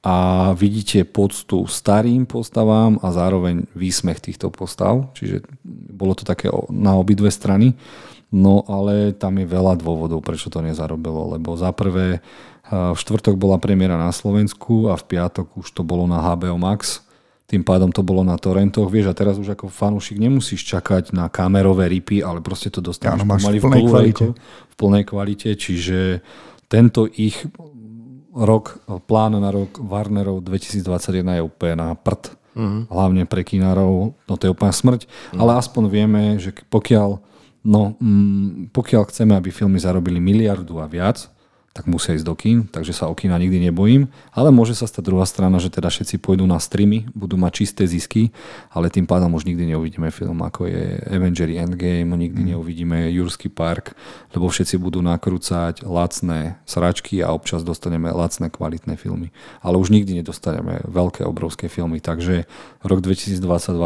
A 0.02 0.50
vidíte 0.58 1.06
poctu 1.06 1.70
starým 1.70 2.26
postavám 2.26 2.98
a 3.06 3.14
zároveň 3.14 3.70
výsmech 3.78 4.18
týchto 4.18 4.50
postav. 4.50 5.14
Čiže 5.14 5.46
bolo 5.94 6.18
to 6.18 6.26
také 6.26 6.50
na 6.74 6.98
obidve 6.98 7.30
strany. 7.30 7.78
No 8.34 8.66
ale 8.66 9.14
tam 9.14 9.38
je 9.38 9.46
veľa 9.46 9.78
dôvodov, 9.78 10.26
prečo 10.26 10.50
to 10.50 10.64
nezarobilo. 10.66 11.38
Lebo 11.38 11.54
za 11.54 11.70
prvé 11.70 12.24
v 12.72 12.98
štvrtok 12.98 13.36
bola 13.36 13.60
premiéra 13.60 14.00
na 14.00 14.16
Slovensku 14.16 14.88
a 14.88 14.96
v 14.96 15.04
piatok 15.04 15.60
už 15.60 15.76
to 15.76 15.84
bolo 15.84 16.08
na 16.08 16.24
HBO 16.24 16.56
Max. 16.56 17.04
Tým 17.52 17.68
pádom 17.68 17.92
to 17.92 18.00
bolo 18.00 18.24
na 18.24 18.40
torrentoch. 18.40 18.88
Vieš, 18.88 19.12
a 19.12 19.18
teraz 19.18 19.36
už 19.36 19.60
ako 19.60 19.68
fanúšik 19.68 20.16
nemusíš 20.16 20.64
čakať 20.72 21.12
na 21.12 21.28
kamerové 21.28 21.92
ripy, 21.92 22.24
ale 22.24 22.40
proste 22.40 22.72
to 22.72 22.80
dostaneš 22.80 23.28
Áno, 23.28 23.36
v 23.36 23.60
plnej, 23.60 23.84
v, 23.84 23.92
kvalite. 23.92 24.26
v 24.72 24.76
plnej 24.80 25.04
kvalite. 25.04 25.50
Čiže 25.60 26.24
tento 26.72 27.12
ich 27.12 27.44
rok, 28.32 28.80
plán 29.04 29.36
na 29.36 29.52
rok 29.52 29.76
Warnerov 29.84 30.48
2021 30.48 31.28
je 31.28 31.44
úplne 31.44 31.76
na 31.76 31.88
prd. 31.92 32.40
Uh-huh. 32.52 32.88
Hlavne 32.88 33.28
pre 33.28 33.44
kinárov, 33.44 34.16
no 34.16 34.34
to 34.40 34.48
je 34.48 34.52
úplne 34.56 34.72
smrť. 34.72 35.08
Uh-huh. 35.08 35.44
Ale 35.44 35.60
aspoň 35.60 35.84
vieme, 35.92 36.40
že 36.40 36.56
pokiaľ, 36.56 37.20
no, 37.68 38.00
mm, 38.00 38.72
pokiaľ 38.72 39.12
chceme, 39.12 39.36
aby 39.36 39.52
filmy 39.52 39.80
zarobili 39.80 40.24
miliardu 40.24 40.80
a 40.80 40.88
viac, 40.88 41.28
tak 41.72 41.88
musia 41.88 42.12
ísť 42.20 42.28
do 42.28 42.36
kín, 42.36 42.68
takže 42.68 42.92
sa 42.92 43.08
o 43.08 43.16
kina 43.16 43.40
nikdy 43.40 43.72
nebojím. 43.72 44.12
Ale 44.36 44.52
môže 44.52 44.76
sa 44.76 44.84
stať 44.84 45.08
druhá 45.08 45.24
strana, 45.24 45.56
že 45.56 45.72
teda 45.72 45.88
všetci 45.88 46.20
pôjdu 46.20 46.44
na 46.44 46.60
streamy, 46.60 47.08
budú 47.16 47.40
mať 47.40 47.64
čisté 47.64 47.88
zisky, 47.88 48.36
ale 48.76 48.92
tým 48.92 49.08
pádom 49.08 49.32
už 49.32 49.48
nikdy 49.48 49.72
neuvidíme 49.72 50.12
film, 50.12 50.44
ako 50.44 50.68
je 50.68 51.00
Avengers 51.08 51.56
Endgame, 51.56 52.12
nikdy 52.12 52.42
mm. 52.44 52.50
neuvidíme 52.56 53.08
Jurský 53.16 53.48
park, 53.48 53.96
lebo 54.36 54.52
všetci 54.52 54.76
budú 54.84 55.00
nakrúcať 55.00 55.88
lacné 55.88 56.60
sračky 56.68 57.24
a 57.24 57.32
občas 57.32 57.64
dostaneme 57.64 58.12
lacné 58.12 58.52
kvalitné 58.52 59.00
filmy. 59.00 59.32
Ale 59.64 59.80
už 59.80 59.96
nikdy 59.96 60.20
nedostaneme 60.20 60.84
veľké, 60.84 61.24
obrovské 61.24 61.72
filmy, 61.72 62.04
takže 62.04 62.52
rok 62.84 63.00
2022 63.00 63.40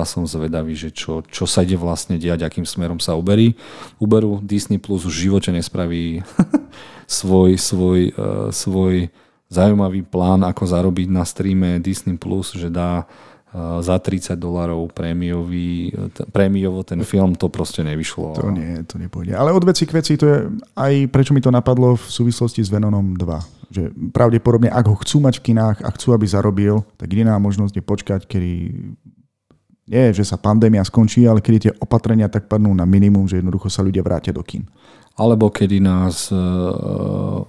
som 0.10 0.26
zvedavý, 0.26 0.74
že 0.74 0.90
čo, 0.90 1.22
čo 1.22 1.46
sa 1.46 1.62
ide 1.62 1.78
vlastne 1.78 2.18
diať, 2.18 2.50
akým 2.50 2.66
smerom 2.66 2.98
sa 2.98 3.14
uberí. 3.14 3.54
Uberú 4.02 4.42
Disney 4.42 4.82
Plus 4.82 5.06
už 5.06 5.14
v 5.14 5.24
živote 5.30 5.54
nespraví 5.54 6.26
svoj, 7.06 7.58
svoj, 7.58 7.75
uh, 7.76 8.50
svoj 8.50 9.12
zaujímavý 9.52 10.02
plán, 10.02 10.42
ako 10.42 10.64
zarobiť 10.66 11.08
na 11.12 11.24
streame 11.24 11.78
Disney+, 11.78 12.18
Plus, 12.18 12.58
že 12.58 12.74
dá 12.74 13.06
uh, 13.06 13.80
za 13.80 14.02
30 14.02 14.36
dolarov 14.36 14.90
prémiový, 14.92 15.94
prémiovo 16.34 16.82
ten 16.82 17.06
film, 17.06 17.38
to 17.38 17.48
proste 17.48 17.86
nevyšlo. 17.86 18.36
To 18.42 18.50
nie, 18.50 18.82
to 18.90 18.98
nepôjde. 18.98 19.38
Ale 19.38 19.54
od 19.54 19.64
veci 19.64 19.86
k 19.86 19.96
veci, 19.96 20.18
to 20.18 20.26
je 20.26 20.38
aj 20.76 20.94
prečo 21.14 21.32
mi 21.32 21.40
to 21.40 21.54
napadlo 21.54 21.96
v 21.96 22.06
súvislosti 22.06 22.66
s 22.66 22.70
Venonom 22.74 23.14
2. 23.16 23.72
Že 23.72 23.84
pravdepodobne, 24.14 24.70
ak 24.70 24.86
ho 24.90 24.96
chcú 24.98 25.22
mať 25.24 25.42
v 25.42 25.52
kinách 25.52 25.78
a 25.86 25.90
chcú, 25.94 26.14
aby 26.14 26.26
zarobil, 26.26 26.82
tak 26.98 27.14
jediná 27.14 27.38
možnosť 27.38 27.74
je 27.78 27.84
počkať, 27.84 28.22
kedy 28.26 28.52
nie, 29.86 30.06
že 30.18 30.26
sa 30.26 30.42
pandémia 30.42 30.82
skončí, 30.82 31.30
ale 31.30 31.46
kedy 31.46 31.58
tie 31.70 31.72
opatrenia 31.78 32.26
tak 32.26 32.50
padnú 32.50 32.74
na 32.74 32.90
minimum, 32.90 33.30
že 33.30 33.38
jednoducho 33.38 33.70
sa 33.70 33.86
ľudia 33.86 34.02
vrátia 34.02 34.34
do 34.34 34.42
kín 34.42 34.66
alebo 35.16 35.48
kedy 35.48 35.80
nás 35.80 36.28
uh, 36.32 37.48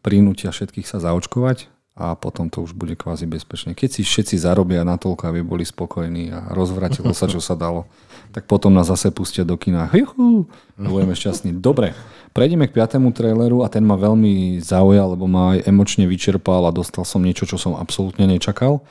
prinútia 0.00 0.52
všetkých 0.52 0.88
sa 0.88 1.00
zaočkovať 1.00 1.68
a 1.94 2.18
potom 2.18 2.50
to 2.50 2.58
už 2.58 2.74
bude 2.74 2.98
kvázi 2.98 3.22
bezpečné. 3.22 3.78
Keď 3.78 3.88
si 3.88 4.02
všetci 4.02 4.34
zarobia 4.42 4.82
na 4.82 4.98
toľko, 4.98 5.30
aby 5.30 5.46
boli 5.46 5.62
spokojní 5.62 6.34
a 6.34 6.50
rozvratilo 6.50 7.14
sa, 7.14 7.30
čo 7.30 7.38
sa 7.38 7.54
dalo, 7.54 7.86
tak 8.34 8.50
potom 8.50 8.74
nás 8.74 8.90
zase 8.90 9.14
pustia 9.14 9.46
do 9.46 9.54
kina. 9.54 9.86
Juhu, 9.94 10.50
budeme 10.74 11.14
šťastní. 11.14 11.54
Dobre, 11.62 11.94
prejdeme 12.34 12.66
k 12.66 12.74
piatému 12.74 13.14
traileru 13.14 13.62
a 13.62 13.70
ten 13.70 13.86
ma 13.86 13.94
veľmi 13.94 14.58
zaujal, 14.58 15.14
lebo 15.14 15.30
ma 15.30 15.54
aj 15.54 15.70
emočne 15.70 16.10
vyčerpal 16.10 16.66
a 16.66 16.74
dostal 16.74 17.06
som 17.06 17.22
niečo, 17.22 17.46
čo 17.46 17.62
som 17.62 17.78
absolútne 17.78 18.26
nečakal. 18.26 18.82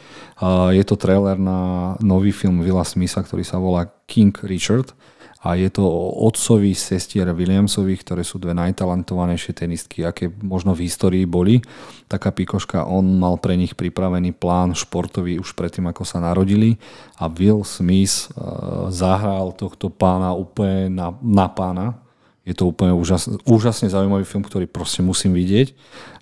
Je 0.71 0.83
to 0.87 0.95
trailer 0.95 1.35
na 1.35 1.93
nový 1.99 2.31
film 2.31 2.63
Willa 2.63 2.87
Smitha, 2.87 3.19
ktorý 3.19 3.43
sa 3.43 3.59
volá 3.59 3.91
King 4.07 4.31
Richard 4.47 4.95
a 5.43 5.59
je 5.59 5.67
to 5.67 5.83
o 5.83 6.23
otcovi 6.23 6.71
sestier 6.71 7.27
Williamsových, 7.35 8.07
ktoré 8.07 8.23
sú 8.23 8.39
dve 8.39 8.55
najtalentovanejšie 8.55 9.51
tenistky, 9.51 10.07
aké 10.07 10.31
možno 10.39 10.71
v 10.71 10.87
histórii 10.87 11.27
boli. 11.27 11.59
Taká 12.07 12.31
pikoška, 12.31 12.87
on 12.87 13.19
mal 13.19 13.35
pre 13.43 13.59
nich 13.59 13.75
pripravený 13.75 14.39
plán 14.39 14.71
športový 14.71 15.43
už 15.43 15.51
predtým, 15.59 15.91
ako 15.91 16.07
sa 16.07 16.23
narodili 16.23 16.79
a 17.19 17.27
Will 17.27 17.67
Smith 17.67 18.31
uh, 18.31 18.87
zahral 18.87 19.51
tohto 19.59 19.91
pána 19.91 20.31
úplne 20.31 20.87
na, 20.87 21.11
na 21.19 21.51
pána, 21.51 22.02
je 22.43 22.51
to 22.51 22.67
úplne 22.67 22.91
úžasne, 22.91 23.39
úžasne 23.47 23.87
zaujímavý 23.87 24.27
film, 24.27 24.43
ktorý 24.43 24.67
proste 24.67 24.99
musím 24.99 25.31
vidieť. 25.31 25.71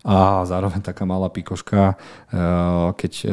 A 0.06 0.46
zároveň 0.46 0.82
taká 0.82 1.06
malá 1.06 1.34
pikoška, 1.34 1.94
eh, 1.94 2.38
keď 2.94 3.14
eh, 3.26 3.30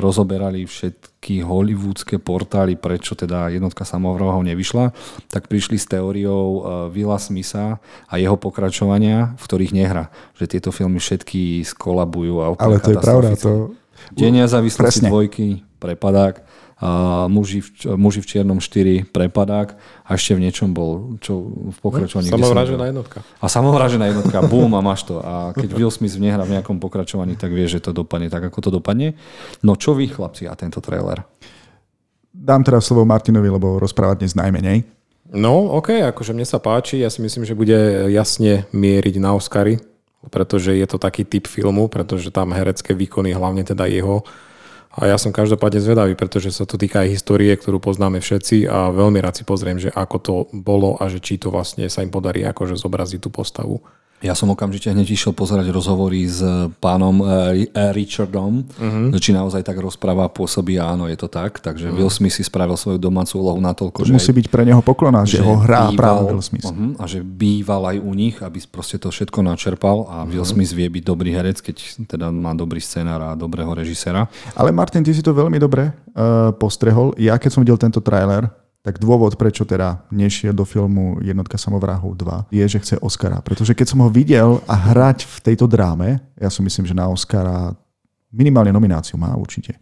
rozoberali 0.00 0.64
všetky 0.64 1.44
hollywoodske 1.44 2.16
portály, 2.20 2.76
prečo 2.76 3.12
teda 3.12 3.52
jednotka 3.52 3.84
samovrahov 3.84 4.44
nevyšla, 4.48 4.96
tak 5.28 5.48
prišli 5.48 5.76
s 5.76 5.88
teóriou 5.88 6.44
eh, 6.48 6.60
Willa 6.88 7.20
Smitha 7.20 7.80
a 8.08 8.14
jeho 8.16 8.40
pokračovania, 8.40 9.36
v 9.36 9.42
ktorých 9.44 9.76
nehra. 9.76 10.08
Že 10.36 10.56
tieto 10.56 10.70
filmy 10.72 11.04
všetky 11.04 11.68
skolabujú. 11.68 12.40
A 12.40 12.56
Ale 12.56 12.80
to 12.80 12.96
je 12.96 12.98
pravda. 13.00 13.28
To... 13.44 13.76
Denia 14.12 14.48
závislosti 14.48 15.04
dvojky, 15.04 15.64
prepadák 15.80 16.48
muži, 17.30 17.62
v, 17.62 17.94
muži 17.94 18.20
v 18.20 18.26
čiernom 18.26 18.58
4 18.58 19.06
prepadák 19.14 19.78
a 20.02 20.10
ešte 20.18 20.34
v 20.34 20.42
niečom 20.48 20.74
bol, 20.74 21.16
čo 21.22 21.46
v 21.70 21.76
pokračovaní... 21.78 22.26
No, 22.28 22.42
samovražená 22.42 22.84
jednotka. 22.90 23.18
A 23.38 23.46
samovražená 23.46 24.04
jednotka, 24.10 24.42
bum 24.42 24.74
a 24.74 24.82
máš 24.82 25.06
to. 25.06 25.22
A 25.22 25.54
keď 25.54 25.78
Will 25.78 25.94
Smith 25.94 26.18
nehra 26.18 26.42
v 26.42 26.58
nejakom 26.58 26.82
pokračovaní, 26.82 27.38
tak 27.38 27.54
vie, 27.54 27.70
že 27.70 27.78
to 27.78 27.94
dopadne 27.94 28.26
tak, 28.26 28.42
ako 28.50 28.58
to 28.58 28.70
dopadne. 28.74 29.14
No 29.62 29.78
čo 29.78 29.94
vy, 29.94 30.10
chlapci, 30.10 30.50
a 30.50 30.58
tento 30.58 30.82
trailer? 30.82 31.22
Dám 32.32 32.66
teraz 32.66 32.90
slovo 32.90 33.06
Martinovi, 33.06 33.46
lebo 33.46 33.78
rozprávať 33.78 34.26
dnes 34.26 34.34
najmenej. 34.34 34.82
No, 35.32 35.72
OK, 35.78 36.02
akože 36.12 36.36
mne 36.36 36.44
sa 36.44 36.60
páči. 36.60 37.00
Ja 37.00 37.08
si 37.08 37.22
myslím, 37.24 37.46
že 37.46 37.56
bude 37.56 38.10
jasne 38.12 38.68
mieriť 38.74 39.16
na 39.16 39.32
Oscary, 39.32 39.80
pretože 40.28 40.76
je 40.76 40.86
to 40.88 41.00
taký 41.00 41.24
typ 41.24 41.48
filmu, 41.48 41.88
pretože 41.88 42.28
tam 42.34 42.52
herecké 42.52 42.92
výkony, 42.92 43.32
hlavne 43.32 43.64
teda 43.64 43.88
jeho, 43.88 44.26
a 44.92 45.08
ja 45.08 45.16
som 45.16 45.32
každopádne 45.32 45.80
zvedavý, 45.80 46.12
pretože 46.12 46.52
sa 46.52 46.68
to 46.68 46.76
týka 46.76 47.00
aj 47.00 47.16
histórie, 47.16 47.48
ktorú 47.56 47.80
poznáme 47.80 48.20
všetci 48.20 48.68
a 48.68 48.92
veľmi 48.92 49.24
rád 49.24 49.40
si 49.40 49.44
pozriem, 49.48 49.80
že 49.80 49.88
ako 49.88 50.16
to 50.20 50.34
bolo 50.52 51.00
a 51.00 51.08
že 51.08 51.16
či 51.16 51.40
to 51.40 51.48
vlastne 51.48 51.88
sa 51.88 52.04
im 52.04 52.12
podarí 52.12 52.44
akože 52.44 52.76
zobraziť 52.76 53.20
tú 53.24 53.32
postavu. 53.32 53.80
Ja 54.22 54.38
som 54.38 54.54
okamžite 54.54 54.86
hneď 54.94 55.18
išiel 55.18 55.34
pozerať 55.34 55.66
rozhovory 55.74 56.30
s 56.30 56.38
pánom 56.78 57.26
eh, 57.26 57.66
eh, 57.66 57.90
Richardom, 57.90 58.62
uh-huh. 58.62 59.18
či 59.18 59.34
naozaj 59.34 59.66
tak 59.66 59.82
rozpráva 59.82 60.30
pôsobí, 60.30 60.78
áno, 60.78 61.10
je 61.10 61.18
to 61.18 61.26
tak. 61.26 61.58
Takže 61.58 61.90
uh-huh. 61.90 61.98
Will 61.98 62.12
Smith 62.14 62.38
si 62.38 62.46
spravil 62.46 62.78
svoju 62.78 63.02
domácu 63.02 63.42
úlohu 63.42 63.58
natoľko, 63.58 64.06
to 64.06 64.08
že... 64.08 64.14
musí 64.14 64.30
byť 64.30 64.46
pre 64.46 64.62
neho 64.62 64.78
poklona, 64.78 65.26
že, 65.26 65.42
že 65.42 65.44
ho 65.44 65.58
hrá 65.58 65.90
býval, 65.90 65.98
práve 65.98 66.20
Will 66.30 66.46
Smith. 66.46 66.70
Uh-huh, 66.70 66.94
a 67.02 67.04
že 67.10 67.18
býval 67.20 67.82
aj 67.90 67.96
u 67.98 68.12
nich, 68.14 68.38
aby 68.38 68.62
proste 68.70 69.02
to 69.02 69.10
všetko 69.10 69.42
načerpal 69.42 70.06
a 70.06 70.22
uh-huh. 70.22 70.30
Will 70.30 70.46
Smith 70.46 70.70
vie 70.70 70.86
byť 70.86 71.02
dobrý 71.02 71.34
herec, 71.34 71.58
keď 71.58 72.06
teda 72.06 72.30
má 72.30 72.54
dobrý 72.54 72.78
scenár 72.78 73.18
a 73.26 73.30
dobrého 73.34 73.74
režisera. 73.74 74.30
Ale 74.54 74.70
Martin, 74.70 75.02
ty 75.02 75.10
si 75.10 75.20
to 75.20 75.34
veľmi 75.34 75.58
dobre 75.58 75.90
uh, 75.90 76.54
postrehol. 76.54 77.18
Ja 77.18 77.34
keď 77.42 77.50
som 77.58 77.60
videl 77.66 77.74
tento 77.74 77.98
trailer, 77.98 78.61
tak 78.82 78.98
dôvod, 78.98 79.38
prečo 79.38 79.62
teda 79.62 80.02
nešiel 80.10 80.50
do 80.50 80.66
filmu 80.66 81.22
Jednotka 81.22 81.54
samovrahov 81.54 82.18
2, 82.18 82.50
je, 82.50 82.64
že 82.66 82.78
chce 82.82 82.94
Oscara. 82.98 83.38
Pretože 83.38 83.78
keď 83.78 83.86
som 83.94 84.02
ho 84.02 84.10
videl 84.10 84.58
a 84.66 84.74
hrať 84.74 85.22
v 85.22 85.36
tejto 85.38 85.70
dráme, 85.70 86.18
ja 86.34 86.50
si 86.50 86.60
myslím, 86.66 86.90
že 86.90 86.98
na 86.98 87.06
Oscara 87.06 87.78
minimálne 88.34 88.74
nomináciu 88.74 89.14
má 89.14 89.38
určite. 89.38 89.78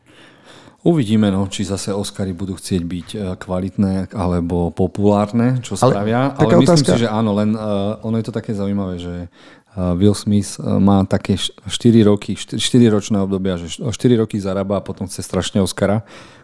Uvidíme, 0.81 1.29
no, 1.29 1.45
či 1.49 1.69
zase 1.69 1.93
Oscary 1.93 2.33
budú 2.33 2.57
chcieť 2.57 2.83
byť 2.89 3.09
e, 3.13 3.19
kvalitné 3.37 4.17
alebo 4.17 4.73
populárne, 4.73 5.61
čo 5.61 5.77
spravia. 5.77 6.33
Ale, 6.33 6.57
ale 6.57 6.65
myslím 6.65 6.73
otázka. 6.73 6.97
si, 6.97 7.05
že 7.05 7.09
áno, 7.09 7.37
len 7.37 7.53
uh, 7.53 8.01
ono 8.01 8.17
je 8.17 8.25
to 8.25 8.33
také 8.33 8.57
zaujímavé, 8.57 8.97
že 8.97 9.29
uh, 9.29 9.93
Will 9.93 10.17
Smith 10.17 10.57
má 10.57 11.05
také 11.05 11.37
4 11.37 11.69
roky, 12.09 12.33
4, 12.33 12.57
4 12.57 12.97
ročné 12.97 13.21
obdobia, 13.21 13.61
že 13.61 13.77
4 13.77 13.93
roky 14.25 14.41
zarába 14.41 14.81
a 14.81 14.85
potom 14.85 15.05
chce 15.05 15.21
strašne 15.21 15.61
Oscara 15.61 16.01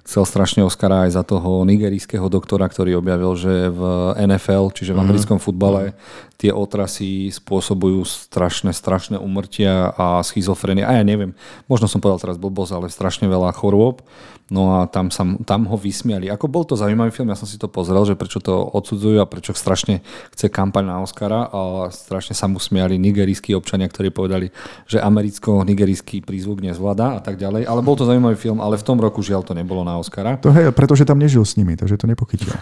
chcel 0.06 0.22
strašne 0.22 0.62
Oscara 0.62 1.10
aj 1.10 1.18
za 1.18 1.22
toho 1.26 1.66
nigerijského 1.66 2.30
doktora, 2.30 2.70
ktorý 2.70 3.02
objavil, 3.02 3.34
že 3.34 3.68
v 3.74 3.82
NFL, 4.14 4.70
čiže 4.70 4.94
v 4.94 5.02
mhm. 5.02 5.04
americkom 5.04 5.38
futbale, 5.42 5.98
tie 6.38 6.54
otrasy 6.54 7.32
spôsobujú 7.32 8.06
strašné, 8.06 8.70
strašné 8.70 9.16
umrtia 9.18 9.90
a 9.96 10.22
schizofrenie. 10.22 10.84
A 10.84 11.00
ja 11.00 11.04
neviem, 11.04 11.34
možno 11.66 11.90
som 11.90 11.98
povedal 11.98 12.22
teraz 12.22 12.38
blbosť, 12.38 12.72
ale 12.76 12.86
strašne 12.92 13.26
veľa 13.26 13.50
chorôb. 13.56 14.04
No 14.46 14.78
a 14.78 14.86
tam, 14.86 15.10
sa, 15.10 15.26
tam 15.42 15.66
ho 15.66 15.74
vysmiali. 15.74 16.30
Ako 16.30 16.46
bol 16.46 16.62
to 16.62 16.78
zaujímavý 16.78 17.10
film, 17.10 17.34
ja 17.34 17.38
som 17.38 17.50
si 17.50 17.58
to 17.58 17.66
pozrel, 17.66 18.06
že 18.06 18.14
prečo 18.14 18.38
to 18.38 18.54
odsudzujú 18.54 19.18
a 19.18 19.26
prečo 19.26 19.50
strašne 19.58 20.06
chce 20.30 20.46
kampaň 20.46 20.86
na 20.86 21.02
Oscara 21.02 21.50
a 21.50 21.90
strašne 21.90 22.38
sa 22.38 22.46
mu 22.46 22.62
smiali 22.62 22.94
nigerijskí 22.94 23.58
občania, 23.58 23.90
ktorí 23.90 24.14
povedali, 24.14 24.54
že 24.86 25.02
americko-nigerijský 25.02 26.22
prízvuk 26.22 26.62
nezvláda 26.62 27.18
a 27.18 27.20
tak 27.26 27.42
ďalej. 27.42 27.66
Ale 27.66 27.82
bol 27.82 27.98
to 27.98 28.06
zaujímavý 28.06 28.38
film, 28.38 28.62
ale 28.62 28.78
v 28.78 28.86
tom 28.86 29.02
roku 29.02 29.18
žiaľ 29.18 29.42
to 29.42 29.50
nebolo 29.50 29.82
na 29.82 29.95
Oscara. 30.00 30.36
To 30.40 30.52
hej, 30.52 30.72
pretože 30.72 31.04
tam 31.04 31.20
nežil 31.20 31.44
s 31.44 31.56
nimi, 31.56 31.76
takže 31.76 31.96
to 31.96 32.06
nepochytil. 32.06 32.52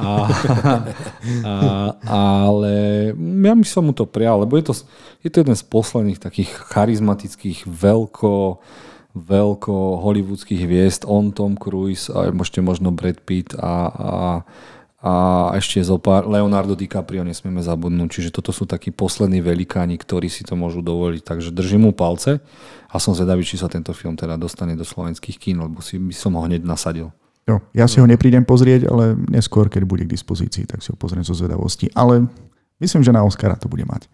a, 0.00 0.28
a, 1.44 1.54
ale 2.48 2.72
ja 3.16 3.52
by 3.52 3.66
som 3.66 3.88
mu 3.88 3.92
to 3.92 4.08
prial, 4.08 4.42
lebo 4.42 4.56
je 4.56 4.70
to, 4.70 4.74
je 5.22 5.28
to 5.28 5.40
jeden 5.44 5.56
z 5.56 5.64
posledných 5.66 6.20
takých 6.20 6.50
charizmatických, 6.72 7.68
veľko 7.68 8.60
veľko 9.12 10.00
hollywoodských 10.00 10.64
hviezd, 10.64 11.04
on, 11.04 11.36
Tom 11.36 11.60
Cruise, 11.60 12.08
a 12.08 12.32
ešte 12.32 12.64
možno 12.64 12.96
Brad 12.96 13.20
Pitt 13.20 13.52
a, 13.60 13.92
a, 13.92 14.20
a 15.02 15.50
ešte 15.58 15.82
zo 15.82 15.98
pár, 15.98 16.30
Leonardo 16.30 16.78
DiCaprio 16.78 17.26
nesmieme 17.26 17.58
zabudnúť, 17.58 18.06
čiže 18.06 18.30
toto 18.30 18.54
sú 18.54 18.70
takí 18.70 18.94
poslední 18.94 19.42
velikáni, 19.42 19.98
ktorí 19.98 20.30
si 20.30 20.46
to 20.46 20.54
môžu 20.54 20.78
dovoliť, 20.78 21.26
takže 21.26 21.50
držím 21.50 21.90
mu 21.90 21.92
palce 21.92 22.38
a 22.86 22.96
som 23.02 23.10
zvedavý, 23.10 23.42
či 23.42 23.58
sa 23.58 23.66
tento 23.66 23.90
film 23.90 24.14
teda 24.14 24.38
dostane 24.38 24.78
do 24.78 24.86
slovenských 24.86 25.42
kín, 25.42 25.58
lebo 25.58 25.82
si 25.82 25.98
by 25.98 26.14
som 26.14 26.38
ho 26.38 26.46
hneď 26.46 26.62
nasadil. 26.62 27.10
Jo, 27.42 27.58
ja 27.74 27.90
si 27.90 27.98
ho 27.98 28.06
neprídem 28.06 28.46
pozrieť, 28.46 28.86
ale 28.86 29.18
neskôr, 29.26 29.66
keď 29.66 29.82
bude 29.82 30.06
k 30.06 30.14
dispozícii, 30.14 30.70
tak 30.70 30.78
si 30.78 30.94
ho 30.94 30.96
pozriem 30.96 31.26
zo 31.26 31.34
zvedavosti. 31.34 31.90
Ale 31.98 32.30
myslím, 32.78 33.02
že 33.02 33.10
na 33.10 33.26
Oscara 33.26 33.58
to 33.58 33.66
bude 33.66 33.82
mať. 33.82 34.06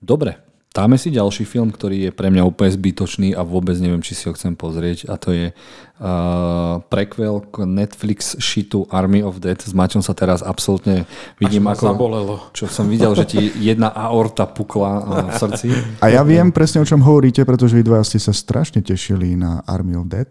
Dobre, 0.00 0.40
Dáme 0.70 0.94
si 1.02 1.10
ďalší 1.10 1.50
film, 1.50 1.74
ktorý 1.74 2.06
je 2.06 2.12
pre 2.14 2.30
mňa 2.30 2.46
úplne 2.46 2.70
zbytočný 2.70 3.34
a 3.34 3.42
vôbec 3.42 3.74
neviem, 3.82 3.98
či 4.06 4.14
si 4.14 4.30
ho 4.30 4.32
chcem 4.38 4.54
pozrieť 4.54 5.10
a 5.10 5.18
to 5.18 5.34
je 5.34 5.50
uh, 5.50 6.78
prequel 6.86 7.42
k 7.42 7.66
Netflix 7.66 8.38
shitu 8.38 8.86
Army 8.86 9.18
of 9.18 9.42
Dead. 9.42 9.58
S 9.58 9.74
Maťom 9.74 9.98
sa 9.98 10.14
teraz 10.14 10.46
absolútne 10.46 11.10
vidím 11.42 11.66
Až 11.66 11.82
ako... 11.82 11.84
zabolelo. 11.90 12.34
Čo 12.54 12.70
som 12.70 12.86
videl, 12.86 13.18
že 13.18 13.26
ti 13.26 13.50
jedna 13.58 13.90
aorta 13.90 14.46
pukla 14.46 14.92
uh, 15.02 15.02
v 15.26 15.42
srdci. 15.42 15.66
A 15.98 16.06
ja 16.06 16.22
viem 16.22 16.54
presne, 16.54 16.78
o 16.78 16.86
čom 16.86 17.02
hovoríte, 17.02 17.42
pretože 17.42 17.74
vy 17.74 17.82
dvaja 17.82 18.06
ste 18.06 18.22
sa 18.22 18.30
strašne 18.30 18.78
tešili 18.78 19.34
na 19.34 19.66
Army 19.66 19.98
of 19.98 20.06
Dead. 20.06 20.30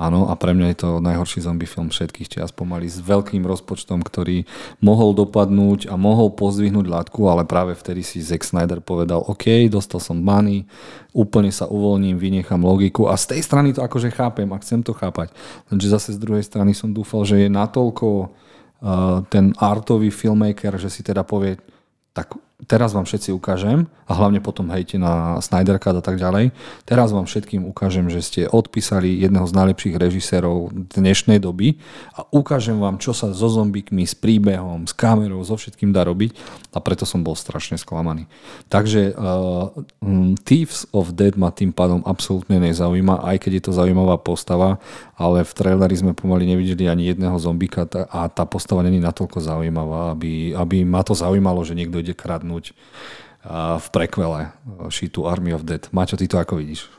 Áno, 0.00 0.32
a 0.32 0.34
pre 0.40 0.56
mňa 0.56 0.72
je 0.72 0.78
to 0.80 0.90
najhorší 1.04 1.44
zombie 1.44 1.68
film 1.68 1.92
všetkých 1.92 2.32
čias 2.32 2.56
pomaly 2.56 2.88
s 2.88 3.04
veľkým 3.04 3.44
rozpočtom, 3.44 4.00
ktorý 4.00 4.48
mohol 4.80 5.12
dopadnúť 5.12 5.92
a 5.92 6.00
mohol 6.00 6.32
pozdvihnúť 6.32 6.88
látku, 6.88 7.28
ale 7.28 7.44
práve 7.44 7.76
vtedy 7.76 8.00
si 8.00 8.24
Zack 8.24 8.48
Snyder 8.48 8.80
povedal, 8.80 9.20
OK, 9.28 9.68
dostal 9.68 10.00
som 10.00 10.16
money, 10.16 10.64
úplne 11.12 11.52
sa 11.52 11.68
uvoľním, 11.68 12.16
vynechám 12.16 12.64
logiku 12.64 13.12
a 13.12 13.20
z 13.20 13.36
tej 13.36 13.40
strany 13.44 13.76
to 13.76 13.84
akože 13.84 14.08
chápem 14.08 14.48
a 14.48 14.60
chcem 14.64 14.80
to 14.80 14.96
chápať. 14.96 15.36
Lenže 15.68 15.92
zase 15.92 16.16
z 16.16 16.18
druhej 16.24 16.48
strany 16.48 16.72
som 16.72 16.96
dúfal, 16.96 17.28
že 17.28 17.44
je 17.44 17.52
natoľko 17.52 18.08
uh, 18.24 19.20
ten 19.28 19.52
artový 19.60 20.08
filmmaker, 20.08 20.80
že 20.80 20.88
si 20.88 21.04
teda 21.04 21.28
povie, 21.28 21.60
tak 22.16 22.32
teraz 22.66 22.92
vám 22.92 23.06
všetci 23.06 23.30
ukážem, 23.32 23.86
a 24.10 24.12
hlavne 24.18 24.42
potom 24.42 24.66
hejte 24.74 24.98
na 24.98 25.38
Snyder 25.38 25.78
Cut 25.78 25.94
a 25.94 26.02
tak 26.02 26.18
ďalej, 26.18 26.50
teraz 26.82 27.14
vám 27.14 27.30
všetkým 27.30 27.62
ukážem, 27.70 28.10
že 28.10 28.20
ste 28.26 28.40
odpísali 28.50 29.22
jedného 29.22 29.46
z 29.46 29.54
najlepších 29.54 29.94
režisérov 29.94 30.74
dnešnej 30.98 31.38
doby 31.38 31.78
a 32.18 32.26
ukážem 32.34 32.82
vám, 32.82 32.98
čo 32.98 33.14
sa 33.14 33.30
so 33.30 33.46
zombikmi, 33.46 34.02
s 34.02 34.18
príbehom, 34.18 34.90
s 34.90 34.92
kamerou, 34.98 35.46
so 35.46 35.54
všetkým 35.54 35.94
dá 35.94 36.02
robiť. 36.02 36.34
A 36.74 36.82
preto 36.82 37.06
som 37.06 37.22
bol 37.22 37.34
strašne 37.38 37.78
sklamaný. 37.78 38.26
Takže 38.70 39.14
uh, 39.14 39.74
Thieves 40.46 40.86
of 40.90 41.14
Dead 41.14 41.34
ma 41.34 41.50
tým 41.54 41.70
pádom 41.70 42.02
absolútne 42.02 42.58
nezaujíma, 42.58 43.26
aj 43.26 43.36
keď 43.46 43.52
je 43.58 43.62
to 43.70 43.72
zaujímavá 43.74 44.18
postava, 44.18 44.82
ale 45.14 45.46
v 45.46 45.52
traileri 45.54 45.94
sme 45.94 46.18
pomaly 46.18 46.50
nevideli 46.50 46.90
ani 46.90 47.14
jedného 47.14 47.38
zombika 47.38 47.86
a 48.10 48.26
tá 48.26 48.42
postava 48.42 48.82
není 48.82 48.98
natoľko 48.98 49.38
zaujímavá, 49.38 50.18
aby, 50.18 50.54
aby 50.54 50.82
ma 50.82 51.06
to 51.06 51.14
zaujímalo, 51.14 51.62
že 51.62 51.78
niekto 51.78 52.02
ide 52.02 52.14
kradnúť 52.14 52.49
v 53.80 53.86
prekvele 53.94 54.52
šitu 54.92 55.24
Army 55.24 55.54
of 55.54 55.64
Dead. 55.64 55.86
Maťo, 55.94 56.18
ty 56.18 56.28
to 56.28 56.36
ako 56.36 56.60
vidíš? 56.60 56.90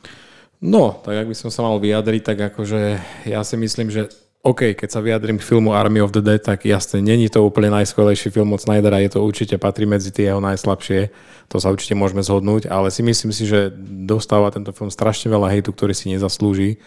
No, 0.62 1.02
tak 1.02 1.26
ak 1.26 1.28
by 1.30 1.36
som 1.38 1.50
sa 1.50 1.66
mal 1.66 1.78
vyjadriť, 1.82 2.22
tak 2.22 2.38
akože 2.54 2.82
ja 3.26 3.42
si 3.42 3.56
myslím, 3.58 3.90
že 3.90 4.10
OK, 4.42 4.74
keď 4.74 4.90
sa 4.90 5.06
vyjadrím 5.06 5.38
k 5.38 5.46
filmu 5.46 5.70
Army 5.78 6.02
of 6.02 6.10
the 6.10 6.22
Dead, 6.22 6.42
tak 6.42 6.66
jasne, 6.66 6.98
není 6.98 7.30
to 7.30 7.46
úplne 7.46 7.70
najskvelejší 7.78 8.34
film 8.34 8.50
od 8.58 8.62
Snydera, 8.62 8.98
je 8.98 9.14
to 9.14 9.22
určite 9.22 9.54
patrí 9.62 9.86
medzi 9.86 10.10
tie 10.10 10.34
jeho 10.34 10.42
najslabšie, 10.42 11.14
to 11.46 11.62
sa 11.62 11.70
určite 11.70 11.94
môžeme 11.94 12.26
zhodnúť, 12.26 12.66
ale 12.66 12.90
si 12.90 13.06
myslím 13.06 13.30
si, 13.30 13.46
že 13.46 13.70
dostáva 14.06 14.50
tento 14.50 14.74
film 14.74 14.90
strašne 14.90 15.30
veľa 15.30 15.46
hejtu, 15.54 15.70
ktorý 15.70 15.94
si 15.94 16.10
nezaslúži 16.10 16.82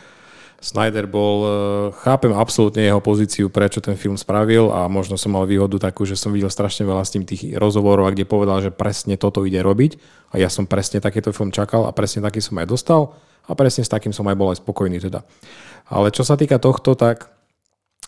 Snyder 0.65 1.05
bol, 1.05 1.37
e, 1.45 1.49
chápem 2.09 2.33
absolútne 2.33 2.81
jeho 2.81 2.97
pozíciu, 2.97 3.53
prečo 3.53 3.85
ten 3.85 4.01
film 4.01 4.17
spravil 4.17 4.73
a 4.73 4.89
možno 4.89 5.21
som 5.21 5.37
mal 5.37 5.45
výhodu 5.45 5.77
takú, 5.77 6.09
že 6.09 6.17
som 6.17 6.33
videl 6.33 6.49
strašne 6.49 6.89
veľa 6.89 7.05
s 7.05 7.13
tým 7.13 7.29
tých 7.29 7.53
rozhovorov, 7.61 8.09
kde 8.17 8.25
povedal, 8.25 8.65
že 8.65 8.73
presne 8.73 9.21
toto 9.21 9.45
ide 9.45 9.61
robiť 9.61 10.01
a 10.33 10.41
ja 10.41 10.49
som 10.49 10.65
presne 10.65 11.05
takýto 11.05 11.37
film 11.37 11.53
čakal 11.53 11.85
a 11.85 11.93
presne 11.93 12.25
taký 12.25 12.41
som 12.41 12.57
aj 12.57 12.65
dostal 12.65 13.13
a 13.45 13.53
presne 13.53 13.85
s 13.85 13.93
takým 13.93 14.17
som 14.17 14.25
aj 14.25 14.37
bol 14.41 14.57
aj 14.57 14.65
spokojný 14.65 15.05
teda. 15.05 15.21
Ale 15.93 16.09
čo 16.09 16.25
sa 16.25 16.33
týka 16.41 16.57
tohto, 16.57 16.97
tak 16.97 17.29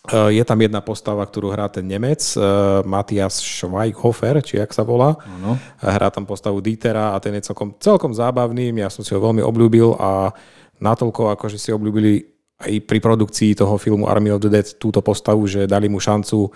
e, 0.09 0.41
je 0.41 0.45
tam 0.49 0.57
jedna 0.57 0.81
postava, 0.81 1.29
ktorú 1.29 1.53
hrá 1.53 1.69
ten 1.69 1.85
Nemec, 1.85 2.25
e, 2.25 2.41
Matias 2.89 3.37
Schweighofer, 3.37 4.41
či 4.41 4.57
jak 4.57 4.73
sa 4.73 4.81
volá. 4.81 5.21
Ano. 5.29 5.61
Hrá 5.85 6.09
tam 6.09 6.25
postavu 6.25 6.65
Dietera 6.65 7.13
a 7.13 7.21
ten 7.21 7.37
je 7.37 7.53
celkom, 7.53 7.77
celkom 7.77 8.17
zábavný, 8.17 8.73
ja 8.81 8.89
som 8.89 9.05
si 9.05 9.13
ho 9.13 9.21
veľmi 9.21 9.45
obľúbil 9.45 10.01
a 10.01 10.33
natoľko, 10.81 11.37
akože 11.37 11.61
si 11.61 11.69
obľúbili 11.69 12.36
aj 12.57 12.73
pri 12.89 12.99
produkcii 12.99 13.53
toho 13.53 13.77
filmu 13.77 14.09
Army 14.09 14.33
of 14.33 14.41
the 14.41 14.49
Dead 14.49 14.65
túto 14.81 15.05
postavu, 15.05 15.45
že 15.45 15.69
dali 15.69 15.93
mu 15.93 16.01
šancu 16.01 16.49
e, 16.49 16.51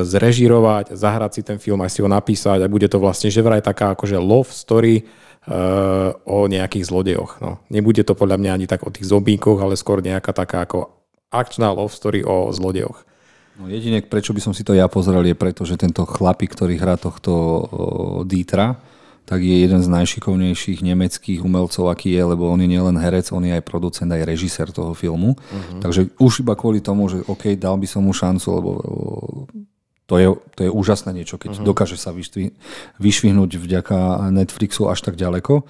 zrežírovať, 0.00 0.96
zahrať 0.96 1.30
si 1.36 1.42
ten 1.44 1.58
film, 1.60 1.84
aj 1.84 1.92
si 1.92 2.00
ho 2.00 2.08
napísať 2.08 2.64
a 2.64 2.72
bude 2.72 2.88
to 2.88 2.96
vlastne 2.96 3.28
že 3.28 3.44
vraj 3.44 3.60
taká 3.60 3.92
akože 3.92 4.16
love 4.16 4.48
story 4.48 5.04
uh, 5.46 6.10
o 6.24 6.48
nejakých 6.48 6.88
zlodejoch. 6.88 7.38
No. 7.44 7.60
Nebude 7.70 8.02
to 8.02 8.18
podľa 8.18 8.40
mňa 8.40 8.50
ani 8.56 8.66
tak 8.66 8.82
o 8.82 8.90
tých 8.90 9.06
zombíkoch, 9.06 9.60
ale 9.60 9.78
skôr 9.78 10.00
nejaká 10.00 10.32
taká 10.32 10.64
ako 10.64 10.90
akčná 11.30 11.70
love 11.70 11.92
story 11.92 12.24
o 12.24 12.50
zlodejoch. 12.50 13.06
No 13.56 13.72
jedine, 13.72 14.04
prečo 14.04 14.36
by 14.36 14.40
som 14.40 14.52
si 14.52 14.60
to 14.60 14.76
ja 14.76 14.84
pozrel, 14.84 15.24
je 15.24 15.32
preto, 15.32 15.64
že 15.64 15.80
tento 15.80 16.04
chlapík, 16.04 16.52
ktorý 16.52 16.76
hrá 16.76 17.00
tohto 17.00 17.32
Dítra, 18.28 18.76
tak 19.26 19.42
je 19.42 19.58
jeden 19.58 19.82
z 19.82 19.90
najšikovnejších 19.90 20.86
nemeckých 20.86 21.42
umelcov, 21.42 21.90
aký 21.90 22.14
je, 22.14 22.22
lebo 22.22 22.46
on 22.46 22.62
je 22.62 22.70
nielen 22.70 22.94
herec, 22.94 23.26
on 23.34 23.42
je 23.42 23.58
aj 23.58 23.66
producent, 23.66 24.06
aj 24.06 24.22
režisér 24.22 24.70
toho 24.70 24.94
filmu. 24.94 25.34
Uh-huh. 25.34 25.82
Takže 25.82 26.14
už 26.22 26.46
iba 26.46 26.54
kvôli 26.54 26.78
tomu, 26.78 27.10
že 27.10 27.26
OK, 27.26 27.58
dal 27.58 27.74
by 27.74 27.90
som 27.90 28.06
mu 28.06 28.14
šancu, 28.14 28.46
lebo 28.54 28.70
to 30.06 30.14
je, 30.22 30.30
to 30.54 30.60
je 30.62 30.70
úžasné 30.70 31.10
niečo, 31.10 31.42
keď 31.42 31.58
uh-huh. 31.58 31.66
dokáže 31.66 31.98
sa 31.98 32.14
vyšvihnúť 33.02 33.58
vďaka 33.58 34.30
Netflixu 34.30 34.86
až 34.86 35.02
tak 35.02 35.18
ďaleko 35.18 35.66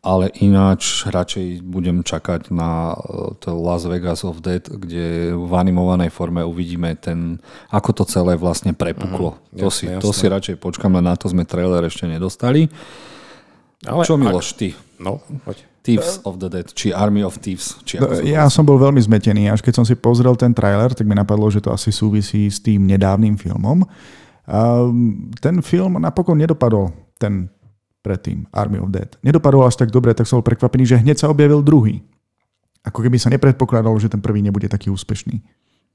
ale 0.00 0.32
ináč 0.40 1.04
radšej 1.04 1.60
budem 1.60 2.00
čakať 2.00 2.48
na 2.48 2.96
e, 2.96 3.36
to 3.36 3.52
Las 3.52 3.84
Vegas 3.84 4.24
of 4.24 4.40
Dead, 4.40 4.64
kde 4.64 5.36
v 5.36 5.52
animovanej 5.52 6.08
forme 6.08 6.40
uvidíme 6.40 6.96
ten, 6.96 7.36
ako 7.68 7.92
to 7.92 8.04
celé 8.08 8.40
vlastne 8.40 8.72
prepuklo. 8.72 9.36
Mm, 9.52 9.60
to, 9.60 9.68
jasné, 9.68 9.76
si, 9.76 9.84
jasné. 9.92 10.00
to 10.00 10.10
si 10.16 10.26
radšej 10.26 10.56
počkám, 10.56 10.96
na 11.04 11.12
to 11.20 11.28
sme 11.28 11.44
trailer 11.44 11.84
ešte 11.84 12.08
nedostali. 12.08 12.72
Ale 13.84 14.04
Čo 14.04 14.16
Miloš, 14.16 14.48
ak... 14.52 14.58
ty? 14.60 14.68
No, 15.00 15.20
poď. 15.44 15.68
Thieves 15.80 16.20
of 16.28 16.36
the 16.36 16.52
Dead, 16.52 16.68
či 16.76 16.92
Army 16.92 17.24
of 17.24 17.40
Thieves. 17.40 17.80
Či 17.88 17.96
ako 17.96 18.20
ja 18.20 18.44
som 18.52 18.68
bol 18.68 18.76
veľmi 18.76 19.00
zmetený, 19.00 19.48
až 19.48 19.64
keď 19.64 19.80
som 19.80 19.86
si 19.88 19.96
pozrel 19.96 20.36
ten 20.36 20.52
trailer, 20.52 20.92
tak 20.92 21.08
mi 21.08 21.16
napadlo, 21.16 21.48
že 21.48 21.64
to 21.64 21.72
asi 21.72 21.88
súvisí 21.88 22.52
s 22.52 22.60
tým 22.60 22.84
nedávnym 22.84 23.40
filmom. 23.40 23.88
ten 25.40 25.56
film 25.64 25.96
napokon 25.96 26.36
nedopadol 26.36 26.92
ten 27.16 27.48
predtým, 28.00 28.48
Army 28.52 28.80
of 28.80 28.92
Dead. 28.92 29.08
Nedopadol 29.20 29.68
až 29.68 29.76
tak 29.76 29.92
dobre, 29.92 30.16
tak 30.16 30.26
som 30.26 30.40
bol 30.40 30.46
prekvapený, 30.46 30.88
že 30.88 31.00
hneď 31.00 31.20
sa 31.20 31.30
objavil 31.30 31.60
druhý. 31.60 32.04
Ako 32.80 33.04
keby 33.04 33.20
sa 33.20 33.28
nepredpokladalo, 33.28 33.96
že 34.00 34.08
ten 34.08 34.24
prvý 34.24 34.40
nebude 34.40 34.64
taký 34.64 34.88
úspešný. 34.88 35.44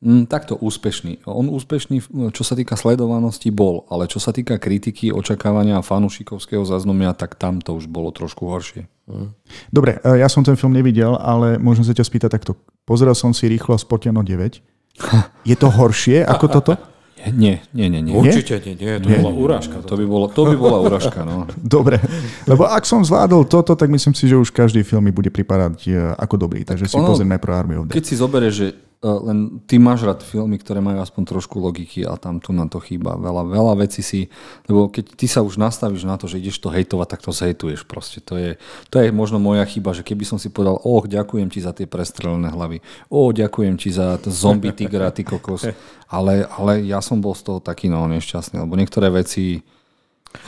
Mm, 0.05 0.29
takto 0.29 0.53
úspešný. 0.59 1.25
On 1.25 1.49
úspešný, 1.49 2.03
čo 2.29 2.43
sa 2.45 2.53
týka 2.53 2.77
sledovanosti, 2.77 3.49
bol, 3.49 3.89
ale 3.89 4.05
čo 4.05 4.21
sa 4.21 4.29
týka 4.29 4.61
kritiky, 4.61 5.09
očakávania 5.09 5.81
a 5.81 5.85
fanušikovského 5.85 6.61
zaznamia, 6.67 7.15
tak 7.17 7.39
tam 7.39 7.57
to 7.57 7.73
už 7.73 7.89
bolo 7.89 8.13
trošku 8.13 8.45
horšie. 8.45 8.85
Mm. 9.09 9.33
Dobre, 9.73 9.97
e, 10.03 10.21
ja 10.21 10.29
som 10.29 10.45
ten 10.45 10.53
film 10.59 10.77
nevidel, 10.77 11.17
ale 11.17 11.57
môžem 11.57 11.87
sa 11.87 11.95
ťa 11.95 12.05
spýtať 12.05 12.29
takto. 12.37 12.53
Pozrel 12.85 13.17
som 13.17 13.33
si 13.33 13.49
rýchlo 13.49 13.73
Spoteno 13.81 14.21
9. 14.21 14.61
Je 15.49 15.55
to 15.57 15.73
horšie 15.73 16.21
ako 16.21 16.45
toto? 16.53 16.73
Nie, 17.33 17.65
nie, 17.73 17.89
nie. 17.89 18.01
nie. 18.05 18.13
Určite 18.13 18.61
nie, 18.61 18.77
nie. 18.77 19.01
To 19.01 19.09
nie? 19.09 19.17
bola 19.17 19.31
urážka. 19.33 19.81
To 19.81 19.93
by, 19.97 20.05
bolo, 20.05 20.25
to 20.29 20.45
by 20.45 20.55
bola 20.59 20.77
urážka, 20.83 21.25
no. 21.25 21.49
Dobre, 21.75 21.97
lebo 22.45 22.69
ak 22.69 22.85
som 22.85 23.01
zvládol 23.01 23.49
toto, 23.49 23.73
tak 23.73 23.89
myslím 23.89 24.13
si, 24.13 24.29
že 24.29 24.37
už 24.37 24.53
každý 24.53 24.85
film 24.85 25.09
mi 25.09 25.13
bude 25.15 25.33
pripadať 25.33 25.75
e, 25.89 25.91
ako 26.19 26.35
dobrý, 26.37 26.61
takže 26.61 26.85
si 26.85 26.97
pozriem 26.97 27.33
najprv 27.33 27.51
Army 27.53 27.73
of 27.81 27.85
Dead. 27.89 27.95
Keď 27.97 28.05
si 28.05 28.15
zoberieš, 28.17 28.53
že 28.53 28.67
len 29.03 29.61
ty 29.67 29.75
máš 29.81 30.07
rád 30.07 30.23
filmy, 30.23 30.55
ktoré 30.59 30.79
majú 30.79 31.03
aspoň 31.03 31.23
trošku 31.35 31.59
logiky 31.59 32.07
a 32.07 32.15
tam 32.15 32.39
tu 32.39 32.55
na 32.55 32.65
to 32.69 32.79
chýba. 32.79 33.19
Veľa, 33.19 33.43
veľa 33.47 33.73
vecí 33.81 34.01
si, 34.01 34.31
lebo 34.65 34.87
keď 34.87 35.15
ty 35.17 35.27
sa 35.27 35.43
už 35.43 35.59
nastavíš 35.59 36.07
na 36.07 36.15
to, 36.15 36.25
že 36.25 36.39
ideš 36.39 36.63
to 36.63 36.71
hejtovať, 36.71 37.07
tak 37.13 37.21
to 37.21 37.31
zhejtuješ 37.35 37.85
proste. 37.85 38.23
To 38.25 38.39
je, 38.39 38.55
to 38.89 39.01
je 39.03 39.11
možno 39.11 39.37
moja 39.37 39.65
chyba, 39.67 39.93
že 39.93 40.01
keby 40.01 40.23
som 40.25 40.37
si 40.41 40.49
povedal, 40.49 40.79
oh, 40.81 41.03
ďakujem 41.05 41.51
ti 41.51 41.59
za 41.61 41.75
tie 41.75 41.85
prestrelené 41.85 42.49
hlavy, 42.49 42.79
oh, 43.11 43.29
ďakujem 43.35 43.75
ti 43.77 43.93
za 43.93 44.17
zombie 44.25 44.73
tigra, 44.73 45.13
ty 45.13 45.21
kokos. 45.21 45.69
Ale, 46.05 46.45
ale 46.45 46.85
ja 46.85 47.01
som 47.01 47.17
bol 47.17 47.33
z 47.33 47.49
toho 47.49 47.57
taký 47.57 47.89
no, 47.89 48.05
nešťastný, 48.05 48.61
lebo 48.61 48.77
niektoré 48.77 49.09
veci 49.09 49.65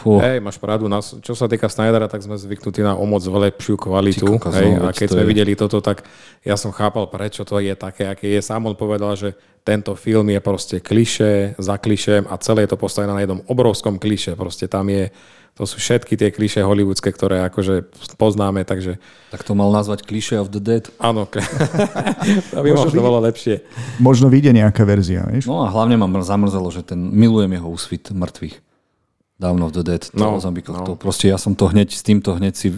Fú. 0.01 0.19
Hej, 0.19 0.43
máš 0.43 0.57
pravdu. 0.59 0.85
Nás, 0.91 1.15
čo 1.23 1.33
sa 1.33 1.47
týka 1.47 1.67
Snydera, 1.71 2.07
tak 2.07 2.23
sme 2.23 2.35
zvyknutí 2.35 2.83
na 2.83 2.95
o 2.95 3.05
moc 3.07 3.23
lepšiu 3.23 3.75
kvalitu. 3.79 4.37
Kokos, 4.37 4.55
hej, 4.55 4.77
a 4.79 4.91
keď 4.91 5.07
sme 5.15 5.23
je... 5.25 5.29
videli 5.29 5.53
toto, 5.55 5.79
tak 5.79 6.07
ja 6.43 6.55
som 6.55 6.71
chápal, 6.75 7.07
prečo 7.07 7.47
to 7.47 7.59
je 7.59 7.73
také, 7.73 8.07
aké 8.11 8.27
je. 8.31 8.39
Sám 8.43 8.67
on 8.67 8.75
povedal, 8.75 9.15
že 9.15 9.35
tento 9.67 9.99
film 9.99 10.31
je 10.31 10.39
proste 10.39 10.79
kliše 10.79 11.59
za 11.59 11.75
klišem 11.75 12.23
a 12.31 12.39
celé 12.39 12.63
je 12.63 12.71
to 12.71 12.79
postavené 12.79 13.11
na 13.11 13.19
jednom 13.19 13.43
obrovskom 13.51 13.99
kliše. 13.99 14.39
Proste 14.39 14.71
tam 14.71 14.87
je, 14.87 15.11
to 15.59 15.67
sú 15.67 15.75
všetky 15.75 16.15
tie 16.15 16.31
kliše 16.31 16.63
hollywoodske, 16.63 17.11
ktoré 17.11 17.43
akože 17.51 17.91
poznáme, 18.15 18.63
takže... 18.63 18.95
Tak 19.35 19.43
to 19.43 19.59
mal 19.59 19.67
nazvať 19.75 20.07
kliše 20.07 20.39
of 20.39 20.55
the 20.55 20.63
dead? 20.63 20.87
Áno, 21.03 21.27
to 22.55 22.63
by 22.63 22.69
možno, 22.71 22.95
možno 22.95 23.01
bolo 23.03 23.19
lepšie. 23.27 23.67
Možno 23.99 24.31
vyjde 24.31 24.55
nejaká 24.55 24.87
verzia, 24.87 25.27
vieš? 25.27 25.51
No 25.51 25.65
a 25.65 25.67
hlavne 25.67 25.99
ma 25.99 26.07
zamrzelo, 26.23 26.71
že 26.71 26.87
ten, 26.87 27.11
milujem 27.11 27.59
jeho 27.59 27.67
úsvit 27.67 28.07
mŕtvych. 28.15 28.66
Down 29.37 29.61
of 29.61 29.71
the 29.71 29.85
Dead, 29.85 30.01
to 30.01 30.17
no, 30.17 30.41
no. 30.41 30.83
to 30.85 30.93
proste 30.97 31.29
ja 31.29 31.37
som 31.37 31.53
to 31.53 31.69
hneď, 31.69 31.93
s 31.93 32.01
týmto 32.01 32.33
hneď 32.33 32.53
si 32.57 32.73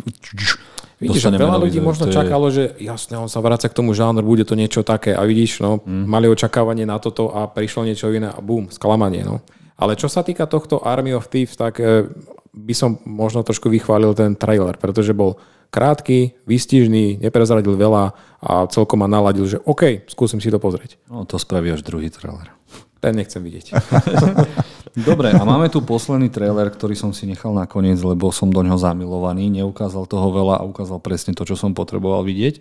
Vidíš, 0.99 1.31
že 1.31 1.39
veľa 1.39 1.63
ľudí 1.63 1.79
možno 1.79 2.11
je... 2.11 2.13
čakalo, 2.13 2.51
že 2.51 2.75
jasne, 2.75 3.15
on 3.15 3.31
sa 3.31 3.39
vráca 3.39 3.71
k 3.71 3.73
tomu 3.73 3.95
žánru, 3.95 4.19
bude 4.19 4.43
to 4.43 4.59
niečo 4.59 4.83
také 4.83 5.15
a 5.15 5.23
vidíš, 5.23 5.63
no, 5.63 5.79
mm. 5.79 6.03
mali 6.03 6.27
očakávanie 6.27 6.83
na 6.83 6.99
toto 6.99 7.31
a 7.31 7.47
prišlo 7.47 7.87
niečo 7.87 8.11
iné 8.11 8.27
a 8.27 8.39
bum, 8.43 8.67
sklamanie, 8.67 9.23
no. 9.23 9.39
Ale 9.79 9.95
čo 9.95 10.11
sa 10.11 10.27
týka 10.27 10.43
tohto 10.43 10.83
Army 10.83 11.15
of 11.15 11.31
Thieves, 11.31 11.55
tak 11.55 11.79
e, 11.79 12.03
by 12.51 12.73
som 12.75 12.99
možno 13.07 13.47
trošku 13.47 13.71
vychválil 13.71 14.11
ten 14.11 14.35
trailer, 14.35 14.75
pretože 14.75 15.15
bol 15.15 15.39
krátky, 15.71 16.43
výstižný, 16.43 17.23
neprezradil 17.23 17.79
veľa 17.79 18.11
a 18.43 18.67
celkom 18.67 18.99
ma 18.99 19.07
naladil, 19.07 19.47
že 19.47 19.63
OK, 19.63 20.03
skúsim 20.11 20.43
si 20.43 20.51
to 20.51 20.59
pozrieť. 20.59 20.99
No 21.07 21.23
to 21.23 21.39
spraví 21.39 21.71
až 21.71 21.79
druhý 21.79 22.11
trailer. 22.11 22.58
Ten 22.99 23.15
nechcem 23.15 23.39
vidieť. 23.39 23.71
Dobre, 25.07 25.31
a 25.31 25.41
máme 25.47 25.71
tu 25.71 25.79
posledný 25.79 26.27
trailer, 26.27 26.67
ktorý 26.67 26.97
som 26.97 27.15
si 27.15 27.23
nechal 27.23 27.55
nakoniec, 27.55 27.95
lebo 28.03 28.33
som 28.35 28.51
do 28.51 28.59
ňoho 28.59 28.75
zamilovaný. 28.75 29.47
Neukázal 29.47 30.03
toho 30.09 30.27
veľa 30.33 30.59
a 30.59 30.67
ukázal 30.67 30.99
presne 30.99 31.31
to, 31.31 31.47
čo 31.47 31.55
som 31.55 31.71
potreboval 31.71 32.27
vidieť. 32.27 32.59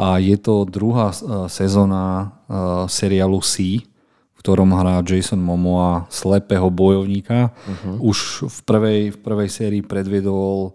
A 0.00 0.16
je 0.22 0.38
to 0.40 0.64
druhá 0.64 1.12
e, 1.12 1.16
sezóna 1.52 2.32
uh, 2.48 2.86
seriálu 2.88 3.42
C, 3.44 3.84
v 4.32 4.38
ktorom 4.40 4.72
hrá 4.72 5.04
Jason 5.04 5.42
Momoa 5.42 6.08
slepého 6.08 6.72
bojovníka. 6.72 7.52
Uh-huh. 7.52 8.14
Už 8.14 8.48
v 8.48 8.58
prvej, 8.64 9.00
v 9.12 9.18
prvej 9.20 9.48
sérii 9.52 9.82
predviedol 9.84 10.72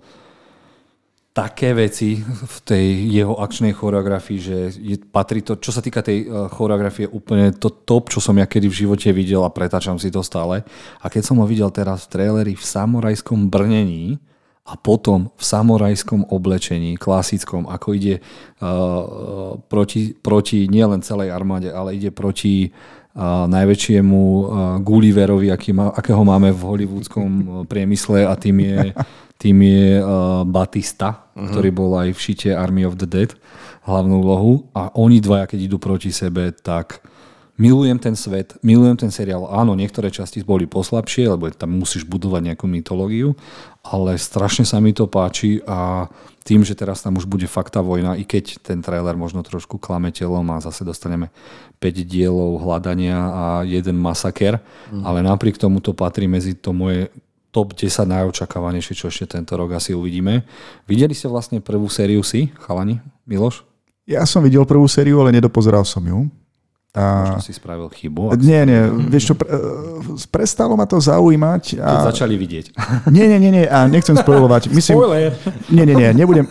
také 1.40 1.72
veci 1.72 2.20
v 2.24 2.58
tej 2.68 2.86
jeho 3.16 3.40
akčnej 3.40 3.72
choreografii, 3.72 4.40
že 4.44 4.58
je, 4.76 5.00
patrí 5.00 5.40
to, 5.40 5.56
čo 5.56 5.72
sa 5.72 5.80
týka 5.80 6.04
tej 6.04 6.28
uh, 6.28 6.52
choreografie, 6.52 7.08
úplne 7.08 7.56
to 7.56 7.72
top, 7.72 8.12
čo 8.12 8.20
som 8.20 8.36
ja 8.36 8.44
kedy 8.44 8.68
v 8.68 8.80
živote 8.84 9.08
videl 9.16 9.48
a 9.48 9.54
pretáčam 9.54 9.96
si 9.96 10.12
to 10.12 10.20
stále. 10.20 10.68
A 11.00 11.06
keď 11.08 11.24
som 11.24 11.40
ho 11.40 11.48
videl 11.48 11.72
teraz 11.72 12.04
v 12.04 12.20
traileri 12.20 12.54
v 12.60 12.66
samorajskom 12.66 13.48
brnení 13.48 14.20
a 14.68 14.76
potom 14.76 15.32
v 15.40 15.44
samorajskom 15.48 16.28
oblečení, 16.28 17.00
klasickom, 17.00 17.72
ako 17.72 17.88
ide 17.96 18.20
uh, 18.60 19.56
proti, 19.72 20.12
proti 20.20 20.68
nielen 20.68 21.00
celej 21.00 21.32
armáde, 21.32 21.72
ale 21.72 21.96
ide 21.96 22.12
proti 22.12 22.68
uh, 22.68 23.48
najväčšiemu 23.48 24.22
Gulliverovi, 24.84 25.56
aký 25.56 25.72
má, 25.72 25.96
akého 25.96 26.20
máme 26.28 26.52
v 26.52 26.62
hollywoodskom 26.68 27.64
priemysle 27.72 28.28
a 28.28 28.36
tým 28.36 28.60
je 28.60 28.78
tým 29.40 29.58
je 29.64 30.04
uh, 30.04 30.44
Batista, 30.44 31.32
uh-huh. 31.32 31.48
ktorý 31.48 31.70
bol 31.72 31.96
aj 31.96 32.12
v 32.12 32.20
šite 32.20 32.50
Army 32.52 32.84
of 32.84 33.00
the 33.00 33.08
Dead, 33.08 33.32
hlavnú 33.88 34.20
úlohu. 34.20 34.68
A 34.76 34.92
oni 35.00 35.24
dvaja, 35.24 35.48
keď 35.48 35.60
idú 35.72 35.78
proti 35.80 36.12
sebe, 36.12 36.52
tak 36.52 37.00
milujem 37.56 38.00
ten 38.00 38.20
svet, 38.20 38.60
milujem 38.60 39.00
ten 39.00 39.12
seriál. 39.12 39.48
Áno, 39.48 39.80
niektoré 39.80 40.12
časti 40.12 40.44
boli 40.44 40.68
poslabšie, 40.68 41.32
lebo 41.32 41.48
tam 41.56 41.76
musíš 41.76 42.04
budovať 42.04 42.52
nejakú 42.52 42.68
mytológiu, 42.68 43.36
ale 43.84 44.20
strašne 44.20 44.68
sa 44.68 44.84
mi 44.84 44.92
to 44.92 45.08
páči 45.08 45.64
a 45.64 46.12
tým, 46.48 46.64
že 46.64 46.76
teraz 46.76 47.04
tam 47.04 47.20
už 47.20 47.28
bude 47.28 47.46
fakta 47.46 47.84
vojna, 47.84 48.16
i 48.16 48.24
keď 48.24 48.64
ten 48.64 48.80
trailer 48.80 49.14
možno 49.14 49.44
trošku 49.44 49.78
klame 49.78 50.10
telom 50.10 50.48
a 50.52 50.64
zase 50.64 50.88
dostaneme 50.88 51.30
5 51.84 52.10
dielov 52.10 52.64
hľadania 52.64 53.20
a 53.20 53.44
jeden 53.68 54.00
masaker, 54.00 54.64
mm. 54.90 55.04
ale 55.04 55.20
napriek 55.24 55.60
tomu 55.60 55.84
to 55.84 55.92
patrí 55.92 56.28
medzi 56.28 56.56
to 56.56 56.72
moje 56.74 57.12
top 57.50 57.74
10 57.74 58.06
najočakávanejšie, 58.06 58.94
čo 58.94 59.10
ešte 59.10 59.38
tento 59.38 59.58
rok 59.58 59.74
asi 59.74 59.98
uvidíme. 59.98 60.46
Videli 60.86 61.18
ste 61.18 61.26
vlastne 61.26 61.58
prvú 61.62 61.90
sériu 61.90 62.22
si, 62.22 62.54
chalani, 62.62 63.02
Miloš? 63.26 63.66
Ja 64.10 64.26
som 64.26 64.42
videl 64.42 64.66
prvú 64.66 64.90
sériu, 64.90 65.22
ale 65.22 65.34
nedopozeral 65.34 65.86
som 65.86 66.02
ju. 66.02 66.30
A... 66.98 67.38
Možno 67.38 67.46
si 67.46 67.54
spravil 67.54 67.86
chybu. 67.94 68.34
Nie, 68.42 68.66
nie. 68.66 68.82
Vieš 69.14 69.34
čo, 69.34 69.36
pre, 69.38 69.46
prestalo 70.34 70.74
ma 70.74 70.90
to 70.90 70.98
zaujímať. 70.98 71.78
A... 71.78 71.86
Keď 71.86 72.06
začali 72.10 72.34
vidieť. 72.34 72.66
Nie, 73.14 73.30
nie, 73.30 73.38
nie, 73.38 73.54
nie. 73.54 73.66
A 73.70 73.86
nechcem 73.86 74.18
spojovať. 74.18 74.70
Myslím... 74.74 74.98
Spoiler. 74.98 75.30
Nie, 75.70 75.86
nie, 75.86 75.94
nie. 75.94 76.10
Nebudem... 76.18 76.50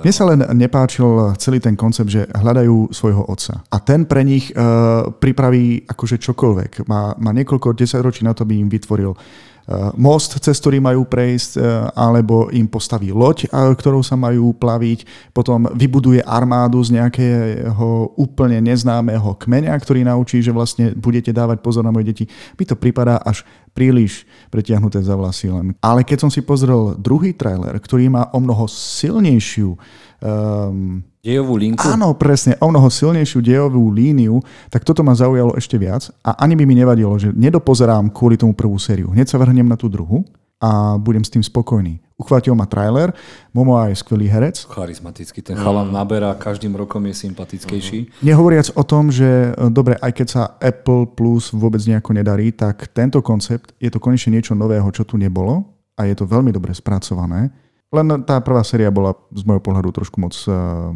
Mne 0.00 0.12
sa 0.16 0.24
len 0.32 0.40
nepáčil 0.56 1.36
celý 1.36 1.60
ten 1.60 1.76
koncept, 1.76 2.08
že 2.08 2.24
hľadajú 2.24 2.88
svojho 2.88 3.28
otca. 3.28 3.60
A 3.68 3.76
ten 3.84 4.08
pre 4.08 4.24
nich 4.24 4.48
uh, 4.56 5.12
pripraví 5.12 5.84
akože 5.84 6.16
čokoľvek. 6.24 6.88
Má, 6.88 7.12
má 7.20 7.30
niekoľko 7.36 7.76
desaťročí 7.76 8.24
na 8.24 8.32
to, 8.32 8.48
by 8.48 8.56
im 8.56 8.72
vytvoril 8.72 9.12
Eh, 9.12 9.55
most, 9.98 10.38
cez 10.38 10.54
ktorý 10.62 10.78
majú 10.78 11.02
prejsť, 11.02 11.52
eh, 11.58 11.62
alebo 11.98 12.46
im 12.54 12.70
postaví 12.70 13.10
loď, 13.10 13.50
ktorou 13.50 13.98
sa 14.06 14.14
majú 14.14 14.54
plaviť, 14.54 15.30
potom 15.34 15.66
vybuduje 15.74 16.22
armádu 16.22 16.78
z 16.86 16.94
nejakého 17.02 18.14
úplne 18.14 18.62
neznámeho 18.62 19.34
kmeňa, 19.34 19.74
ktorý 19.82 20.06
naučí, 20.06 20.38
že 20.38 20.54
vlastne 20.54 20.94
budete 20.94 21.34
dávať 21.34 21.58
pozor 21.66 21.82
na 21.82 21.90
moje 21.90 22.14
deti. 22.14 22.24
Mi 22.54 22.62
to 22.62 22.78
pripadá 22.78 23.18
až 23.26 23.42
príliš 23.74 24.22
pretiahnuté 24.54 25.02
za 25.02 25.18
vlasy 25.18 25.50
len. 25.50 25.74
Ale 25.82 26.06
keď 26.06 26.26
som 26.26 26.30
si 26.30 26.40
pozrel 26.40 26.94
druhý 26.96 27.34
trailer, 27.34 27.76
ktorý 27.76 28.08
má 28.08 28.30
o 28.32 28.38
mnoho 28.38 28.64
silnejšiu 28.70 29.74
um, 29.76 31.02
Dejovú 31.26 31.58
linku? 31.58 31.82
Áno, 31.82 32.14
presne, 32.14 32.54
o 32.62 32.70
mnoho 32.70 32.86
silnejšiu 32.86 33.42
dejovú 33.42 33.90
líniu, 33.90 34.38
tak 34.70 34.86
toto 34.86 35.02
ma 35.02 35.10
zaujalo 35.10 35.58
ešte 35.58 35.74
viac 35.74 36.06
a 36.22 36.38
ani 36.38 36.54
by 36.54 36.62
mi 36.62 36.78
nevadilo, 36.78 37.18
že 37.18 37.34
nedopozerám 37.34 38.14
kvôli 38.14 38.38
tomu 38.38 38.54
prvú 38.54 38.78
sériu. 38.78 39.10
Hneď 39.10 39.34
sa 39.34 39.42
vrhnem 39.42 39.66
na 39.66 39.74
tú 39.74 39.90
druhú 39.90 40.22
a 40.62 40.94
budem 40.94 41.26
s 41.26 41.34
tým 41.34 41.42
spokojný. 41.42 41.98
Uchvátil 42.14 42.54
ma 42.54 42.64
trailer, 42.64 43.10
Momo 43.50 43.76
je 43.90 43.98
skvelý 43.98 44.30
herec. 44.30 44.70
Charizmatický, 44.70 45.42
ten 45.42 45.58
chalan 45.58 45.90
naberá, 45.90 46.32
každým 46.38 46.72
rokom 46.78 47.02
je 47.10 47.28
sympatickejší. 47.28 47.98
Uh-huh. 48.06 48.24
Nehovoriac 48.24 48.72
o 48.72 48.86
tom, 48.86 49.10
že 49.12 49.52
e, 49.52 49.68
dobre, 49.68 49.98
aj 49.98 50.12
keď 50.16 50.26
sa 50.30 50.42
Apple 50.62 51.12
Plus 51.12 51.52
vôbec 51.52 51.82
nejako 51.84 52.16
nedarí, 52.16 52.54
tak 52.54 52.88
tento 52.94 53.20
koncept 53.20 53.74
je 53.82 53.90
to 53.92 54.00
konečne 54.00 54.32
niečo 54.38 54.56
nového, 54.56 54.88
čo 54.94 55.04
tu 55.04 55.18
nebolo 55.20 55.76
a 55.98 56.08
je 56.08 56.14
to 56.14 56.24
veľmi 56.24 56.54
dobre 56.54 56.72
spracované 56.72 57.52
len 57.94 58.26
tá 58.26 58.42
prvá 58.42 58.66
séria 58.66 58.90
bola 58.90 59.14
z 59.30 59.46
môjho 59.46 59.62
pohľadu 59.62 59.94
trošku 59.94 60.18
moc 60.18 60.34
uh, 60.50 60.90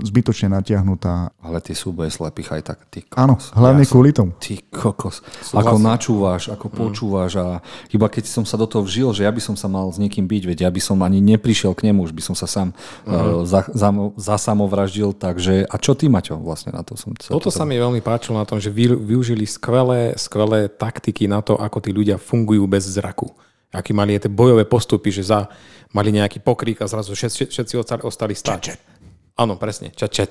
zbytočne 0.00 0.56
natiahnutá. 0.56 1.36
Ale 1.44 1.60
tie 1.60 1.76
súboje 1.76 2.08
slepých 2.08 2.56
aj 2.56 2.62
tak. 2.64 2.78
Ty 2.88 3.04
kokos. 3.04 3.20
Áno, 3.20 3.34
hlavne 3.52 3.84
ja 3.84 3.90
kvôli 3.92 4.10
tomu. 4.16 4.32
Ty 4.40 4.56
kokos. 4.72 5.20
Súhlasím. 5.44 5.60
Ako 5.60 5.76
načúvaš, 5.76 6.42
ako 6.48 6.66
mm. 6.72 6.74
počúvaš 6.74 7.32
a 7.36 7.46
iba 7.92 8.08
keď 8.08 8.24
som 8.24 8.48
sa 8.48 8.56
do 8.56 8.64
toho 8.64 8.88
vžil, 8.88 9.12
že 9.12 9.28
ja 9.28 9.32
by 9.32 9.42
som 9.44 9.52
sa 9.52 9.68
mal 9.68 9.84
s 9.92 10.00
niekým 10.00 10.24
byť, 10.24 10.42
veď 10.48 10.58
ja 10.64 10.70
by 10.72 10.80
som 10.80 10.96
ani 11.04 11.20
neprišiel 11.20 11.76
k 11.76 11.92
nemu, 11.92 12.08
už 12.08 12.16
by 12.16 12.22
som 12.24 12.32
sa 12.32 12.48
sám 12.48 12.72
uh-huh. 12.72 13.44
uh, 13.44 13.44
za, 13.44 13.68
za, 13.68 13.92
zasamovraždil, 14.16 15.12
takže 15.12 15.68
a 15.68 15.76
čo 15.76 15.92
ty, 15.92 16.08
Maťo, 16.08 16.40
vlastne 16.40 16.72
na 16.72 16.80
to 16.80 16.96
som 16.96 17.12
sa 17.20 17.36
Toto 17.36 17.52
sa 17.52 17.68
mi 17.68 17.76
veľmi 17.76 18.00
páčilo 18.00 18.40
na 18.40 18.48
tom, 18.48 18.56
že 18.56 18.72
vy, 18.72 18.96
využili 18.96 19.44
skvelé, 19.44 20.16
skvelé 20.16 20.72
taktiky 20.72 21.28
na 21.28 21.44
to, 21.44 21.60
ako 21.60 21.84
tí 21.84 21.92
ľudia 21.92 22.16
fungujú 22.16 22.64
bez 22.64 22.88
zraku 22.88 23.28
aký 23.72 23.92
mali 23.92 24.16
tie 24.16 24.32
bojové 24.32 24.64
postupy, 24.64 25.12
že 25.12 25.28
za, 25.28 25.48
mali 25.92 26.12
nejaký 26.12 26.40
pokrík 26.40 26.80
a 26.80 26.90
zrazu 26.90 27.12
všetci, 27.12 27.52
všetci 27.52 27.74
ostali, 27.76 28.02
ostali 28.04 28.34
stáť. 28.36 28.60
Čet, 28.60 28.76
čet. 28.76 28.98
Áno, 29.38 29.54
presne, 29.54 29.94
čet, 29.94 30.10
čet. 30.10 30.30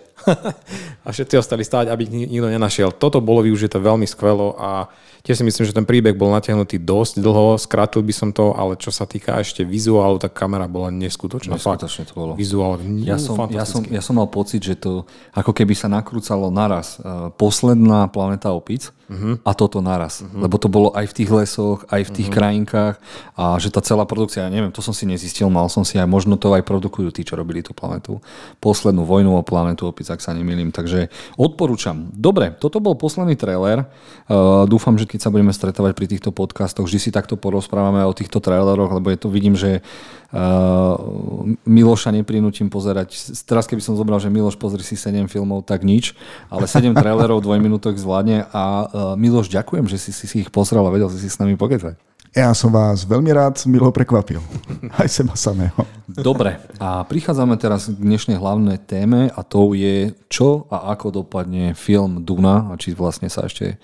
a 1.07 1.15
všetci 1.15 1.39
ostali 1.39 1.63
stáť, 1.63 1.87
aby 1.87 2.03
ich 2.03 2.27
nikto 2.27 2.51
nenašiel. 2.51 2.91
Toto 2.91 3.23
bolo 3.23 3.39
využité 3.39 3.79
veľmi 3.79 4.03
skvelo 4.03 4.59
a 4.59 4.91
tiež 5.23 5.39
si 5.39 5.47
myslím, 5.47 5.63
že 5.63 5.71
ten 5.71 5.87
príbeh 5.87 6.11
bol 6.11 6.27
natiahnutý 6.35 6.75
dosť 6.75 7.23
dlho, 7.23 7.55
skrátil 7.55 8.03
by 8.03 8.11
som 8.11 8.35
to, 8.35 8.51
ale 8.51 8.75
čo 8.75 8.91
sa 8.91 9.07
týka 9.07 9.39
ešte 9.39 9.63
vizuálu, 9.63 10.19
tak 10.19 10.35
kamera 10.35 10.67
bola 10.67 10.91
neskutočná. 10.91 11.55
Neskutočne 11.55 12.03
to 12.03 12.19
bolo. 12.19 12.31
Vizuál, 12.35 12.83
ja 13.07 13.15
som, 13.15 13.39
ja, 13.47 13.63
som, 13.63 13.79
ja 13.87 14.03
som 14.03 14.19
mal 14.19 14.27
pocit, 14.27 14.59
že 14.59 14.75
to 14.75 15.07
ako 15.31 15.55
keby 15.55 15.71
sa 15.71 15.87
nakrúcalo 15.87 16.51
naraz. 16.51 16.99
Uh, 16.99 17.31
posledná 17.31 18.11
planeta 18.11 18.51
opic, 18.51 18.91
uh-huh. 19.07 19.39
a 19.41 19.51
toto 19.55 19.79
naraz. 19.79 20.21
Uh-huh. 20.21 20.45
Lebo 20.45 20.55
to 20.59 20.67
bolo 20.67 20.93
aj 20.93 21.11
v 21.11 21.15
tých 21.23 21.29
lesoch, 21.31 21.87
aj 21.87 22.07
v 22.07 22.11
tých 22.13 22.29
uh-huh. 22.29 22.37
krajinkách 22.37 22.95
a 23.39 23.55
že 23.57 23.71
tá 23.71 23.79
celá 23.81 24.03
produkcia, 24.03 24.45
ja 24.45 24.51
neviem, 24.51 24.71
to 24.71 24.83
som 24.83 24.91
si 24.91 25.07
nezistil, 25.07 25.47
mal 25.47 25.71
som 25.71 25.87
si 25.87 25.97
aj, 25.97 26.07
možno 26.07 26.35
to 26.35 26.51
aj 26.53 26.63
produkujú 26.63 27.09
tí, 27.11 27.23
čo 27.23 27.39
robili 27.39 27.63
tú 27.63 27.71
planetu. 27.71 28.19
Poslednú 28.59 29.07
vojnu 29.07 29.35
o 29.35 29.41
planetu 29.43 29.87
opic, 29.89 30.07
ak 30.11 30.19
sa 30.19 30.35
nemýlim. 30.35 30.75
Takže 30.75 31.07
odporúčam. 31.39 32.11
Dobre, 32.11 32.53
toto 32.55 32.83
bol 32.83 32.99
posledný 32.99 33.39
trailer. 33.39 33.87
Uh, 34.27 34.67
dúfam, 34.67 34.99
že 34.99 35.07
keď 35.07 35.27
sa 35.27 35.33
budeme 35.33 35.55
stretávať 35.55 35.93
pri 35.95 36.07
týchto 36.11 36.29
podcastoch, 36.35 36.85
vždy 36.85 36.99
si 36.99 37.09
takto 37.09 37.39
porozprávame 37.39 38.03
o 38.03 38.13
týchto 38.13 38.43
traileroch, 38.43 38.91
lebo 38.99 39.07
je 39.09 39.19
to, 39.19 39.27
vidím, 39.31 39.55
že 39.55 39.79
Uh, 40.27 41.55
Miloša 41.63 42.11
neprinútim 42.11 42.67
pozerať. 42.67 43.15
Teraz 43.47 43.63
keby 43.63 43.79
som 43.79 43.95
zobral, 43.95 44.19
že 44.19 44.27
Miloš 44.27 44.59
pozri 44.59 44.83
si 44.83 44.99
7 44.99 45.31
filmov, 45.31 45.63
tak 45.63 45.87
nič, 45.87 46.19
ale 46.51 46.67
7 46.67 46.91
trailerov 46.99 47.39
dvojminútok 47.39 47.95
zvládne 47.95 48.43
a 48.51 48.91
Miloš, 49.17 49.51
ďakujem, 49.53 49.85
že 49.85 49.97
si, 50.01 50.11
si, 50.15 50.25
si 50.25 50.37
ich 50.41 50.49
pozrel 50.49 50.81
a 50.81 50.93
vedel 50.93 51.09
si 51.13 51.21
si 51.21 51.29
s 51.29 51.37
nami 51.37 51.53
pokecať. 51.59 51.97
Ja 52.37 52.53
som 52.53 52.69
vás 52.69 53.01
veľmi 53.07 53.33
rád 53.33 53.57
milo 53.65 53.89
prekvapil. 53.89 54.37
Aj 54.99 55.09
seba 55.09 55.33
samého. 55.33 55.73
Dobre, 56.05 56.61
a 56.77 57.01
prichádzame 57.01 57.57
teraz 57.57 57.89
k 57.89 57.97
dnešnej 57.97 58.37
hlavnej 58.37 58.77
téme 58.83 59.33
a 59.33 59.41
to 59.41 59.73
je, 59.73 60.13
čo 60.29 60.69
a 60.69 60.93
ako 60.93 61.23
dopadne 61.23 61.73
film 61.73 62.21
Duna 62.21 62.69
a 62.69 62.77
či 62.77 62.93
vlastne 62.93 63.31
sa 63.31 63.47
ešte 63.49 63.81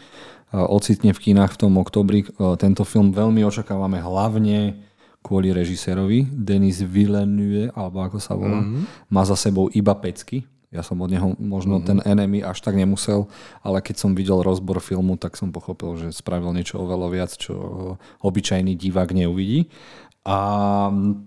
ocitne 0.54 1.18
v 1.18 1.22
kínach 1.30 1.58
v 1.58 1.66
tom 1.66 1.74
oktobri. 1.82 2.30
Tento 2.62 2.86
film 2.86 3.10
veľmi 3.10 3.42
očakávame 3.42 3.98
hlavne 3.98 4.86
kvôli 5.24 5.50
režisérovi, 5.50 6.28
Denis 6.30 6.84
Villeneuve, 6.84 7.72
alebo 7.74 8.04
ako 8.06 8.18
sa 8.20 8.36
volá, 8.36 8.60
mm-hmm. 8.60 9.08
má 9.08 9.24
za 9.24 9.40
sebou 9.40 9.72
iba 9.72 9.96
pecky. 9.96 10.46
Ja 10.74 10.82
som 10.82 10.98
od 11.06 11.14
neho 11.14 11.38
možno 11.38 11.78
mm-hmm. 11.78 11.88
ten 11.88 12.00
enemy 12.02 12.42
až 12.42 12.66
tak 12.66 12.74
nemusel, 12.74 13.30
ale 13.62 13.80
keď 13.86 14.02
som 14.02 14.18
videl 14.18 14.42
rozbor 14.42 14.82
filmu, 14.82 15.22
tak 15.22 15.38
som 15.38 15.54
pochopil, 15.54 15.94
že 16.02 16.08
spravil 16.10 16.50
niečo 16.50 16.82
oveľa 16.82 17.08
viac, 17.14 17.32
čo 17.38 17.54
obyčajný 18.26 18.74
divák 18.74 19.14
neuvidí. 19.14 19.70
A 20.26 20.38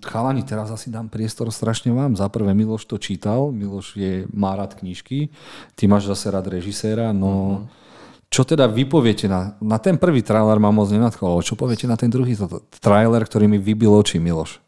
chalani, 0.02 0.42
teraz 0.42 0.72
asi 0.72 0.88
dám 0.90 1.12
priestor 1.12 1.52
strašne 1.54 1.92
vám. 1.94 2.18
Za 2.18 2.26
prvé, 2.26 2.56
Miloš 2.56 2.88
to 2.90 2.98
čítal, 2.98 3.54
Miloš 3.54 3.94
je, 3.94 4.24
má 4.34 4.56
rád 4.58 4.74
knižky, 4.74 5.30
ty 5.78 5.86
máš 5.86 6.10
zase 6.10 6.32
rád 6.34 6.50
režiséra, 6.50 7.14
no 7.14 7.62
mm-hmm 7.62 7.84
Čo 8.26 8.42
teda 8.42 8.66
vy 8.66 8.84
poviete 8.90 9.30
na, 9.30 9.54
na 9.62 9.78
ten 9.78 9.94
prvý 9.94 10.18
trailer 10.20 10.58
ma 10.58 10.74
moc 10.74 10.90
nenadchol, 10.90 11.46
čo 11.46 11.54
poviete 11.54 11.86
na 11.86 11.94
ten 11.94 12.10
druhý 12.10 12.34
trailer, 12.82 13.22
ktorý 13.22 13.46
mi 13.46 13.58
vybil 13.58 13.94
oči, 13.94 14.18
Miloš? 14.18 14.65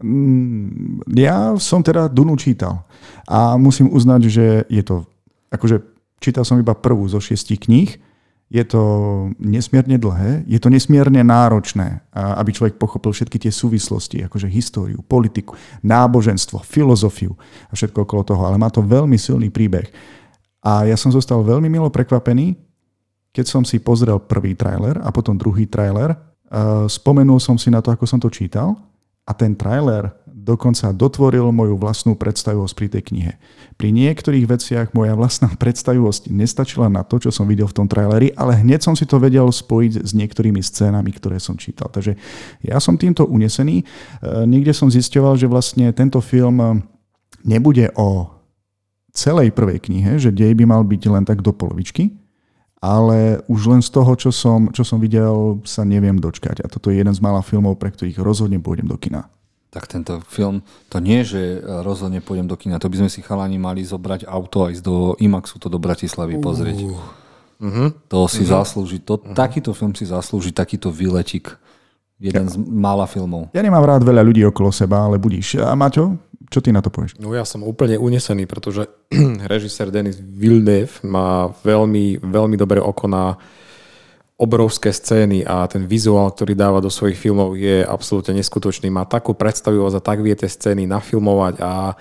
Mm, 0.00 1.04
ja 1.12 1.60
som 1.60 1.84
teda 1.84 2.08
Dunu 2.08 2.32
čítal 2.40 2.88
a 3.28 3.60
musím 3.60 3.92
uznať, 3.92 4.20
že 4.32 4.46
je 4.72 4.82
to, 4.82 5.04
akože 5.52 5.84
čítal 6.24 6.44
som 6.48 6.56
iba 6.56 6.72
prvú 6.72 7.04
zo 7.04 7.20
šiestich 7.20 7.68
kníh, 7.68 8.00
je 8.50 8.64
to 8.66 8.82
nesmierne 9.38 9.94
dlhé, 9.94 10.42
je 10.42 10.58
to 10.58 10.74
nesmierne 10.74 11.22
náročné, 11.22 12.02
aby 12.10 12.50
človek 12.50 12.82
pochopil 12.82 13.14
všetky 13.14 13.38
tie 13.38 13.52
súvislosti, 13.54 14.26
akože 14.26 14.50
históriu, 14.50 14.98
politiku, 15.06 15.54
náboženstvo, 15.86 16.58
filozofiu 16.66 17.38
a 17.70 17.78
všetko 17.78 18.02
okolo 18.02 18.26
toho, 18.26 18.42
ale 18.42 18.58
má 18.58 18.66
to 18.66 18.82
veľmi 18.82 19.14
silný 19.14 19.54
príbeh. 19.54 19.86
A 20.66 20.82
ja 20.82 20.98
som 20.98 21.14
zostal 21.14 21.46
veľmi 21.46 21.70
milo 21.70 21.94
prekvapený, 21.94 22.58
keď 23.30 23.46
som 23.46 23.62
si 23.62 23.78
pozrel 23.78 24.18
prvý 24.18 24.58
trailer 24.58 24.98
a 24.98 25.14
potom 25.14 25.38
druhý 25.38 25.70
trailer. 25.70 26.18
Spomenul 26.90 27.38
som 27.38 27.54
si 27.54 27.70
na 27.70 27.78
to, 27.78 27.94
ako 27.94 28.02
som 28.02 28.18
to 28.18 28.26
čítal 28.26 28.74
a 29.30 29.32
ten 29.38 29.54
trailer 29.54 30.10
dokonca 30.26 30.90
dotvoril 30.90 31.54
moju 31.54 31.78
vlastnú 31.78 32.18
predstavivosť 32.18 32.74
pri 32.74 32.88
tej 32.90 33.02
knihe. 33.12 33.32
Pri 33.78 33.94
niektorých 33.94 34.50
veciach 34.50 34.86
moja 34.96 35.14
vlastná 35.14 35.52
predstavivosť 35.62 36.32
nestačila 36.34 36.90
na 36.90 37.06
to, 37.06 37.22
čo 37.22 37.30
som 37.30 37.46
videl 37.46 37.70
v 37.70 37.76
tom 37.76 37.86
traileri, 37.86 38.34
ale 38.34 38.58
hneď 38.58 38.82
som 38.82 38.98
si 38.98 39.06
to 39.06 39.22
vedel 39.22 39.46
spojiť 39.46 40.02
s 40.02 40.10
niektorými 40.16 40.58
scénami, 40.58 41.14
ktoré 41.14 41.38
som 41.38 41.54
čítal. 41.54 41.86
Takže 41.92 42.18
ja 42.66 42.82
som 42.82 42.98
týmto 42.98 43.28
unesený. 43.28 43.82
E, 43.82 43.84
niekde 44.50 44.74
som 44.74 44.90
zisťoval, 44.90 45.38
že 45.38 45.46
vlastne 45.46 45.92
tento 45.94 46.18
film 46.18 46.82
nebude 47.46 47.92
o 47.94 48.40
celej 49.14 49.54
prvej 49.54 49.86
knihe, 49.86 50.18
že 50.18 50.34
dej 50.34 50.56
by 50.58 50.64
mal 50.66 50.82
byť 50.82 51.02
len 51.06 51.24
tak 51.26 51.44
do 51.44 51.54
polovičky, 51.54 52.14
ale 52.80 53.44
už 53.44 53.60
len 53.68 53.82
z 53.84 53.92
toho, 53.92 54.16
čo 54.16 54.32
som, 54.32 54.72
čo 54.72 54.82
som 54.88 54.96
videl, 54.96 55.60
sa 55.68 55.84
neviem 55.84 56.16
dočkať. 56.16 56.64
A 56.64 56.66
toto 56.66 56.88
je 56.88 56.96
jeden 56.96 57.12
z 57.12 57.20
mála 57.20 57.44
filmov, 57.44 57.76
pre 57.76 57.92
ktorých 57.92 58.16
rozhodne 58.24 58.56
pôjdem 58.56 58.88
do 58.88 58.96
kina. 58.96 59.28
Tak 59.70 59.86
tento 59.86 60.18
film, 60.26 60.66
to 60.90 60.98
nie, 60.98 61.22
že 61.22 61.62
rozhodne 61.62 62.18
pôjdem 62.18 62.50
do 62.50 62.58
kina, 62.58 62.82
to 62.82 62.90
by 62.90 63.06
sme 63.06 63.10
si 63.12 63.22
chalani 63.22 63.54
mali 63.54 63.86
zobrať 63.86 64.26
auto 64.26 64.66
a 64.66 64.74
ísť 64.74 64.82
do 64.82 65.14
IMAXu, 65.22 65.62
to 65.62 65.70
do 65.70 65.78
Bratislavy 65.78 66.42
pozrieť. 66.42 66.90
Uh. 67.60 67.92
To 68.08 68.24
si 68.24 68.42
uh-huh. 68.42 68.64
zaslúži, 68.64 68.98
to, 69.04 69.20
uh-huh. 69.20 69.36
takýto 69.36 69.76
film 69.76 69.92
si 69.92 70.08
zaslúži, 70.08 70.50
takýto 70.50 70.88
výletik. 70.88 71.54
Jeden 72.20 72.46
ja. 72.46 72.52
z 72.52 72.56
mála 72.60 73.08
filmov. 73.08 73.48
Ja 73.56 73.64
nemám 73.64 73.82
rád 73.82 74.04
veľa 74.04 74.20
ľudí 74.20 74.44
okolo 74.44 74.68
seba, 74.68 75.08
ale 75.08 75.16
budíš. 75.16 75.56
A 75.56 75.72
Maťo, 75.72 76.20
čo 76.52 76.60
ty 76.60 76.68
na 76.68 76.84
to 76.84 76.92
povieš? 76.92 77.16
No 77.16 77.32
ja 77.32 77.48
som 77.48 77.64
úplne 77.64 77.96
unesený, 77.96 78.44
pretože 78.44 78.84
režisér 79.52 79.88
Denis 79.88 80.20
Villeneuve 80.20 81.00
má 81.08 81.48
veľmi, 81.64 82.20
veľmi 82.20 82.56
dobré 82.60 82.76
oko 82.76 83.08
na 83.08 83.40
obrovské 84.40 84.88
scény 84.88 85.44
a 85.44 85.68
ten 85.68 85.84
vizuál, 85.84 86.32
ktorý 86.32 86.56
dáva 86.56 86.80
do 86.80 86.88
svojich 86.88 87.20
filmov 87.20 87.60
je 87.60 87.84
absolútne 87.84 88.40
neskutočný. 88.40 88.88
Má 88.88 89.04
takú 89.04 89.36
predstavivosť 89.36 90.00
a 90.00 90.04
tak 90.04 90.24
vie 90.24 90.32
tie 90.32 90.48
scény 90.48 90.88
nafilmovať 90.88 91.60
a 91.60 91.92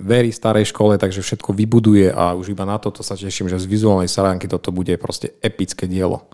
verí 0.00 0.32
starej 0.32 0.72
škole, 0.72 0.96
takže 0.96 1.20
všetko 1.20 1.52
vybuduje 1.52 2.08
a 2.08 2.32
už 2.32 2.56
iba 2.56 2.64
na 2.64 2.80
toto 2.80 3.04
sa 3.04 3.20
teším, 3.20 3.52
že 3.52 3.60
z 3.60 3.68
vizuálnej 3.68 4.08
saránky 4.08 4.48
toto 4.48 4.72
bude 4.72 4.96
proste 4.96 5.36
epické 5.44 5.84
dielo. 5.84 6.24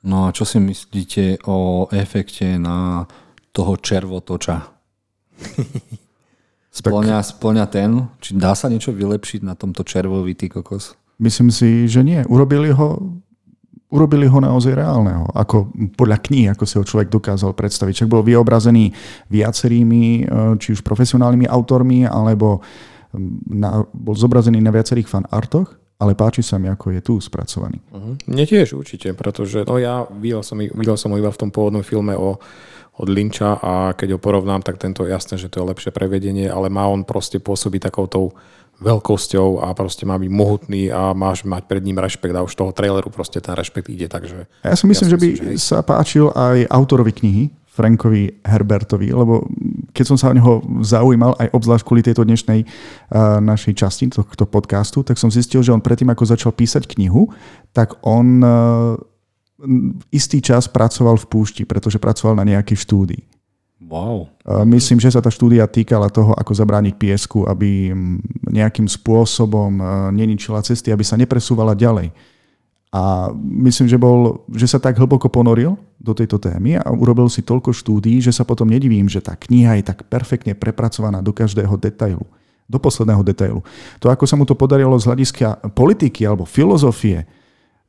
No 0.00 0.28
a 0.28 0.32
čo 0.32 0.48
si 0.48 0.56
myslíte 0.56 1.44
o 1.44 1.88
efekte 1.92 2.56
na 2.56 3.04
toho 3.52 3.76
červotoča? 3.76 4.64
Splňa, 6.70 7.18
splňa 7.26 7.66
ten? 7.66 8.06
Či 8.22 8.38
dá 8.38 8.54
sa 8.54 8.70
niečo 8.70 8.94
vylepšiť 8.94 9.42
na 9.42 9.58
tomto 9.58 9.82
červovi, 9.82 10.38
ty 10.38 10.46
kokos? 10.46 10.94
Myslím 11.18 11.50
si, 11.50 11.90
že 11.90 12.06
nie. 12.06 12.22
Urobili 12.30 12.70
ho, 12.70 13.18
urobili 13.90 14.30
ho 14.30 14.38
naozaj 14.38 14.78
reálneho. 14.78 15.26
Ako 15.34 15.74
podľa 15.98 16.22
kníh, 16.22 16.46
ako 16.46 16.64
si 16.64 16.78
ho 16.78 16.86
človek 16.86 17.10
dokázal 17.10 17.58
predstaviť. 17.58 18.06
Čak 18.06 18.08
bol 18.14 18.22
vyobrazený 18.22 18.94
viacerými, 19.28 20.04
e, 20.22 20.54
či 20.62 20.78
už 20.78 20.86
profesionálnymi 20.86 21.50
autormi, 21.50 22.06
alebo 22.06 22.62
na, 23.50 23.82
bol 23.90 24.14
zobrazený 24.14 24.62
na 24.62 24.70
viacerých 24.70 25.10
fanartoch 25.10 25.74
ale 26.00 26.16
páči 26.16 26.40
sa 26.40 26.56
mi, 26.56 26.72
ako 26.72 26.96
je 26.96 27.00
tu 27.04 27.14
spracovaný. 27.20 27.84
Uh-huh. 27.92 28.16
Mne 28.24 28.44
tiež 28.48 28.72
určite, 28.72 29.12
pretože 29.12 29.68
no 29.68 29.76
ja 29.76 30.08
videl 30.08 30.40
som, 30.40 30.56
videl 30.56 30.96
som 30.96 31.12
ho 31.12 31.20
iba 31.20 31.28
v 31.28 31.40
tom 31.40 31.52
pôvodnom 31.52 31.84
filme 31.84 32.16
o, 32.16 32.40
od 32.96 33.08
Lynča 33.08 33.60
a 33.60 33.92
keď 33.92 34.16
ho 34.16 34.18
porovnám, 34.18 34.64
tak 34.64 34.80
tento 34.80 35.04
jasné, 35.04 35.36
že 35.36 35.52
to 35.52 35.60
je 35.60 35.68
lepšie 35.68 35.92
prevedenie, 35.92 36.48
ale 36.48 36.72
má 36.72 36.88
on 36.88 37.04
proste 37.04 37.36
pôsobiť 37.36 37.92
takoutou 37.92 38.32
veľkosťou 38.80 39.60
a 39.60 39.76
proste 39.76 40.08
má 40.08 40.16
byť 40.16 40.30
mohutný 40.32 40.88
a 40.88 41.12
máš 41.12 41.44
mať 41.44 41.68
pred 41.68 41.84
ním 41.84 42.00
rešpekt 42.00 42.32
a 42.32 42.40
už 42.40 42.56
toho 42.56 42.72
traileru 42.72 43.12
proste 43.12 43.36
ten 43.36 43.52
rešpekt 43.52 43.92
ide, 43.92 44.08
takže... 44.08 44.48
Ja 44.64 44.72
si 44.72 44.88
myslím, 44.88 45.08
že 45.12 45.18
by 45.20 45.28
že 45.36 45.48
sa 45.60 45.84
páčil 45.84 46.32
aj 46.32 46.64
autorovi 46.72 47.12
knihy, 47.12 47.44
Frankovi 47.80 48.44
Herbertovi, 48.44 49.08
lebo 49.08 49.48
keď 49.96 50.04
som 50.04 50.20
sa 50.20 50.28
o 50.28 50.36
neho 50.36 50.60
zaujímal, 50.84 51.32
aj 51.40 51.48
obzvlášť 51.56 51.84
kvôli 51.88 52.04
tejto 52.04 52.28
dnešnej 52.28 52.68
uh, 52.68 53.40
našej 53.40 53.72
časti, 53.72 54.12
tohto 54.12 54.44
podcastu, 54.44 55.00
tak 55.00 55.16
som 55.16 55.32
zistil, 55.32 55.64
že 55.64 55.72
on 55.72 55.80
predtým, 55.80 56.12
ako 56.12 56.28
začal 56.28 56.52
písať 56.52 56.84
knihu, 56.92 57.32
tak 57.72 57.96
on 58.04 58.44
uh, 58.44 59.00
istý 60.12 60.44
čas 60.44 60.68
pracoval 60.68 61.16
v 61.16 61.28
púšti, 61.32 61.62
pretože 61.64 61.96
pracoval 61.96 62.36
na 62.36 62.44
nejakej 62.44 62.84
štúdii. 62.84 63.22
Wow. 63.88 64.28
Uh, 64.44 64.60
myslím, 64.68 65.00
že 65.00 65.08
sa 65.08 65.24
tá 65.24 65.32
štúdia 65.32 65.64
týkala 65.64 66.12
toho, 66.12 66.36
ako 66.36 66.52
zabrániť 66.52 67.00
piesku, 67.00 67.48
aby 67.48 67.96
nejakým 68.44 68.84
spôsobom 68.84 69.80
neničila 70.12 70.60
cesty, 70.60 70.92
aby 70.92 71.00
sa 71.00 71.16
nepresúvala 71.16 71.72
ďalej. 71.72 72.12
A 72.90 73.30
myslím, 73.38 73.86
že, 73.86 73.94
bol, 73.94 74.42
že 74.50 74.66
sa 74.66 74.82
tak 74.82 74.98
hlboko 74.98 75.30
ponoril 75.30 75.78
do 76.02 76.10
tejto 76.10 76.42
témy 76.42 76.74
a 76.74 76.90
urobil 76.90 77.30
si 77.30 77.38
toľko 77.38 77.70
štúdií, 77.70 78.18
že 78.18 78.34
sa 78.34 78.42
potom 78.42 78.66
nedivím, 78.66 79.06
že 79.06 79.22
tá 79.22 79.38
kniha 79.38 79.78
je 79.78 79.84
tak 79.86 80.10
perfektne 80.10 80.58
prepracovaná 80.58 81.22
do 81.22 81.30
každého 81.30 81.78
detailu. 81.78 82.26
Do 82.66 82.82
posledného 82.82 83.22
detailu. 83.22 83.62
To, 84.02 84.10
ako 84.10 84.26
sa 84.26 84.34
mu 84.34 84.42
to 84.42 84.58
podarilo 84.58 84.98
z 84.98 85.06
hľadiska 85.06 85.70
politiky 85.70 86.26
alebo 86.26 86.42
filozofie, 86.42 87.26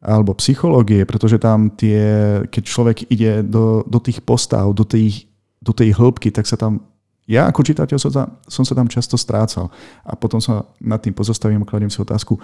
alebo 0.01 0.33
psychológie, 0.37 1.05
pretože 1.05 1.37
tam 1.37 1.69
tie, 1.69 2.41
keď 2.49 2.63
človek 2.65 2.97
ide 3.13 3.45
do, 3.45 3.85
do 3.85 4.01
tých 4.01 4.21
postav, 4.25 4.65
do, 4.73 4.81
tých, 4.81 5.29
do 5.61 5.73
tej 5.73 5.93
hĺbky, 5.93 6.33
tak 6.33 6.49
sa 6.49 6.57
tam 6.57 6.81
ja 7.29 7.47
ako 7.47 7.61
čitateľ 7.63 7.97
som, 8.01 8.11
sa, 8.11 8.23
som 8.49 8.65
sa 8.65 8.73
tam 8.73 8.89
často 8.89 9.15
strácal 9.15 9.69
a 10.03 10.17
potom 10.17 10.41
sa 10.41 10.67
nad 10.81 10.99
tým 10.99 11.13
pozostavím 11.13 11.63
a 11.63 11.69
kladiem 11.69 11.87
si 11.87 12.01
otázku, 12.01 12.35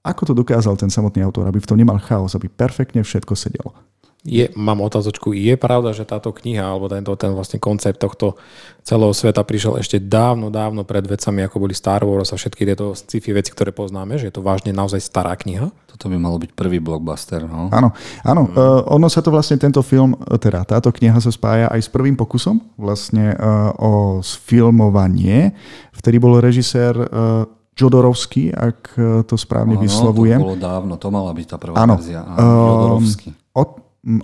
ako 0.00 0.32
to 0.32 0.34
dokázal 0.36 0.80
ten 0.80 0.88
samotný 0.88 1.20
autor, 1.20 1.44
aby 1.44 1.60
v 1.60 1.68
tom 1.68 1.76
nemal 1.76 2.00
chaos, 2.00 2.32
aby 2.32 2.48
perfektne 2.48 3.04
všetko 3.04 3.36
sedelo? 3.36 3.76
Je, 4.20 4.52
mám 4.52 4.84
otázočku, 4.84 5.32
je 5.32 5.56
pravda, 5.56 5.96
že 5.96 6.04
táto 6.04 6.28
kniha 6.28 6.60
alebo 6.60 6.92
tento, 6.92 7.08
ten 7.16 7.32
vlastne 7.32 7.56
koncept 7.56 7.96
tohto 7.96 8.36
celého 8.84 9.16
sveta 9.16 9.40
prišiel 9.40 9.80
ešte 9.80 9.96
dávno, 9.96 10.52
dávno 10.52 10.84
pred 10.84 11.00
vecami, 11.08 11.40
ako 11.40 11.56
boli 11.64 11.72
Star 11.72 12.04
Wars 12.04 12.28
a 12.28 12.36
všetky 12.36 12.68
tieto 12.68 12.92
sci-fi 12.92 13.32
veci, 13.32 13.48
ktoré 13.48 13.72
poznáme, 13.72 14.20
že 14.20 14.28
je 14.28 14.36
to 14.36 14.44
vážne 14.44 14.76
naozaj 14.76 15.00
stará 15.00 15.32
kniha? 15.40 15.72
Toto 15.88 16.12
by 16.12 16.20
malo 16.20 16.36
byť 16.36 16.52
prvý 16.52 16.84
blockbuster, 16.84 17.48
no? 17.48 17.72
Áno, 17.72 17.96
áno. 18.20 18.42
Hmm. 18.44 18.60
Uh, 18.60 18.80
ono 18.92 19.08
sa 19.08 19.24
to 19.24 19.32
vlastne, 19.32 19.56
tento 19.56 19.80
film, 19.80 20.12
teda 20.36 20.68
táto 20.68 20.92
kniha 20.92 21.16
sa 21.16 21.32
spája 21.32 21.72
aj 21.72 21.80
s 21.80 21.88
prvým 21.88 22.12
pokusom 22.12 22.60
vlastne 22.76 23.32
uh, 23.40 23.72
o 23.80 24.20
sfilmovanie, 24.20 25.56
vtedy 25.96 26.20
bol 26.20 26.36
režisér 26.44 26.92
uh, 26.92 27.48
Jodorovský, 27.74 28.50
ak 28.50 28.80
e, 28.98 29.22
to 29.24 29.34
správne 29.38 29.78
ano, 29.78 29.84
vyslovujem. 29.84 30.40
to 30.40 30.46
bolo 30.52 30.60
dávno, 30.60 30.92
to 30.98 31.08
mala 31.08 31.32
byť 31.32 31.46
tá 31.46 31.56
prvá 31.56 31.74
ano. 31.78 31.96
verzia. 31.96 32.20
Áno, 32.26 32.50
Jodorovský. 32.50 33.28
Od, 33.56 33.70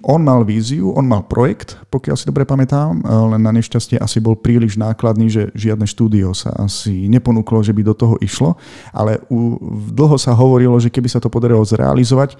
on 0.03 0.20
mal 0.24 0.40
víziu, 0.42 0.88
on 0.97 1.05
mal 1.05 1.24
projekt, 1.28 1.76
pokiaľ 1.92 2.16
si 2.16 2.24
dobre 2.24 2.49
pamätám, 2.49 3.01
e, 3.01 3.03
len 3.07 3.40
na 3.40 3.53
nešťastie 3.55 4.01
asi 4.01 4.18
bol 4.20 4.36
príliš 4.36 4.76
nákladný, 4.80 5.26
že 5.28 5.42
žiadne 5.53 5.84
štúdio 5.84 6.32
sa 6.32 6.53
asi 6.57 7.07
neponúklo, 7.09 7.61
že 7.64 7.72
by 7.72 7.82
do 7.86 7.94
toho 7.94 8.14
išlo, 8.20 8.57
ale 8.92 9.20
u, 9.28 9.57
dlho 9.92 10.16
sa 10.16 10.36
hovorilo, 10.36 10.76
že 10.80 10.92
keby 10.92 11.09
sa 11.09 11.20
to 11.22 11.32
podarilo 11.32 11.62
zrealizovať, 11.64 12.36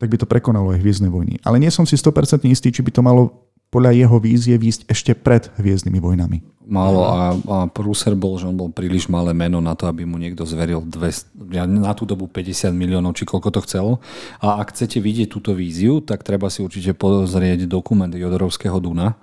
tak 0.00 0.08
by 0.08 0.16
to 0.16 0.24
prekonalo 0.24 0.72
aj 0.72 0.80
Hviezdne 0.80 1.12
vojny. 1.12 1.36
Ale 1.44 1.60
nie 1.60 1.68
som 1.68 1.84
si 1.84 1.92
100% 1.92 2.48
istý, 2.48 2.72
či 2.72 2.80
by 2.80 2.88
to 2.88 3.04
malo 3.04 3.50
podľa 3.70 3.94
jeho 3.94 4.16
vízie 4.18 4.56
výjsť 4.56 4.88
ešte 4.88 5.12
pred 5.14 5.46
Hviezdnymi 5.60 6.00
vojnami. 6.00 6.40
Málo 6.70 7.02
a, 7.02 7.34
a 7.34 7.56
prúser 7.66 8.14
bol, 8.14 8.38
že 8.38 8.46
on 8.46 8.54
bol 8.54 8.70
príliš 8.70 9.10
malé 9.10 9.34
meno 9.34 9.58
na 9.58 9.74
to, 9.74 9.90
aby 9.90 10.06
mu 10.06 10.22
niekto 10.22 10.46
zveril 10.46 10.86
200, 10.86 11.66
na 11.66 11.90
tú 11.98 12.06
dobu 12.06 12.30
50 12.30 12.70
miliónov, 12.70 13.18
či 13.18 13.26
koľko 13.26 13.50
to 13.50 13.60
chcelo. 13.66 13.92
A 14.38 14.62
ak 14.62 14.70
chcete 14.70 15.02
vidieť 15.02 15.26
túto 15.34 15.50
víziu, 15.50 15.98
tak 15.98 16.22
treba 16.22 16.46
si 16.46 16.62
určite 16.62 16.94
pozrieť 16.94 17.66
dokument 17.66 18.14
Jodorovského 18.14 18.78
Duna, 18.78 19.18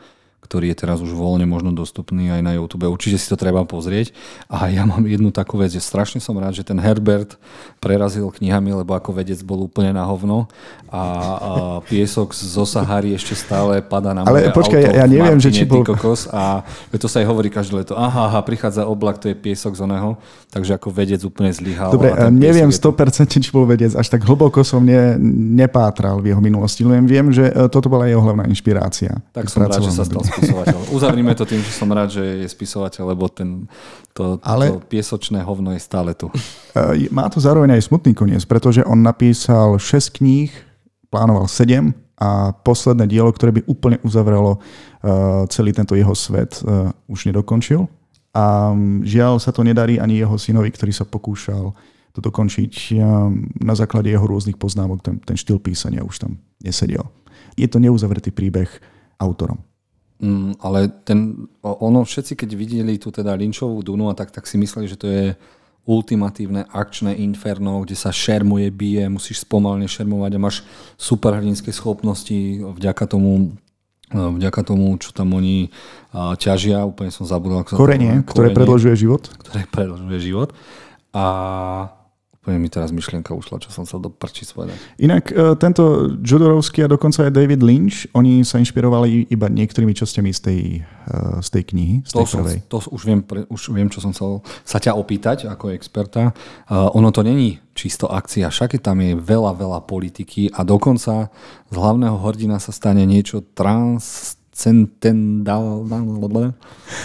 ktorý 0.48 0.72
je 0.72 0.80
teraz 0.80 1.04
už 1.04 1.12
voľne 1.12 1.44
možno 1.44 1.76
dostupný 1.76 2.32
aj 2.32 2.40
na 2.40 2.56
YouTube. 2.56 2.88
Určite 2.88 3.20
si 3.20 3.28
to 3.28 3.36
treba 3.36 3.68
pozrieť. 3.68 4.16
A 4.48 4.72
ja 4.72 4.88
mám 4.88 5.04
jednu 5.04 5.36
takú 5.36 5.60
vec, 5.60 5.76
že 5.76 5.84
strašne 5.84 6.24
som 6.24 6.40
rád, 6.40 6.56
že 6.56 6.64
ten 6.64 6.80
Herbert 6.80 7.36
prerazil 7.84 8.32
knihami, 8.32 8.72
lebo 8.72 8.96
ako 8.96 9.12
vedec 9.12 9.44
bol 9.44 9.68
úplne 9.68 9.92
na 9.92 10.08
hovno 10.08 10.48
a, 10.88 11.04
a 11.04 11.52
piesok 11.84 12.32
zo 12.32 12.64
Sahary 12.64 13.12
ešte 13.12 13.36
stále 13.36 13.84
pada 13.84 14.16
na 14.16 14.24
Ale 14.24 14.56
počkaj, 14.56 14.96
ja 14.96 15.04
neviem, 15.04 15.36
že 15.44 15.52
či 15.52 15.68
bol... 15.68 15.84
Kokos 15.84 16.32
a 16.32 16.64
to 16.96 17.12
sa 17.12 17.20
aj 17.20 17.28
hovorí 17.28 17.52
každé 17.52 17.84
leto. 17.84 17.94
Aha, 18.00 18.32
aha, 18.32 18.40
prichádza 18.48 18.88
oblak, 18.88 19.20
to 19.20 19.28
je 19.28 19.36
piesok 19.36 19.76
z 19.76 19.84
oného. 19.84 20.16
Takže 20.48 20.80
ako 20.80 20.96
vedec 20.96 21.20
úplne 21.28 21.52
zlyhal. 21.52 21.92
Dobre, 21.92 22.16
neviem 22.32 22.72
100% 22.72 23.36
či 23.36 23.52
bol 23.52 23.68
vedec, 23.68 23.92
až 24.00 24.08
tak 24.08 24.24
hlboko 24.24 24.64
som 24.64 24.80
ne, 24.80 25.20
nepátral 25.60 26.24
v 26.24 26.32
jeho 26.32 26.40
minulosti. 26.40 26.88
Len 26.88 27.04
viem, 27.04 27.28
že 27.36 27.52
e, 27.52 27.68
toto 27.68 27.92
bola 27.92 28.08
jeho 28.08 28.24
hlavná 28.24 28.48
inšpirácia. 28.48 29.20
Tak 29.36 29.52
som 29.52 29.68
rád, 29.68 29.84
že 29.84 29.92
sa 29.92 30.08
stal 30.08 30.24
spisovateľ. 30.38 30.80
Uzavrime 30.94 31.34
to 31.34 31.44
tým, 31.44 31.60
že 31.60 31.74
som 31.74 31.90
rád, 31.90 32.14
že 32.14 32.46
je 32.46 32.48
spisovateľ, 32.48 33.18
lebo 33.18 33.26
ten, 33.28 33.66
to, 34.14 34.38
Ale... 34.46 34.72
to 34.72 34.86
piesočné 34.86 35.42
hovno 35.42 35.74
je 35.74 35.82
stále 35.82 36.14
tu. 36.14 36.30
E, 36.78 37.10
má 37.10 37.26
to 37.26 37.42
zároveň 37.42 37.74
aj 37.74 37.90
smutný 37.90 38.14
koniec, 38.14 38.46
pretože 38.46 38.86
on 38.86 39.02
napísal 39.02 39.82
6 39.82 40.22
kníh, 40.22 40.54
plánoval 41.10 41.50
7 41.50 41.90
a 42.18 42.54
posledné 42.54 43.10
dielo, 43.10 43.34
ktoré 43.34 43.50
by 43.54 43.62
úplne 43.70 43.98
uzavrelo 44.02 44.58
uh, 44.58 45.46
celý 45.54 45.70
tento 45.70 45.94
jeho 45.94 46.18
svet, 46.18 46.62
uh, 46.66 46.90
už 47.06 47.30
nedokončil. 47.30 47.86
A 48.34 48.74
žiaľ 49.02 49.42
sa 49.42 49.50
to 49.50 49.66
nedarí 49.66 49.98
ani 49.98 50.22
jeho 50.22 50.38
synovi, 50.38 50.70
ktorý 50.70 50.94
sa 50.94 51.06
pokúšal 51.06 51.74
to 52.18 52.20
dokončiť 52.22 52.98
na 53.62 53.78
základe 53.78 54.10
jeho 54.10 54.26
rôznych 54.26 54.58
poznámok. 54.58 55.06
Ten, 55.06 55.22
ten 55.22 55.38
štýl 55.38 55.62
písania 55.62 56.02
už 56.02 56.26
tam 56.26 56.42
nesedel. 56.62 57.06
Je 57.54 57.70
to 57.70 57.78
neuzavretý 57.78 58.34
príbeh 58.34 58.70
autorom. 59.22 59.62
Mm, 60.18 60.58
ale 60.66 60.90
ten, 61.06 61.46
ono, 61.62 62.02
všetci 62.02 62.34
keď 62.34 62.50
videli 62.58 62.98
tú 62.98 63.14
teda 63.14 63.38
Lynchovú 63.38 63.86
Dunu 63.86 64.10
a 64.10 64.18
tak, 64.18 64.34
tak 64.34 64.50
si 64.50 64.58
mysleli, 64.58 64.90
že 64.90 64.98
to 64.98 65.06
je 65.06 65.38
ultimatívne 65.88 66.68
akčné 66.68 67.16
inferno, 67.22 67.80
kde 67.86 67.96
sa 67.96 68.12
šermuje, 68.12 68.68
bije, 68.74 69.08
musíš 69.08 69.48
spomalne 69.48 69.88
šermovať 69.88 70.32
a 70.36 70.44
máš 70.44 70.58
superhrdinské 71.00 71.72
schopnosti 71.72 72.60
vďaka 72.60 73.08
tomu 73.08 73.56
vďaka 74.12 74.64
tomu, 74.64 74.96
čo 74.96 75.12
tam 75.12 75.36
oni 75.36 75.68
ťažia, 76.40 76.88
úplne 76.88 77.12
som 77.12 77.28
zabudol. 77.28 77.68
Korenie, 77.68 78.24
ktoré 78.24 78.56
predlžuje 78.56 78.96
život. 78.96 79.28
Ktoré 79.44 79.68
predlžuje 79.68 80.20
život. 80.24 80.56
A 81.12 81.26
Úplne 82.48 82.64
mi 82.64 82.72
teraz 82.72 82.96
myšlienka 82.96 83.36
ušla, 83.36 83.60
čo 83.60 83.76
som 83.76 83.84
sa 83.84 84.00
do 84.00 84.08
prči 84.08 84.48
povedať. 84.56 84.80
Inak 85.04 85.36
e, 85.36 85.60
tento 85.60 86.16
Judorovský 86.24 86.88
a 86.88 86.88
dokonca 86.88 87.28
aj 87.28 87.36
David 87.36 87.60
Lynch, 87.60 88.08
oni 88.16 88.48
sa 88.48 88.56
inšpirovali 88.56 89.28
iba 89.28 89.52
niektorými 89.52 89.92
časťami 89.92 90.32
z 90.32 90.40
tej, 90.40 90.62
e, 90.80 91.44
z 91.44 91.50
tej 91.52 91.64
knihy, 91.76 91.96
z 92.08 92.12
tej 92.16 92.24
to 92.24 92.32
prvej. 92.40 92.58
Som, 92.64 92.72
to 92.72 92.78
už 92.96 93.02
viem, 93.04 93.20
už 93.52 93.62
viem, 93.76 93.92
čo 93.92 94.00
som 94.00 94.16
chcel 94.16 94.40
sa 94.64 94.80
ťa 94.80 94.96
opýtať 94.96 95.52
ako 95.52 95.76
experta. 95.76 96.32
Uh, 96.72 96.88
ono 96.96 97.12
to 97.12 97.20
není 97.20 97.60
čisto 97.76 98.08
akcia, 98.08 98.48
však 98.48 98.80
tam 98.80 99.04
je 99.04 99.14
veľa, 99.20 99.54
veľa 99.54 99.80
politiky 99.84 100.50
a 100.56 100.64
dokonca 100.64 101.30
z 101.68 101.76
hlavného 101.76 102.16
hrdina 102.16 102.64
sa 102.64 102.72
stane 102.72 103.04
niečo 103.04 103.44
trans 103.44 104.37
Centendal... 104.58 105.86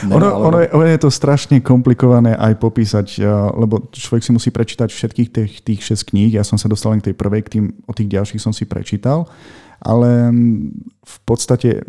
Ono, 0.09 0.29
ono, 0.49 0.59
je, 0.65 0.69
ono 0.73 0.89
je 0.89 1.01
to 1.05 1.13
strašne 1.13 1.61
komplikované 1.61 2.33
aj 2.33 2.57
popísať, 2.57 3.21
lebo 3.53 3.93
človek 3.93 4.25
si 4.25 4.33
musí 4.33 4.49
prečítať 4.49 4.89
všetkých 4.89 5.29
tých, 5.29 5.53
tých 5.61 5.81
6 5.85 6.17
kníh. 6.17 6.33
Ja 6.33 6.49
som 6.49 6.57
sa 6.57 6.65
dostal 6.65 6.97
len 6.97 7.05
k 7.05 7.13
tej 7.13 7.17
prvej, 7.21 7.45
k 7.45 7.53
tým, 7.61 7.65
o 7.85 7.93
tých 7.93 8.09
ďalších 8.09 8.41
som 8.41 8.57
si 8.57 8.65
prečítal. 8.65 9.29
Ale 9.85 10.33
v 11.05 11.17
podstate 11.29 11.85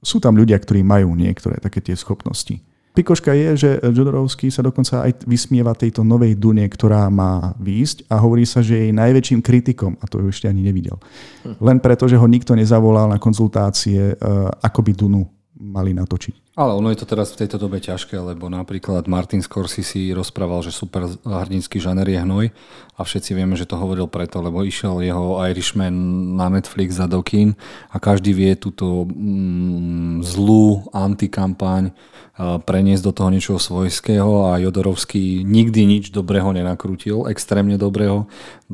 sú 0.00 0.24
tam 0.24 0.40
ľudia, 0.40 0.56
ktorí 0.56 0.80
majú 0.80 1.12
niektoré 1.12 1.60
také 1.60 1.84
tie 1.84 1.92
schopnosti. 1.92 2.56
Pikoška 2.98 3.30
je, 3.30 3.48
že 3.54 3.70
Jodorovský 3.94 4.50
sa 4.50 4.58
dokonca 4.58 5.06
aj 5.06 5.22
vysmieva 5.22 5.70
tejto 5.70 6.02
novej 6.02 6.34
Dune, 6.34 6.66
ktorá 6.66 7.06
má 7.06 7.54
výjsť 7.62 8.10
a 8.10 8.18
hovorí 8.18 8.42
sa, 8.42 8.58
že 8.58 8.74
je 8.74 8.82
jej 8.90 8.94
najväčším 8.98 9.38
kritikom 9.38 9.94
a 10.02 10.04
to 10.10 10.18
ešte 10.26 10.50
ani 10.50 10.66
nevidel. 10.66 10.98
Hm. 11.46 11.62
Len 11.62 11.78
preto, 11.78 12.10
že 12.10 12.18
ho 12.18 12.26
nikto 12.26 12.58
nezavolal 12.58 13.06
na 13.06 13.22
konzultácie, 13.22 14.18
eh, 14.18 14.66
ako 14.66 14.82
by 14.82 14.92
Dunu 14.98 15.22
mali 15.62 15.94
natočiť. 15.94 16.47
Ale 16.58 16.74
ono 16.74 16.90
je 16.90 16.98
to 16.98 17.06
teraz 17.06 17.30
v 17.30 17.46
tejto 17.46 17.54
dobe 17.54 17.78
ťažké, 17.78 18.18
lebo 18.18 18.50
napríklad 18.50 19.06
Martin 19.06 19.46
Scorsese 19.46 20.10
rozprával, 20.10 20.66
že 20.66 20.74
super 20.74 21.06
hrdinský 21.22 21.78
žaner 21.78 22.10
je 22.10 22.18
hnoj 22.18 22.50
a 22.98 23.00
všetci 23.06 23.30
vieme, 23.38 23.54
že 23.54 23.62
to 23.62 23.78
hovoril 23.78 24.10
preto, 24.10 24.42
lebo 24.42 24.66
išiel 24.66 24.98
jeho 24.98 25.38
Irishman 25.46 25.94
na 26.34 26.50
Netflix 26.50 26.98
za 26.98 27.06
dokín 27.06 27.54
a 27.94 28.02
každý 28.02 28.34
vie 28.34 28.58
túto 28.58 29.06
mm, 29.06 30.26
zlú 30.26 30.82
antikampaň 30.90 31.94
preniesť 32.38 33.06
do 33.06 33.12
toho 33.14 33.30
niečo 33.30 33.54
svojského 33.62 34.50
a 34.50 34.58
Jodorovský 34.58 35.46
nikdy 35.46 35.86
nič 35.86 36.04
dobrého 36.10 36.50
nenakrútil, 36.50 37.30
extrémne 37.30 37.78
dobrého, 37.78 38.26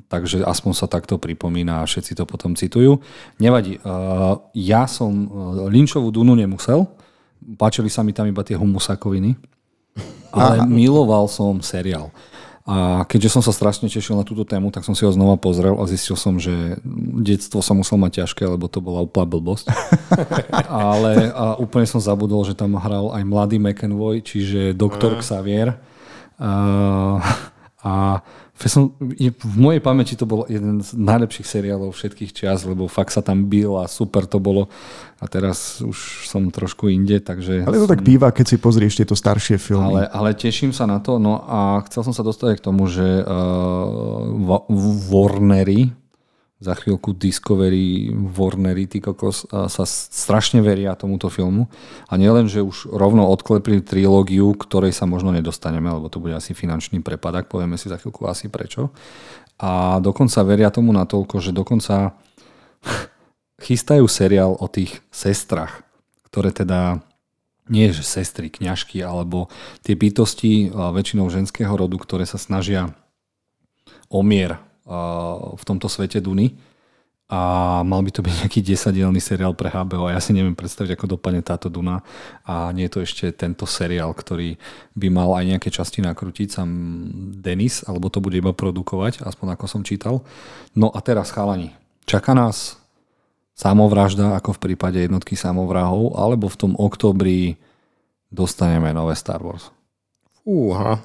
takže 0.09 0.41
aspoň 0.41 0.73
sa 0.73 0.89
takto 0.89 1.21
pripomína 1.21 1.85
a 1.85 1.89
všetci 1.89 2.17
to 2.17 2.25
potom 2.25 2.57
citujú. 2.57 3.05
Nevadí, 3.37 3.77
ja 4.57 4.89
som 4.89 5.13
Lynchovú 5.69 6.09
Dunu 6.09 6.33
nemusel, 6.33 6.89
páčili 7.61 7.93
sa 7.93 8.01
mi 8.01 8.17
tam 8.17 8.25
iba 8.25 8.41
tie 8.41 8.57
humusakoviny, 8.57 9.37
ale 10.35 10.57
Aha. 10.63 10.67
miloval 10.67 11.31
som 11.31 11.61
seriál. 11.61 12.11
A 12.65 13.05
keďže 13.05 13.29
som 13.37 13.43
sa 13.45 13.53
strašne 13.53 13.93
tešil 13.93 14.17
na 14.17 14.25
túto 14.25 14.41
tému, 14.41 14.73
tak 14.73 14.89
som 14.89 14.97
si 14.97 15.05
ho 15.05 15.13
znova 15.13 15.37
pozrel 15.37 15.77
a 15.77 15.85
zistil 15.85 16.17
som, 16.17 16.41
že 16.41 16.81
detstvo 17.21 17.61
som 17.61 17.77
musel 17.77 18.01
mať 18.01 18.25
ťažké, 18.25 18.49
lebo 18.49 18.73
to 18.73 18.81
bola 18.81 19.05
úplná 19.05 19.29
blbosť. 19.29 19.69
Ale 20.97 21.29
a 21.37 21.61
úplne 21.61 21.85
som 21.85 22.01
zabudol, 22.01 22.41
že 22.49 22.57
tam 22.57 22.81
hral 22.81 23.13
aj 23.13 23.21
mladý 23.21 23.61
McEnvoy, 23.61 24.25
čiže 24.25 24.73
doktor. 24.73 25.21
Xavier. 25.21 25.77
A, 26.41 27.21
a 27.85 28.25
som, 28.55 28.95
v 29.35 29.57
mojej 29.59 29.83
pamäti 29.83 30.15
to 30.15 30.31
bol 30.31 30.47
jeden 30.47 30.79
z 30.79 30.95
najlepších 30.95 31.43
seriálov 31.43 31.91
všetkých 31.91 32.31
čias, 32.31 32.63
lebo 32.63 32.87
fakt 32.87 33.11
sa 33.11 33.19
tam 33.19 33.51
bil 33.51 33.75
a 33.83 33.91
super 33.91 34.31
to 34.31 34.39
bolo. 34.39 34.71
A 35.19 35.27
teraz 35.27 35.83
už 35.83 36.31
som 36.31 36.47
trošku 36.55 36.87
inde, 36.87 37.19
takže... 37.19 37.67
Ale 37.67 37.83
to 37.83 37.91
tak 37.91 38.07
býva, 38.07 38.31
keď 38.31 38.55
si 38.55 38.57
pozrieš 38.63 39.03
tieto 39.03 39.19
staršie 39.19 39.59
filmy. 39.59 39.99
Ale, 39.99 40.03
ale 40.07 40.31
teším 40.39 40.71
sa 40.71 40.87
na 40.87 41.03
to. 41.03 41.19
No 41.19 41.43
a 41.43 41.83
chcel 41.91 42.07
som 42.07 42.15
sa 42.15 42.23
dostať 42.23 42.63
k 42.63 42.65
tomu, 42.65 42.87
že 42.87 43.27
uh, 43.27 44.63
Warnery, 45.11 45.91
za 46.65 46.73
chvíľku 46.73 47.13
Discovery, 47.13 48.09
Warnery, 48.09 48.89
ty 48.89 49.05
kokos, 49.05 49.45
sa 49.45 49.85
strašne 49.85 50.65
veria 50.65 50.97
tomuto 50.97 51.29
filmu. 51.29 51.69
A 52.09 52.17
nielen, 52.17 52.49
že 52.49 52.65
už 52.65 52.89
rovno 52.89 53.29
odklepli 53.29 53.85
trilógiu, 53.85 54.57
ktorej 54.57 54.97
sa 54.97 55.05
možno 55.05 55.37
nedostaneme, 55.37 55.93
lebo 55.93 56.09
to 56.09 56.25
bude 56.25 56.33
asi 56.33 56.57
finančný 56.57 57.05
prepadak, 57.05 57.53
povieme 57.53 57.77
si 57.77 57.93
za 57.93 58.01
chvíľku 58.01 58.25
asi 58.25 58.49
prečo. 58.49 58.89
A 59.61 60.01
dokonca 60.01 60.41
veria 60.41 60.73
tomu 60.73 60.97
natoľko, 60.97 61.45
že 61.45 61.53
dokonca 61.53 62.17
chystajú 63.69 64.09
seriál 64.09 64.57
o 64.57 64.65
tých 64.65 65.05
sestrach, 65.13 65.85
ktoré 66.33 66.49
teda 66.49 67.05
nie 67.69 67.93
že 67.93 68.05
sestry, 68.05 68.49
kňažky, 68.49 69.05
alebo 69.05 69.53
tie 69.85 69.97
bytosti 69.97 70.73
väčšinou 70.73 71.29
ženského 71.29 71.73
rodu, 71.73 71.97
ktoré 71.97 72.25
sa 72.29 72.37
snažia 72.37 72.93
o 74.13 74.21
mier 74.21 74.61
v 74.85 75.63
tomto 75.65 75.89
svete 75.89 76.21
Duny 76.21 76.53
a 77.25 77.81
mal 77.81 78.05
by 78.05 78.13
to 78.13 78.21
byť 78.21 78.35
nejaký 78.45 78.61
desadielný 78.61 79.17
seriál 79.17 79.57
pre 79.57 79.73
HBO 79.73 80.13
a 80.13 80.15
ja 80.15 80.21
si 80.21 80.37
neviem 80.37 80.53
predstaviť, 80.53 80.93
ako 80.93 81.17
dopadne 81.17 81.41
táto 81.41 81.73
Duna 81.73 82.05
a 82.45 82.69
nie 82.77 82.85
je 82.85 82.93
to 82.93 83.01
ešte 83.01 83.33
tento 83.33 83.65
seriál, 83.65 84.13
ktorý 84.13 84.61
by 84.93 85.09
mal 85.09 85.33
aj 85.33 85.57
nejaké 85.57 85.73
časti 85.73 86.05
nakrútiť 86.05 86.53
sám 86.53 86.69
Denis, 87.41 87.81
alebo 87.89 88.13
to 88.13 88.21
bude 88.21 88.37
iba 88.37 88.53
produkovať, 88.53 89.25
aspoň 89.25 89.57
ako 89.57 89.65
som 89.65 89.81
čítal. 89.81 90.21
No 90.77 90.93
a 90.93 91.01
teraz 91.01 91.33
chalani, 91.33 91.73
čaká 92.05 92.37
nás 92.37 92.77
samovražda, 93.57 94.37
ako 94.37 94.61
v 94.61 94.63
prípade 94.71 95.01
jednotky 95.01 95.33
samovrahov, 95.33 96.21
alebo 96.21 96.53
v 96.53 96.61
tom 96.61 96.73
oktobri 96.77 97.57
dostaneme 98.29 98.93
nové 98.93 99.17
Star 99.17 99.41
Wars? 99.41 99.73
Fúha. 100.45 101.01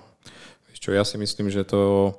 Čo, 0.80 0.96
ja 0.96 1.04
si 1.04 1.20
myslím, 1.20 1.52
že 1.52 1.68
to 1.68 2.12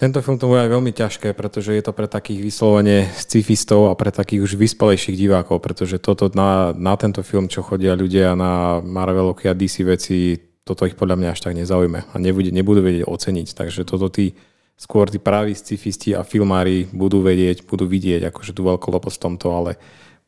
tento 0.00 0.24
film 0.24 0.40
to 0.40 0.48
bude 0.48 0.64
aj 0.64 0.72
veľmi 0.72 0.96
ťažké, 0.96 1.36
pretože 1.36 1.76
je 1.76 1.84
to 1.84 1.92
pre 1.92 2.08
takých 2.08 2.40
vyslovene 2.40 3.12
scifistov 3.12 3.92
a 3.92 3.94
pre 3.94 4.08
takých 4.08 4.48
už 4.48 4.56
vyspelejších 4.56 5.12
divákov, 5.12 5.60
pretože 5.60 6.00
toto 6.00 6.32
na, 6.32 6.72
na 6.72 6.96
tento 6.96 7.20
film, 7.20 7.52
čo 7.52 7.60
chodia 7.60 7.92
ľudia 7.92 8.32
na 8.32 8.80
Marvelovky 8.80 9.52
a 9.52 9.52
DC 9.52 9.84
veci, 9.84 10.40
toto 10.64 10.88
ich 10.88 10.96
podľa 10.96 11.20
mňa 11.20 11.28
až 11.36 11.44
tak 11.44 11.52
nezaujme 11.52 12.00
a 12.08 12.14
nebude, 12.16 12.48
nebudú 12.48 12.80
vedieť 12.80 13.04
oceniť. 13.04 13.52
Takže 13.52 13.84
toto 13.84 14.08
tí 14.08 14.32
skôr 14.80 15.12
tí 15.12 15.20
praví 15.20 15.52
scifisti 15.52 16.16
a 16.16 16.24
filmári 16.24 16.88
budú 16.88 17.20
vedieť, 17.20 17.68
budú 17.68 17.84
vidieť 17.84 18.32
akože 18.32 18.56
tú 18.56 18.64
veľkoloposť 18.64 19.16
v 19.20 19.24
tomto, 19.28 19.46
ale 19.52 19.70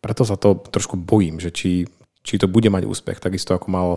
preto 0.05 0.29
sa 0.29 0.37
to 0.37 0.61
trošku 0.69 1.01
bojím, 1.01 1.41
že 1.41 1.49
či, 1.49 1.89
či 2.21 2.37
to 2.37 2.45
bude 2.45 2.69
mať 2.69 2.85
úspech, 2.85 3.25
takisto 3.25 3.57
ako 3.57 3.73
mal 3.73 3.89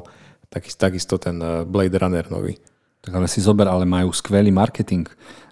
takisto, 0.48 0.80
takisto 0.80 1.16
ten 1.20 1.36
eh, 1.44 1.68
Blade 1.68 2.00
Runner 2.00 2.32
nový. 2.32 2.56
Tak 3.06 3.14
ale 3.14 3.30
si 3.30 3.38
zober, 3.38 3.70
ale 3.70 3.86
majú 3.86 4.10
skvelý 4.10 4.50
marketing. 4.50 5.06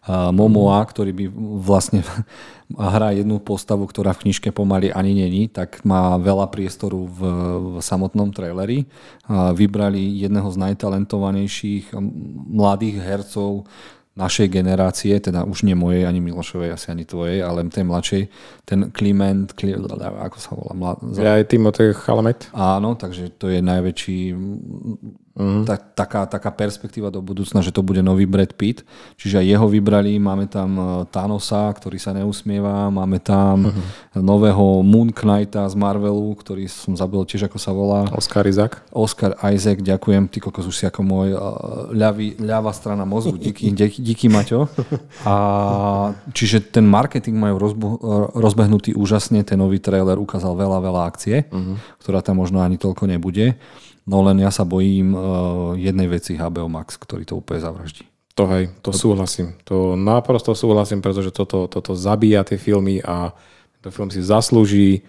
Momoa, 0.10 0.84
ktorý 0.84 1.16
by 1.16 1.26
vlastne 1.64 2.01
hrá 2.74 3.14
jednu 3.14 3.38
postavu, 3.39 3.86
ktorá 3.86 4.12
v 4.18 4.28
knižke 4.28 4.49
pomaly 4.49 4.89
ani 4.89 5.14
není, 5.14 5.47
tak 5.47 5.86
má 5.86 6.18
veľa 6.18 6.49
priestoru 6.49 7.06
v, 7.08 7.20
v 7.62 7.76
samotnom 7.80 8.34
traileri. 8.34 8.89
Vybrali 9.30 10.01
jedného 10.26 10.49
z 10.49 10.58
najtalentovanejších 10.60 11.93
mladých 12.49 12.99
hercov 12.99 13.70
našej 14.14 14.45
generácie, 14.45 15.18
teda 15.18 15.41
už 15.41 15.66
nie 15.66 15.74
mojej, 15.74 16.06
ani 16.06 16.22
Milošovej, 16.22 16.78
asi 16.78 16.93
ani 16.93 17.01
tvojej, 17.01 17.41
ale 17.41 17.66
tej 17.66 17.82
mladšej, 17.82 18.24
ten 18.62 18.93
Kliment, 18.93 19.58
Kli, 19.58 19.74
ako 19.74 20.38
sa 20.38 20.54
volá? 20.54 20.74
Mlad, 20.78 20.97
ja 21.18 21.41
aj 21.41 21.49
Timotej 21.49 21.97
Chalamet. 21.97 22.45
Áno, 22.54 22.93
takže 22.93 23.34
to 23.34 23.49
je 23.49 23.66
najväčší 23.66 24.38
Mm. 25.34 25.66
Ta, 25.66 25.82
taká, 25.82 26.30
taká 26.30 26.54
perspektíva 26.54 27.10
do 27.10 27.18
budúcna, 27.18 27.66
že 27.66 27.74
to 27.74 27.82
bude 27.82 28.06
nový 28.06 28.30
Brad 28.30 28.54
Pitt. 28.54 28.86
Čiže 29.18 29.42
aj 29.42 29.48
jeho 29.50 29.66
vybrali, 29.66 30.22
máme 30.22 30.46
tam 30.46 30.78
e, 30.78 30.84
Thanosa, 31.10 31.74
ktorý 31.74 31.98
sa 31.98 32.14
neusmieva, 32.14 32.94
máme 32.94 33.18
tam 33.18 33.66
mm-hmm. 33.66 34.22
nového 34.22 34.86
Moon 34.86 35.10
Knighta 35.10 35.66
z 35.66 35.74
Marvelu, 35.74 36.38
ktorý 36.38 36.70
som 36.70 36.94
zabil 36.94 37.18
tiež, 37.26 37.50
ako 37.50 37.58
sa 37.58 37.74
volá. 37.74 38.06
Oscar 38.14 38.46
Isaac. 38.46 38.86
Oscar 38.94 39.34
Isaac, 39.50 39.82
ďakujem, 39.82 40.30
ty 40.30 40.38
kokos 40.38 40.70
už 40.70 40.76
si 40.78 40.86
ako 40.86 41.02
môj 41.02 41.34
e, 41.34 41.38
ľavý, 41.98 42.38
ľavá 42.38 42.70
strana 42.70 43.02
mozgu, 43.02 43.34
díky, 43.42 43.74
díky, 43.80 44.06
díky 44.06 44.26
Maťo. 44.30 44.70
A, 45.26 45.34
čiže 46.30 46.62
ten 46.62 46.86
marketing 46.86 47.42
majú 47.42 47.58
rozbu, 47.58 47.88
e, 47.90 47.98
rozbehnutý 48.38 48.94
úžasne, 48.94 49.42
ten 49.42 49.58
nový 49.58 49.82
trailer 49.82 50.22
ukázal 50.22 50.54
veľa, 50.54 50.78
veľa 50.78 51.02
akcie, 51.10 51.50
mm-hmm. 51.50 52.06
ktorá 52.06 52.22
tam 52.22 52.38
možno 52.38 52.62
ani 52.62 52.78
toľko 52.78 53.10
nebude. 53.10 53.58
No 54.04 54.20
len 54.20 54.43
ja 54.43 54.51
sa 54.51 54.68
bojím 54.68 55.16
uh, 55.16 55.22
jednej 55.80 56.12
veci 56.12 56.36
HBO 56.36 56.68
Max, 56.68 56.99
ktorý 56.99 57.24
to 57.24 57.39
úplne 57.39 57.64
zavraždí. 57.64 58.04
To 58.36 58.49
hej, 58.49 58.74
to 58.82 58.89
súhlasím. 58.89 59.56
To 59.70 59.93
naprosto 59.93 60.58
súhlasím, 60.58 61.06
pretože 61.06 61.30
toto, 61.30 61.70
toto 61.70 61.93
zabíja 61.93 62.41
tie 62.41 62.58
filmy 62.58 62.97
a 62.99 63.32
ten 63.80 63.93
film 63.93 64.10
si 64.10 64.20
zaslúži 64.20 65.06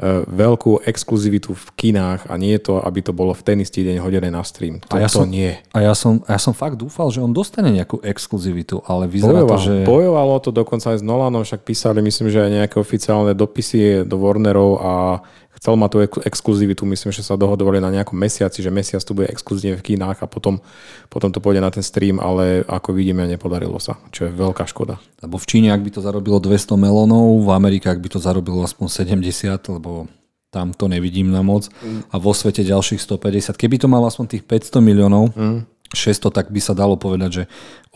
uh, 0.00 0.26
veľkú 0.26 0.82
exkluzivitu 0.82 1.54
v 1.54 1.66
kinách 1.78 2.26
a 2.26 2.34
nie 2.34 2.56
je 2.58 2.72
to, 2.72 2.74
aby 2.82 3.04
to 3.04 3.12
bolo 3.14 3.36
v 3.36 3.44
ten 3.44 3.60
istý 3.62 3.86
deň 3.86 4.02
hodené 4.02 4.32
na 4.34 4.42
stream. 4.42 4.82
To, 4.90 4.98
a 4.98 5.04
ja 5.04 5.12
to 5.12 5.22
som, 5.22 5.30
nie. 5.30 5.54
A 5.70 5.78
ja 5.84 5.94
som, 5.94 6.24
ja 6.26 6.40
som 6.40 6.56
fakt 6.56 6.80
dúfal, 6.80 7.12
že 7.14 7.22
on 7.22 7.30
dostane 7.36 7.70
nejakú 7.70 8.02
exkluzivitu, 8.02 8.82
ale 8.88 9.06
vyzerá 9.06 9.44
Bojoval, 9.44 9.50
to, 9.54 9.56
že... 9.62 9.74
Bojovalo 9.86 10.34
to 10.42 10.50
dokonca 10.50 10.90
aj 10.90 10.98
s 10.98 11.04
Nolanom, 11.06 11.46
však 11.46 11.62
písali 11.62 12.02
myslím, 12.02 12.34
že 12.34 12.42
aj 12.42 12.50
nejaké 12.64 12.76
oficiálne 12.82 13.36
dopisy 13.36 14.02
do 14.08 14.18
Warnerov 14.18 14.82
a 14.82 14.92
chcel 15.64 15.80
mať 15.80 15.90
tú 15.96 15.98
exkluzivitu, 16.28 16.84
myslím, 16.84 17.08
že 17.08 17.24
sa 17.24 17.40
dohodovali 17.40 17.80
na 17.80 17.88
nejakom 17.88 18.20
mesiaci, 18.20 18.60
že 18.60 18.68
mesiac 18.68 19.00
tu 19.00 19.16
bude 19.16 19.32
exkluzívne 19.32 19.80
v 19.80 19.96
kinách 19.96 20.20
a 20.20 20.28
potom, 20.28 20.60
potom 21.08 21.32
to 21.32 21.40
pôjde 21.40 21.64
na 21.64 21.72
ten 21.72 21.80
stream, 21.80 22.20
ale 22.20 22.68
ako 22.68 22.92
vidíme, 22.92 23.24
nepodarilo 23.24 23.80
sa, 23.80 23.96
čo 24.12 24.28
je 24.28 24.36
veľká 24.36 24.68
škoda. 24.68 25.00
Lebo 25.24 25.40
v 25.40 25.48
Číne, 25.48 25.72
ak 25.72 25.80
by 25.80 25.88
to 25.96 26.04
zarobilo 26.04 26.36
200 26.36 26.76
melónov, 26.76 27.40
v 27.40 27.48
Amerike, 27.56 27.88
ak 27.88 27.96
by 27.96 28.12
to 28.12 28.20
zarobilo 28.20 28.60
aspoň 28.60 29.08
70, 29.16 29.80
lebo 29.80 30.04
tam 30.52 30.76
to 30.76 30.84
nevidím 30.84 31.32
na 31.32 31.40
moc, 31.40 31.72
a 32.12 32.20
vo 32.20 32.36
svete 32.36 32.60
ďalších 32.60 33.00
150. 33.00 33.56
Keby 33.56 33.80
to 33.80 33.88
malo 33.88 34.04
aspoň 34.04 34.36
tých 34.36 34.44
500 34.44 34.84
miliónov, 34.84 35.32
mm. 35.32 35.64
600, 35.96 36.28
tak 36.28 36.52
by 36.52 36.60
sa 36.60 36.76
dalo 36.76 37.00
povedať, 37.00 37.30
že 37.40 37.44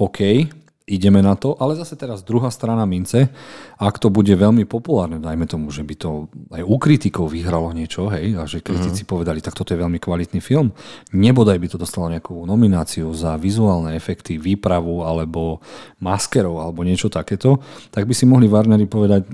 OK, 0.01 0.49
ideme 0.89 1.21
na 1.21 1.37
to, 1.37 1.55
ale 1.61 1.77
zase 1.77 1.95
teraz 1.95 2.25
druhá 2.25 2.49
strana 2.49 2.89
mince, 2.89 3.29
ak 3.77 4.01
to 4.01 4.09
bude 4.09 4.33
veľmi 4.33 4.65
populárne, 4.65 5.21
dajme 5.21 5.45
tomu, 5.45 5.69
že 5.69 5.85
by 5.85 5.95
to 5.95 6.33
aj 6.51 6.63
u 6.65 6.77
kritikov 6.81 7.29
vyhralo 7.29 7.71
niečo, 7.77 8.09
hej, 8.09 8.35
a 8.41 8.49
že 8.49 8.65
kritici 8.65 9.05
mm. 9.05 9.09
povedali, 9.09 9.45
tak 9.45 9.53
toto 9.53 9.77
je 9.77 9.79
veľmi 9.79 10.01
kvalitný 10.01 10.41
film, 10.41 10.73
nebodaj 11.13 11.61
by 11.61 11.69
to 11.69 11.77
dostalo 11.77 12.09
nejakú 12.09 12.35
nomináciu 12.49 13.13
za 13.13 13.37
vizuálne 13.37 13.93
efekty, 13.93 14.41
výpravu 14.41 15.05
alebo 15.05 15.61
maskerov 16.01 16.65
alebo 16.65 16.83
niečo 16.83 17.13
takéto, 17.13 17.61
tak 17.93 18.09
by 18.09 18.17
si 18.17 18.25
mohli 18.25 18.49
Warneri 18.49 18.89
povedať, 18.89 19.29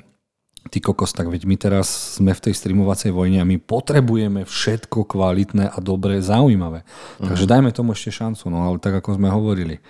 ty 0.73 0.81
kokos, 0.81 1.13
tak 1.13 1.29
veď 1.29 1.45
my 1.45 1.57
teraz 1.61 2.17
sme 2.17 2.33
v 2.33 2.51
tej 2.51 2.55
streamovacej 2.57 3.13
vojne 3.13 3.45
a 3.45 3.49
my 3.49 3.61
potrebujeme 3.61 4.49
všetko 4.49 5.05
kvalitné 5.05 5.69
a 5.69 5.79
dobré, 5.85 6.25
zaujímavé. 6.25 6.89
Mm. 7.21 7.29
Takže 7.29 7.45
dajme 7.45 7.71
tomu 7.71 7.93
ešte 7.93 8.11
šancu, 8.11 8.49
no 8.49 8.65
ale 8.65 8.81
tak 8.81 8.97
ako 8.97 9.21
sme 9.21 9.29
hovorili 9.29 9.85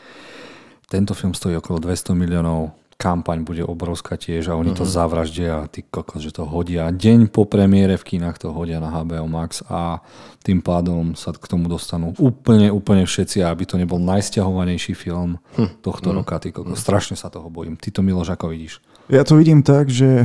tento 0.88 1.14
film 1.14 1.34
stojí 1.34 1.56
okolo 1.56 1.78
200 1.78 2.14
miliónov, 2.14 2.72
kampaň 2.94 3.42
bude 3.42 3.60
obrovská 3.66 4.14
tiež 4.14 4.48
a 4.48 4.56
oni 4.56 4.72
uh-huh. 4.72 4.80
to 4.80 4.86
mhm. 4.86 4.92
zavraždia 4.94 5.52
a 5.60 5.68
ty 5.68 5.82
kokos, 5.82 6.22
že 6.22 6.32
to 6.32 6.46
hodia. 6.46 6.88
Deň 6.94 7.28
po 7.28 7.44
premiére 7.44 7.98
v 7.98 8.04
kinách 8.16 8.40
to 8.40 8.54
hodia 8.54 8.78
na 8.78 8.88
HBO 8.88 9.26
Max 9.26 9.60
a 9.66 10.00
tým 10.40 10.62
pádom 10.62 11.18
sa 11.18 11.34
k 11.34 11.44
tomu 11.44 11.66
dostanú 11.66 12.14
úplne, 12.16 12.70
úplne 12.70 13.04
všetci, 13.04 13.42
aby 13.42 13.66
to 13.66 13.76
nebol 13.76 13.98
najsťahovanejší 13.98 14.94
film 14.94 15.36
hm. 15.58 15.82
tohto 15.82 16.14
hm. 16.14 16.16
roka. 16.22 16.38
Ty 16.38 16.54
kokos, 16.54 16.80
hm. 16.80 16.84
strašne 16.84 17.16
sa 17.18 17.28
toho 17.28 17.50
bojím. 17.50 17.76
Ty 17.76 17.90
to 17.90 18.00
Miloš, 18.00 18.32
ako 18.32 18.54
vidíš? 18.54 18.80
Ja 19.12 19.20
to 19.20 19.36
vidím 19.36 19.60
tak, 19.60 19.92
že 19.92 20.24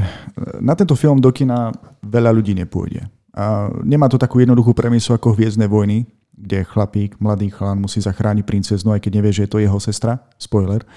na 0.64 0.72
tento 0.72 0.96
film 0.96 1.20
do 1.20 1.36
kina 1.36 1.76
veľa 2.00 2.32
ľudí 2.32 2.56
nepôjde. 2.56 3.12
A 3.36 3.68
nemá 3.84 4.08
to 4.08 4.16
takú 4.16 4.40
jednoduchú 4.40 4.72
premisu 4.72 5.12
ako 5.16 5.36
Hviezdne 5.36 5.68
vojny, 5.68 6.08
kde 6.40 6.64
chlapík, 6.64 7.20
mladý 7.20 7.52
chlán 7.52 7.84
musí 7.84 8.00
zachrániť 8.00 8.48
princeznu, 8.48 8.96
aj 8.96 9.04
keď 9.04 9.12
nevie, 9.20 9.32
že 9.36 9.44
je 9.46 9.52
to 9.52 9.60
jeho 9.60 9.80
sestra. 9.84 10.24
Spoiler. 10.40 10.88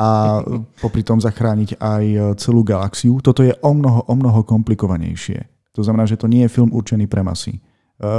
A 0.00 0.40
popri 0.80 1.04
tom 1.04 1.20
zachrániť 1.20 1.76
aj 1.76 2.04
celú 2.40 2.64
galaxiu. 2.64 3.20
Toto 3.20 3.44
je 3.44 3.52
o 3.60 3.72
mnoho, 3.76 4.08
o 4.08 4.14
mnoho 4.16 4.40
komplikovanejšie. 4.48 5.44
To 5.76 5.84
znamená, 5.84 6.08
že 6.08 6.16
to 6.16 6.26
nie 6.26 6.48
je 6.48 6.52
film 6.52 6.72
určený 6.72 7.06
pre 7.06 7.20
masy. 7.20 7.60
E, 7.60 7.60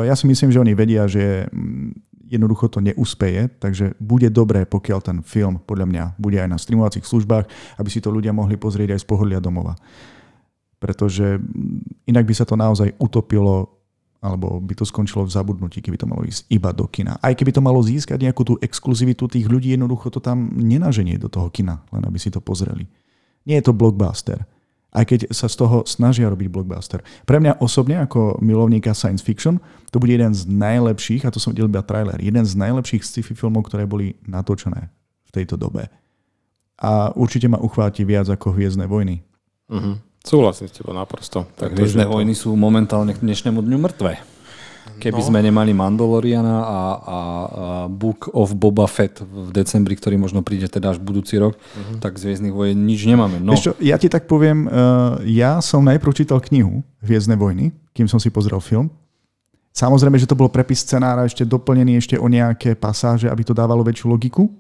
ja 0.08 0.16
si 0.16 0.30
myslím, 0.30 0.54
že 0.54 0.62
oni 0.62 0.78
vedia, 0.78 1.04
že 1.10 1.50
mm, 1.50 2.30
jednoducho 2.32 2.72
to 2.72 2.80
neúspeje, 2.80 3.50
takže 3.60 3.98
bude 4.00 4.30
dobré, 4.32 4.64
pokiaľ 4.64 5.00
ten 5.04 5.18
film 5.26 5.60
podľa 5.60 5.86
mňa 5.90 6.04
bude 6.16 6.40
aj 6.40 6.48
na 6.48 6.62
streamovacích 6.62 7.04
službách, 7.04 7.46
aby 7.82 7.90
si 7.92 8.00
to 8.00 8.14
ľudia 8.14 8.32
mohli 8.32 8.56
pozrieť 8.56 8.96
aj 8.96 9.02
z 9.04 9.10
pohodlia 9.10 9.44
domova. 9.44 9.76
Pretože 10.80 11.42
mm, 11.42 12.08
inak 12.14 12.24
by 12.30 12.34
sa 12.38 12.46
to 12.48 12.56
naozaj 12.56 12.94
utopilo 13.02 13.81
alebo 14.22 14.62
by 14.62 14.78
to 14.78 14.86
skončilo 14.86 15.26
v 15.26 15.34
zabudnutí, 15.34 15.82
keby 15.82 15.98
to 15.98 16.06
malo 16.06 16.22
ísť 16.22 16.46
iba 16.54 16.70
do 16.70 16.86
kina. 16.86 17.18
Aj 17.18 17.34
keby 17.34 17.58
to 17.58 17.62
malo 17.66 17.82
získať 17.82 18.22
nejakú 18.22 18.46
tú 18.46 18.54
exkluzivitu 18.62 19.26
tých 19.26 19.50
ľudí, 19.50 19.74
jednoducho 19.74 20.14
to 20.14 20.22
tam 20.22 20.54
nenaženie 20.54 21.18
do 21.18 21.26
toho 21.26 21.50
kina, 21.50 21.82
len 21.90 22.06
aby 22.06 22.22
si 22.22 22.30
to 22.30 22.38
pozreli. 22.38 22.86
Nie 23.50 23.60
je 23.60 23.74
to 23.74 23.74
blockbuster. 23.74 24.46
Aj 24.94 25.02
keď 25.08 25.34
sa 25.34 25.50
z 25.50 25.56
toho 25.58 25.82
snažia 25.90 26.30
robiť 26.30 26.54
blockbuster. 26.54 27.02
Pre 27.26 27.42
mňa 27.42 27.66
osobne, 27.66 27.98
ako 27.98 28.38
milovníka 28.46 28.94
science 28.94 29.26
fiction, 29.26 29.58
to 29.90 29.98
bude 29.98 30.14
jeden 30.14 30.38
z 30.38 30.46
najlepších, 30.46 31.26
a 31.26 31.34
to 31.34 31.42
som 31.42 31.58
videl 31.58 31.72
iba 31.72 31.82
trailer, 31.82 32.22
jeden 32.22 32.46
z 32.46 32.54
najlepších 32.54 33.02
sci-fi 33.02 33.34
filmov, 33.34 33.66
ktoré 33.66 33.90
boli 33.90 34.22
natočené 34.30 34.94
v 35.26 35.32
tejto 35.34 35.58
dobe. 35.58 35.90
A 36.78 37.10
určite 37.18 37.50
ma 37.50 37.58
uchváti 37.58 38.06
viac 38.06 38.30
ako 38.30 38.54
Hviezdne 38.54 38.86
vojny. 38.86 39.26
Uh-huh. 39.72 39.98
Súhlasím 40.22 40.70
s 40.70 40.78
tebou 40.78 40.94
naprosto. 40.94 41.50
Tak 41.58 41.74
Hviezdne 41.74 42.06
to... 42.06 42.14
vojny 42.14 42.38
sú 42.38 42.54
momentálne 42.54 43.18
k 43.18 43.26
dnešnému 43.26 43.58
dňu 43.58 43.78
mŕtve. 43.82 44.22
Keby 45.02 45.18
no. 45.18 45.28
sme 45.34 45.40
nemali 45.42 45.74
Mandaloriana 45.74 46.58
a, 46.62 46.62
a, 46.62 46.78
a 46.78 47.20
Book 47.90 48.30
of 48.30 48.54
Boba 48.54 48.86
Fett 48.86 49.18
v 49.26 49.50
decembri, 49.50 49.98
ktorý 49.98 50.22
možno 50.22 50.46
príde 50.46 50.70
teda 50.70 50.94
až 50.94 51.02
budúci 51.02 51.42
rok, 51.42 51.58
uh-huh. 51.58 51.98
tak 51.98 52.22
z 52.22 52.30
Hviezdnych 52.30 52.54
vojen 52.54 52.86
nič 52.86 53.10
nemáme. 53.10 53.42
No. 53.42 53.58
čo, 53.58 53.74
ja 53.82 53.98
ti 53.98 54.14
tak 54.14 54.30
poviem, 54.30 54.70
uh, 54.70 55.18
ja 55.26 55.58
som 55.58 55.82
najprv 55.82 56.14
čítal 56.14 56.38
knihu 56.38 56.86
Hviezdne 57.02 57.34
vojny, 57.34 57.74
kým 57.98 58.06
som 58.06 58.22
si 58.22 58.30
pozrel 58.30 58.62
film. 58.62 58.94
Samozrejme, 59.74 60.22
že 60.22 60.30
to 60.30 60.38
bol 60.38 60.54
prepis 60.54 60.86
scenára 60.86 61.26
ešte 61.26 61.50
doplnený 61.50 61.98
ešte 61.98 62.16
o 62.22 62.30
nejaké 62.30 62.78
pasáže, 62.78 63.26
aby 63.26 63.42
to 63.42 63.58
dávalo 63.58 63.82
väčšiu 63.82 64.06
logiku. 64.06 64.54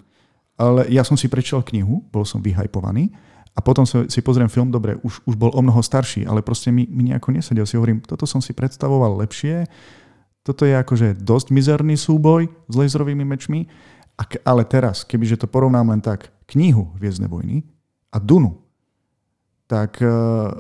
Ale 0.57 0.89
ja 0.89 1.05
som 1.05 1.14
si 1.18 1.30
prečítal 1.30 1.62
knihu, 1.66 2.01
bol 2.09 2.26
som 2.26 2.41
vyhajpovaný 2.41 3.14
a 3.52 3.60
potom 3.60 3.84
si 3.84 4.20
pozriem 4.24 4.47
film, 4.47 4.72
dobre, 4.72 4.95
už, 5.04 5.28
už 5.28 5.36
bol 5.36 5.52
o 5.52 5.62
mnoho 5.62 5.84
starší, 5.84 6.24
ale 6.24 6.39
proste 6.39 6.72
mi, 6.72 6.88
mi 6.88 7.12
nejako 7.12 7.36
nesedel. 7.36 7.68
Si 7.68 7.76
hovorím, 7.76 7.99
toto 7.99 8.24
som 8.24 8.39
si 8.39 8.56
predstavoval 8.56 9.20
lepšie, 9.28 9.68
toto 10.41 10.64
je 10.64 10.74
akože 10.74 11.20
dosť 11.22 11.52
mizerný 11.54 11.99
súboj 11.99 12.47
s 12.47 12.74
laserovými 12.74 13.28
mečmi, 13.28 13.68
ale 14.47 14.64
teraz, 14.64 15.04
kebyže 15.04 15.43
to 15.43 15.47
porovnám 15.52 15.91
len 15.91 16.02
tak, 16.02 16.32
knihu 16.47 16.95
Viezne 16.95 17.28
vojny 17.28 17.64
a 18.12 18.18
Dunu, 18.20 18.62
tak 19.72 20.04
e, 20.04 20.12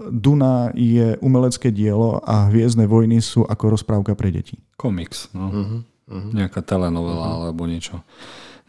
Duna 0.07 0.71
je 0.71 1.19
umelecké 1.19 1.67
dielo 1.75 2.23
a 2.23 2.47
Hviezdne 2.47 2.87
vojny 2.87 3.19
sú 3.19 3.43
ako 3.43 3.75
rozprávka 3.75 4.15
pre 4.15 4.31
deti. 4.31 4.55
Komiks, 4.79 5.27
no. 5.35 5.51
Uh-huh, 5.51 5.67
uh-huh. 6.07 6.31
Nejaká 6.31 6.63
telenovela 6.63 7.27
uh-huh. 7.27 7.51
alebo 7.51 7.67
niečo. 7.67 7.99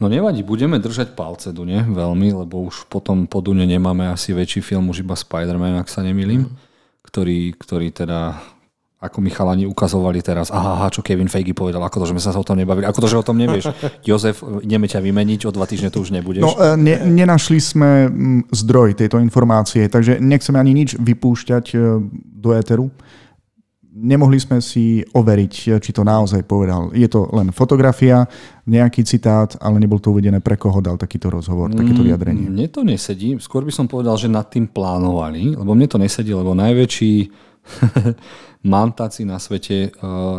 No 0.02 0.10
nevadí, 0.10 0.42
budeme 0.42 0.82
držať 0.82 1.14
palce 1.14 1.54
Dune 1.54 1.86
veľmi, 1.86 2.34
lebo 2.34 2.66
už 2.66 2.90
potom 2.90 3.30
po 3.30 3.38
Dune 3.38 3.62
nemáme 3.62 4.10
asi 4.10 4.34
väčší 4.34 4.58
film, 4.58 4.90
už 4.90 5.06
iba 5.06 5.14
Spider-Man, 5.14 5.78
ak 5.78 5.86
sa 5.86 6.02
nemýlim, 6.02 6.50
mm. 6.50 6.52
ktorý, 7.06 7.54
ktorý 7.54 7.94
teda 7.94 8.34
ako 9.02 9.18
mi 9.18 9.34
chalani 9.34 9.66
ukazovali 9.66 10.22
teraz, 10.22 10.54
aha, 10.54 10.86
čo 10.86 11.02
Kevin 11.02 11.26
Feige 11.26 11.50
povedal, 11.58 11.82
ako 11.82 12.02
to, 12.02 12.06
že 12.06 12.14
sme 12.14 12.22
sa 12.22 12.30
o 12.38 12.46
tom 12.46 12.54
nebavili, 12.54 12.86
ako 12.86 13.02
to, 13.02 13.10
že 13.10 13.18
o 13.18 13.26
tom 13.26 13.34
nevieš. 13.34 13.74
Jozef, 14.06 14.46
ideme 14.62 14.86
ťa 14.86 15.02
vymeniť, 15.02 15.46
o 15.46 15.50
dva 15.50 15.66
týždne 15.66 15.90
to 15.90 15.98
už 16.06 16.14
nebudeš. 16.14 16.46
No, 16.46 16.54
e, 16.54 16.78
ne, 16.78 17.02
nenašli 17.02 17.58
sme 17.58 18.06
zdroj 18.54 18.94
tejto 18.94 19.18
informácie, 19.18 19.90
takže 19.90 20.22
nechceme 20.22 20.54
ani 20.54 20.70
nič 20.86 20.94
vypúšťať 21.02 21.64
e, 21.74 21.76
do 22.14 22.54
éteru. 22.54 22.94
Nemohli 23.92 24.40
sme 24.40 24.58
si 24.64 25.04
overiť, 25.04 25.76
či 25.78 25.90
to 25.92 26.02
naozaj 26.02 26.40
povedal. 26.48 26.88
Je 26.96 27.04
to 27.06 27.28
len 27.36 27.52
fotografia, 27.52 28.24
nejaký 28.64 29.04
citát, 29.04 29.52
ale 29.60 29.76
nebol 29.76 30.00
to 30.00 30.10
uvedené, 30.10 30.40
pre 30.40 30.56
koho 30.56 30.80
dal 30.80 30.96
takýto 30.96 31.28
rozhovor, 31.28 31.68
takéto 31.70 32.00
mm, 32.00 32.06
vyjadrenie. 32.08 32.48
Mne 32.48 32.68
to 32.72 32.80
nesedí. 32.82 33.36
Skôr 33.38 33.68
by 33.68 33.72
som 33.74 33.86
povedal, 33.86 34.16
že 34.16 34.32
nad 34.32 34.48
tým 34.48 34.64
plánovali, 34.64 35.54
lebo 35.54 35.76
mne 35.76 35.86
to 35.86 36.00
nesedí, 36.00 36.32
lebo 36.32 36.56
najväčší 36.56 37.14
mantáci 38.62 39.26
na 39.26 39.42
svete, 39.42 39.90
eh, 39.90 39.90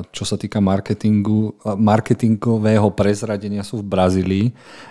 čo 0.08 0.24
sa 0.24 0.40
týka 0.40 0.64
marketingu, 0.64 1.60
eh, 1.60 1.76
marketingového 1.76 2.88
prezradenia 2.96 3.68
sú 3.68 3.84
v 3.84 3.92
Brazílii 3.92 4.46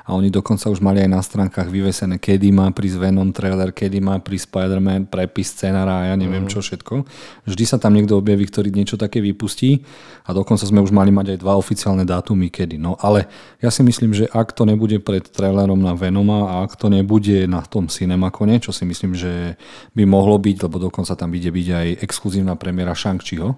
a 0.04 0.12
oni 0.12 0.28
dokonca 0.28 0.68
už 0.68 0.84
mali 0.84 1.00
aj 1.00 1.08
na 1.08 1.20
stránkach 1.24 1.72
vyvesené, 1.72 2.20
kedy 2.20 2.52
má 2.52 2.68
prísť 2.76 3.00
Venom 3.00 3.32
trailer, 3.32 3.72
kedy 3.72 4.04
má 4.04 4.20
prísť 4.20 4.52
Spider-Man, 4.52 5.08
prepis 5.08 5.48
scenára 5.48 6.04
a 6.04 6.06
ja 6.12 6.14
neviem 6.20 6.44
mm. 6.44 6.52
čo 6.52 6.60
všetko. 6.60 7.08
Vždy 7.48 7.64
sa 7.64 7.80
tam 7.80 7.96
niekto 7.96 8.20
objaví, 8.20 8.44
ktorý 8.44 8.68
niečo 8.68 9.00
také 9.00 9.24
vypustí 9.24 9.80
a 10.28 10.36
dokonca 10.36 10.68
sme 10.68 10.84
už 10.84 10.92
mali 10.92 11.08
mať 11.08 11.32
aj 11.32 11.38
dva 11.40 11.56
oficiálne 11.56 12.04
dátumy, 12.04 12.52
kedy. 12.52 12.76
No 12.76 13.00
ale 13.00 13.32
ja 13.64 13.72
si 13.72 13.80
myslím, 13.80 14.12
že 14.12 14.28
ak 14.28 14.52
to 14.52 14.68
nebude 14.68 15.00
pred 15.00 15.24
trailerom 15.24 15.80
na 15.80 15.96
Venoma 15.96 16.52
a 16.52 16.54
ak 16.68 16.76
to 16.76 16.92
nebude 16.92 17.48
na 17.48 17.64
tom 17.64 17.88
Cinemacone, 17.88 18.60
čo 18.60 18.76
si 18.76 18.84
myslím, 18.84 19.16
že 19.16 19.56
by 19.96 20.04
mohlo 20.04 20.36
byť, 20.36 20.68
lebo 20.68 20.76
dokonca 20.76 21.16
tam 21.16 21.32
ide 21.32 21.48
byť 21.48 21.68
aj 21.72 21.88
exkluzívna 22.04 22.60
premiéra 22.60 22.92
Shang 22.92 23.21
Shang-Chiho 23.22 23.54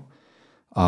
a 0.74 0.86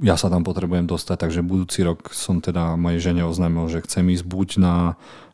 ja 0.00 0.16
sa 0.16 0.32
tam 0.32 0.40
potrebujem 0.40 0.88
dostať, 0.88 1.28
takže 1.28 1.44
budúci 1.44 1.84
rok 1.84 2.10
som 2.16 2.40
teda 2.40 2.80
mojej 2.80 3.12
žene 3.12 3.28
oznámil, 3.28 3.68
že 3.68 3.84
chcem 3.84 4.08
ísť 4.08 4.24
buď 4.24 4.48
na, 4.56 4.74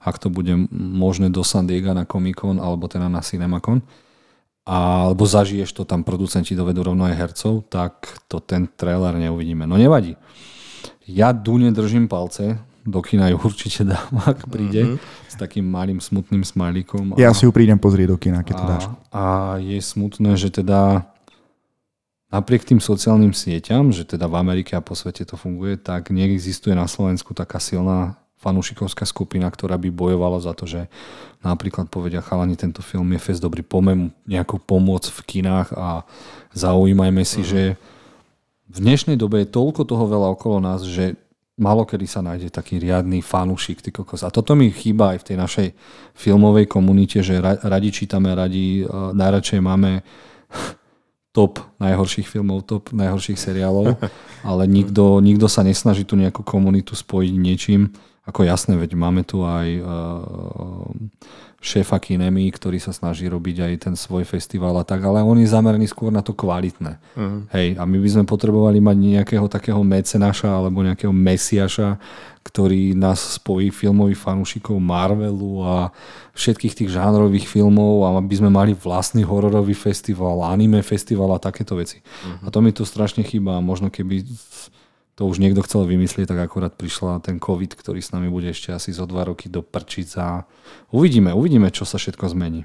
ak 0.02 0.18
to 0.18 0.34
bude 0.34 0.50
možné 0.74 1.30
do 1.30 1.46
San 1.46 1.70
Diego 1.70 1.94
na 1.94 2.02
Comic 2.02 2.42
Con, 2.42 2.58
alebo 2.58 2.90
teda 2.90 3.06
na 3.06 3.22
Cinemacon, 3.22 3.86
alebo 4.66 5.22
zažiješ 5.22 5.78
to 5.78 5.82
tam 5.86 6.02
producenti 6.02 6.58
dovedú 6.58 6.82
rovno 6.90 7.06
aj 7.06 7.14
hercov, 7.14 7.62
tak 7.70 8.22
to 8.26 8.42
ten 8.42 8.66
trailer 8.66 9.14
neuvidíme. 9.14 9.62
No 9.66 9.78
nevadí. 9.78 10.18
Ja 11.06 11.30
dune 11.30 11.70
držím 11.70 12.10
palce, 12.10 12.58
do 12.82 12.98
kina 12.98 13.30
ju 13.30 13.38
určite 13.38 13.86
dám, 13.86 14.10
ak 14.26 14.50
príde, 14.50 14.82
mm-hmm. 14.82 15.30
s 15.30 15.34
takým 15.38 15.66
malým 15.66 16.02
smutným 16.02 16.42
smajlíkom. 16.42 17.14
Ja 17.14 17.30
si 17.30 17.46
ju 17.46 17.54
prídem 17.54 17.78
pozrieť 17.78 18.10
do 18.10 18.18
kina, 18.18 18.42
keď 18.42 18.54
to 18.58 18.64
dáš. 18.66 18.84
A 19.14 19.54
je 19.62 19.78
smutné, 19.78 20.34
že 20.34 20.50
teda 20.50 21.06
napriek 22.32 22.64
tým 22.64 22.80
sociálnym 22.80 23.36
sieťam, 23.36 23.92
že 23.92 24.08
teda 24.08 24.24
v 24.24 24.40
Amerike 24.40 24.72
a 24.72 24.80
po 24.80 24.96
svete 24.96 25.28
to 25.28 25.36
funguje, 25.36 25.76
tak 25.76 26.08
neexistuje 26.08 26.72
na 26.72 26.88
Slovensku 26.88 27.36
taká 27.36 27.60
silná 27.60 28.16
fanúšikovská 28.42 29.06
skupina, 29.06 29.46
ktorá 29.46 29.78
by 29.78 29.92
bojovala 29.94 30.42
za 30.42 30.50
to, 30.50 30.66
že 30.66 30.90
napríklad 31.46 31.86
povedia 31.86 32.18
chalani, 32.18 32.58
tento 32.58 32.82
film 32.82 33.06
je 33.14 33.20
fest 33.22 33.38
dobrý, 33.38 33.62
pomem 33.62 34.10
nejakú 34.26 34.58
pomoc 34.58 35.06
v 35.06 35.20
kinách 35.22 35.70
a 35.78 36.02
zaujímajme 36.50 37.22
si, 37.22 37.46
uh-huh. 37.46 37.52
že 37.52 37.62
v 38.72 38.78
dnešnej 38.82 39.14
dobe 39.14 39.46
je 39.46 39.52
toľko 39.54 39.86
toho 39.86 40.10
veľa 40.10 40.34
okolo 40.34 40.58
nás, 40.58 40.82
že 40.82 41.14
malo 41.54 41.86
kedy 41.86 42.06
sa 42.08 42.24
nájde 42.24 42.50
taký 42.50 42.82
riadny 42.82 43.22
fanúšik, 43.22 43.84
ty 43.84 43.94
kokos. 43.94 44.26
A 44.26 44.32
toto 44.32 44.58
mi 44.58 44.72
chýba 44.74 45.14
aj 45.14 45.18
v 45.22 45.26
tej 45.28 45.36
našej 45.38 45.68
filmovej 46.16 46.66
komunite, 46.66 47.22
že 47.22 47.38
radi 47.38 47.94
čítame, 47.94 48.34
radi, 48.34 48.82
uh, 48.82 49.14
najradšej 49.14 49.60
máme 49.62 50.02
top 51.32 51.64
najhorších 51.80 52.28
filmov, 52.28 52.68
top 52.68 52.92
najhorších 52.92 53.40
seriálov, 53.40 53.96
ale 54.48 54.62
nikto, 54.68 55.18
nikto 55.24 55.48
sa 55.48 55.64
nesnaží 55.64 56.04
tu 56.04 56.14
nejakú 56.20 56.44
komunitu 56.44 56.92
spojiť 56.92 57.34
niečím. 57.34 57.92
Ako 58.22 58.46
jasné, 58.46 58.78
veď 58.78 58.94
máme 58.94 59.26
tu 59.26 59.42
aj 59.42 59.68
uh, 59.82 60.86
šéfa 61.62 62.02
Kinemy, 62.02 62.50
ktorý 62.50 62.82
sa 62.82 62.90
snaží 62.90 63.30
robiť 63.30 63.62
aj 63.62 63.72
ten 63.86 63.94
svoj 63.94 64.26
festival 64.26 64.74
a 64.74 64.82
tak, 64.82 64.98
ale 65.06 65.22
on 65.22 65.38
je 65.38 65.46
zameraný 65.46 65.86
skôr 65.86 66.10
na 66.10 66.18
to 66.18 66.34
kvalitné. 66.34 66.98
Uh-huh. 67.14 67.46
Hej, 67.54 67.78
a 67.78 67.86
my 67.86 68.02
by 68.02 68.08
sme 68.10 68.24
potrebovali 68.26 68.82
mať 68.82 68.96
nejakého 68.98 69.46
takého 69.46 69.78
mecenaša 69.78 70.50
alebo 70.50 70.82
nejakého 70.82 71.14
mesiaša, 71.14 72.02
ktorý 72.42 72.98
nás 72.98 73.38
spojí 73.38 73.70
filmových 73.70 74.18
fanúšikov 74.18 74.74
Marvelu 74.82 75.62
a 75.62 75.94
všetkých 76.34 76.82
tých 76.82 76.90
žánrových 76.98 77.46
filmov 77.46 78.10
a 78.10 78.18
aby 78.18 78.34
sme 78.42 78.50
mali 78.50 78.74
vlastný 78.74 79.22
hororový 79.22 79.78
festival, 79.78 80.42
anime 80.42 80.82
festival 80.82 81.30
a 81.30 81.38
takéto 81.38 81.78
veci. 81.78 82.02
Uh-huh. 82.02 82.42
A 82.42 82.50
to 82.50 82.58
mi 82.58 82.74
tu 82.74 82.82
strašne 82.82 83.22
chýba. 83.22 83.62
Možno 83.62 83.86
keby 83.86 84.26
to 85.12 85.28
už 85.28 85.38
niekto 85.44 85.60
chcel 85.62 85.84
vymyslieť, 85.84 86.32
tak 86.32 86.40
akorát 86.40 86.72
prišla 86.72 87.20
ten 87.20 87.36
COVID, 87.36 87.76
ktorý 87.76 88.00
s 88.00 88.16
nami 88.16 88.32
bude 88.32 88.48
ešte 88.48 88.72
asi 88.72 88.96
zo 88.96 89.04
dva 89.04 89.28
roky 89.28 89.52
do 89.52 89.60
prčica. 89.60 90.48
Uvidíme, 90.88 91.36
uvidíme, 91.36 91.68
čo 91.68 91.84
sa 91.84 92.00
všetko 92.00 92.32
zmení. 92.32 92.64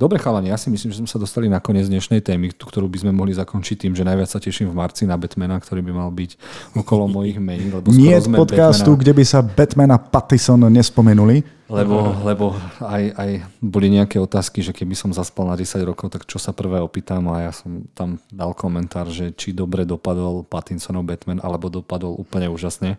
Dobre 0.00 0.16
chalani, 0.16 0.48
ja 0.48 0.56
si 0.56 0.72
myslím, 0.72 0.90
že 0.90 0.98
sme 1.04 1.10
sa 1.10 1.20
dostali 1.20 1.44
na 1.44 1.60
koniec 1.60 1.92
dnešnej 1.92 2.24
témy, 2.24 2.56
ktorú 2.56 2.88
by 2.88 3.04
sme 3.04 3.12
mohli 3.12 3.36
zakončiť 3.36 3.76
tým, 3.84 3.92
že 3.92 4.00
najviac 4.00 4.32
sa 4.32 4.40
teším 4.40 4.72
v 4.72 4.78
marci 4.80 5.04
na 5.04 5.20
Batmana, 5.20 5.60
ktorý 5.60 5.84
by 5.84 5.92
mal 5.92 6.08
byť 6.08 6.30
okolo 6.72 7.04
mojich 7.04 7.36
mení. 7.36 7.68
Nie 7.92 8.16
podcastu, 8.24 8.96
Batmana... 8.96 9.00
kde 9.04 9.12
by 9.12 9.24
sa 9.28 9.38
Batman 9.44 9.92
a 9.92 9.98
Pattison 10.00 10.64
nespomenuli. 10.72 11.57
Lebo, 11.68 12.16
lebo 12.24 12.56
aj, 12.80 13.12
aj 13.12 13.30
boli 13.60 13.92
nejaké 13.92 14.16
otázky, 14.16 14.64
že 14.64 14.72
keby 14.72 14.96
som 14.96 15.12
zaspal 15.12 15.44
na 15.44 15.52
10 15.52 15.84
rokov, 15.84 16.08
tak 16.08 16.24
čo 16.24 16.40
sa 16.40 16.56
prvé 16.56 16.80
opýtam 16.80 17.28
a 17.28 17.44
ja 17.44 17.52
som 17.52 17.84
tam 17.92 18.16
dal 18.32 18.56
komentár, 18.56 19.12
že 19.12 19.36
či 19.36 19.52
dobre 19.52 19.84
dopadol 19.84 20.48
Pattinsonov 20.48 21.04
Batman, 21.04 21.44
alebo 21.44 21.68
dopadol 21.68 22.16
úplne 22.16 22.48
úžasne 22.48 22.96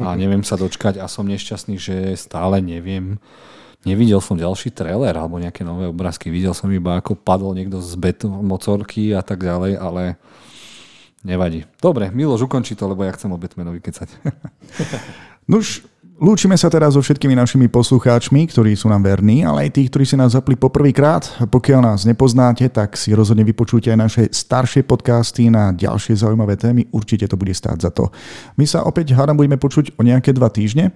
a 0.00 0.16
neviem 0.16 0.40
sa 0.40 0.56
dočkať 0.56 0.96
a 0.96 1.04
som 1.12 1.28
nešťastný, 1.28 1.76
že 1.76 2.16
stále 2.16 2.64
neviem 2.64 3.20
Nevidel 3.86 4.18
som 4.18 4.34
ďalší 4.34 4.74
trailer 4.74 5.14
alebo 5.14 5.38
nejaké 5.38 5.62
nové 5.62 5.86
obrázky. 5.86 6.26
Videl 6.26 6.50
som 6.58 6.66
iba, 6.74 6.98
ako 6.98 7.14
padol 7.14 7.54
niekto 7.54 7.78
z 7.78 7.94
bet 7.94 8.26
mocorky 8.26 9.14
a 9.14 9.22
tak 9.22 9.46
ďalej, 9.46 9.78
ale 9.78 10.18
nevadí. 11.22 11.62
Dobre, 11.78 12.10
Miloš, 12.10 12.50
ukončí 12.50 12.74
to, 12.74 12.90
lebo 12.90 13.06
ja 13.06 13.14
chcem 13.14 13.30
o 13.30 13.38
Batmanovi 13.38 13.78
kecať. 13.78 14.10
Nuž, 15.50 15.86
Lúčime 16.16 16.56
sa 16.56 16.72
teraz 16.72 16.96
so 16.96 17.04
všetkými 17.04 17.36
našimi 17.36 17.68
poslucháčmi, 17.68 18.48
ktorí 18.48 18.72
sú 18.72 18.88
nám 18.88 19.04
verní, 19.04 19.44
ale 19.44 19.68
aj 19.68 19.76
tí, 19.76 19.84
ktorí 19.84 20.08
si 20.08 20.16
nás 20.16 20.32
zapli 20.32 20.56
poprvýkrát. 20.56 21.44
Pokiaľ 21.44 21.80
nás 21.92 22.08
nepoznáte, 22.08 22.64
tak 22.72 22.96
si 22.96 23.12
rozhodne 23.12 23.44
vypočujte 23.44 23.92
aj 23.92 24.00
naše 24.00 24.22
staršie 24.32 24.88
podcasty 24.88 25.52
na 25.52 25.76
ďalšie 25.76 26.16
zaujímavé 26.16 26.56
témy. 26.56 26.88
Určite 26.88 27.28
to 27.28 27.36
bude 27.36 27.52
stáť 27.52 27.84
za 27.84 27.90
to. 27.92 28.08
My 28.56 28.64
sa 28.64 28.88
opäť 28.88 29.12
hádam 29.12 29.36
budeme 29.36 29.60
počuť 29.60 29.92
o 30.00 30.00
nejaké 30.00 30.32
dva 30.32 30.48
týždne 30.48 30.88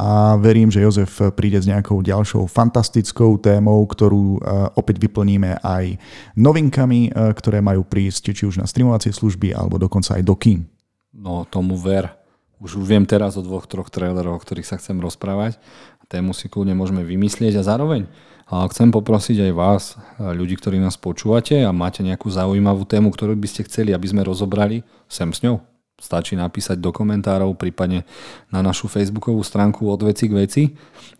a 0.00 0.40
verím, 0.40 0.72
že 0.72 0.80
Jozef 0.80 1.20
príde 1.36 1.60
s 1.60 1.68
nejakou 1.68 2.00
ďalšou 2.00 2.48
fantastickou 2.48 3.36
témou, 3.36 3.84
ktorú 3.84 4.40
e, 4.40 4.48
opäť 4.72 5.04
vyplníme 5.04 5.60
aj 5.60 6.00
novinkami, 6.32 7.12
e, 7.12 7.28
ktoré 7.36 7.60
majú 7.60 7.84
prísť 7.84 8.32
či 8.32 8.48
už 8.48 8.56
na 8.56 8.64
streamovacie 8.64 9.12
služby 9.12 9.52
alebo 9.52 9.76
dokonca 9.76 10.16
aj 10.16 10.24
do 10.24 10.32
kín. 10.32 10.64
No 11.12 11.44
tomu 11.44 11.76
ver. 11.76 12.24
Už 12.56 12.80
viem 12.80 13.04
teraz 13.04 13.36
o 13.36 13.44
dvoch, 13.44 13.68
troch 13.68 13.92
traileroch, 13.92 14.40
o 14.40 14.42
ktorých 14.42 14.64
sa 14.64 14.80
chcem 14.80 14.96
rozprávať. 14.96 15.60
Tému 16.06 16.32
si 16.32 16.46
kľudne 16.46 16.72
môžeme 16.72 17.02
vymyslieť 17.02 17.58
a 17.60 17.66
zároveň 17.66 18.06
chcem 18.46 18.94
poprosiť 18.94 19.50
aj 19.50 19.52
vás, 19.58 19.82
ľudí, 20.22 20.54
ktorí 20.54 20.78
nás 20.78 20.94
počúvate 20.94 21.66
a 21.66 21.74
máte 21.74 22.06
nejakú 22.06 22.30
zaujímavú 22.30 22.86
tému, 22.86 23.10
ktorú 23.10 23.34
by 23.34 23.48
ste 23.50 23.66
chceli, 23.66 23.90
aby 23.90 24.06
sme 24.06 24.22
rozobrali, 24.22 24.86
sem 25.10 25.26
s 25.34 25.42
ňou. 25.42 25.58
Stačí 25.96 26.36
napísať 26.36 26.76
do 26.76 26.92
komentárov, 26.92 27.56
prípadne 27.56 28.04
na 28.52 28.60
našu 28.60 28.84
facebookovú 28.84 29.40
stránku 29.40 29.88
od 29.88 30.04
veci 30.04 30.28
k 30.28 30.36
veci, 30.36 30.62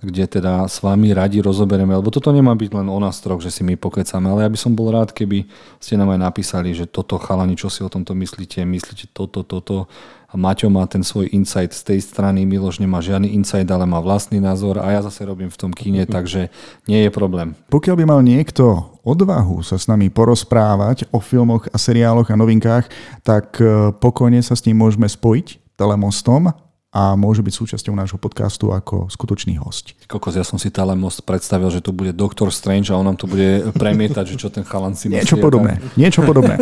kde 0.04 0.28
teda 0.28 0.68
s 0.68 0.84
vami 0.84 1.16
radi 1.16 1.40
rozoberieme, 1.40 1.96
lebo 1.96 2.12
toto 2.12 2.28
nemá 2.28 2.52
byť 2.52 2.70
len 2.76 2.86
o 2.92 2.98
nás 3.00 3.16
troch, 3.24 3.40
že 3.40 3.48
si 3.48 3.64
my 3.64 3.74
pokecame, 3.80 4.28
ale 4.28 4.44
ja 4.44 4.52
by 4.52 4.58
som 4.60 4.76
bol 4.76 4.92
rád, 4.92 5.16
keby 5.16 5.48
ste 5.80 5.96
nám 5.96 6.12
aj 6.12 6.20
napísali, 6.28 6.76
že 6.76 6.84
toto 6.84 7.16
chalani, 7.16 7.56
čo 7.56 7.72
si 7.72 7.80
o 7.82 7.88
tomto 7.88 8.12
myslíte, 8.12 8.68
myslíte 8.68 9.16
toto, 9.16 9.42
toto 9.42 9.88
Maťo 10.34 10.66
má 10.66 10.82
ten 10.90 11.06
svoj 11.06 11.30
insight 11.30 11.70
z 11.70 11.94
tej 11.94 12.00
strany, 12.02 12.42
Miloš 12.42 12.82
nemá 12.82 12.98
žiadny 12.98 13.30
insight, 13.30 13.70
ale 13.70 13.86
má 13.86 14.02
vlastný 14.02 14.42
názor 14.42 14.82
a 14.82 14.90
ja 14.90 15.00
zase 15.06 15.22
robím 15.22 15.52
v 15.52 15.60
tom 15.60 15.70
kine, 15.70 16.02
takže 16.16 16.50
nie 16.90 17.06
je 17.06 17.10
problém. 17.14 17.54
Pokiaľ 17.70 17.94
by 17.94 18.04
mal 18.04 18.20
niekto 18.26 18.96
odvahu 19.06 19.62
sa 19.62 19.78
s 19.78 19.86
nami 19.86 20.10
porozprávať 20.10 21.06
o 21.14 21.22
filmoch 21.22 21.70
a 21.70 21.78
seriáloch 21.78 22.26
a 22.26 22.36
novinkách, 22.36 22.90
tak 23.22 23.62
e, 23.62 23.94
pokojne 23.94 24.42
sa 24.42 24.58
s 24.58 24.66
ním 24.66 24.82
môžeme 24.82 25.06
spojiť 25.06 25.78
telemostom 25.78 26.50
a 26.94 27.18
môže 27.18 27.42
byť 27.42 27.54
súčasťou 27.54 27.92
nášho 27.92 28.16
podcastu 28.16 28.70
ako 28.70 29.10
skutočný 29.10 29.58
host. 29.60 29.92
Kokos, 30.06 30.38
ja 30.38 30.46
som 30.46 30.56
si 30.56 30.70
most 30.96 31.26
predstavil, 31.26 31.68
že 31.68 31.84
tu 31.84 31.90
bude 31.90 32.14
Doktor 32.14 32.48
Strange 32.54 32.88
a 32.88 32.96
on 32.96 33.04
nám 33.04 33.18
to 33.18 33.26
bude 33.26 33.68
premietať, 33.82 34.24
že 34.32 34.36
čo 34.40 34.48
ten 34.48 34.62
chalan 34.62 34.94
si 34.94 35.10
myslí. 35.10 35.20
Niečo 35.20 35.36
podobné. 35.36 35.76
Tak... 35.76 35.98
Niečo 35.98 36.20
podobné. 36.22 36.54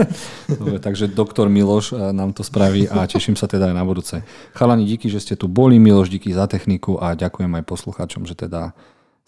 Dobre, 0.49 0.77
takže 0.81 1.12
doktor 1.12 1.47
Miloš 1.53 1.95
eh, 1.95 2.11
nám 2.11 2.33
to 2.33 2.43
spraví 2.43 2.89
a 2.89 3.05
teším 3.05 3.37
sa 3.37 3.47
teda 3.47 3.70
aj 3.70 3.77
na 3.77 3.85
budúce. 3.85 4.25
Chalani, 4.57 4.89
díky, 4.89 5.12
že 5.12 5.20
ste 5.20 5.35
tu 5.37 5.47
boli. 5.47 5.77
Miloš, 5.77 6.09
díky 6.11 6.33
za 6.33 6.49
techniku 6.49 6.97
a 6.99 7.12
ďakujem 7.14 7.51
aj 7.61 7.64
poslucháčom, 7.68 8.25
že 8.25 8.35
teda 8.35 8.72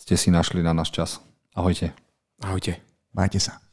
ste 0.00 0.16
si 0.16 0.32
našli 0.32 0.64
na 0.64 0.72
náš 0.72 0.90
čas. 0.92 1.10
Ahojte. 1.56 1.92
Ahojte. 2.40 2.80
Majte 3.16 3.40
sa. 3.40 3.65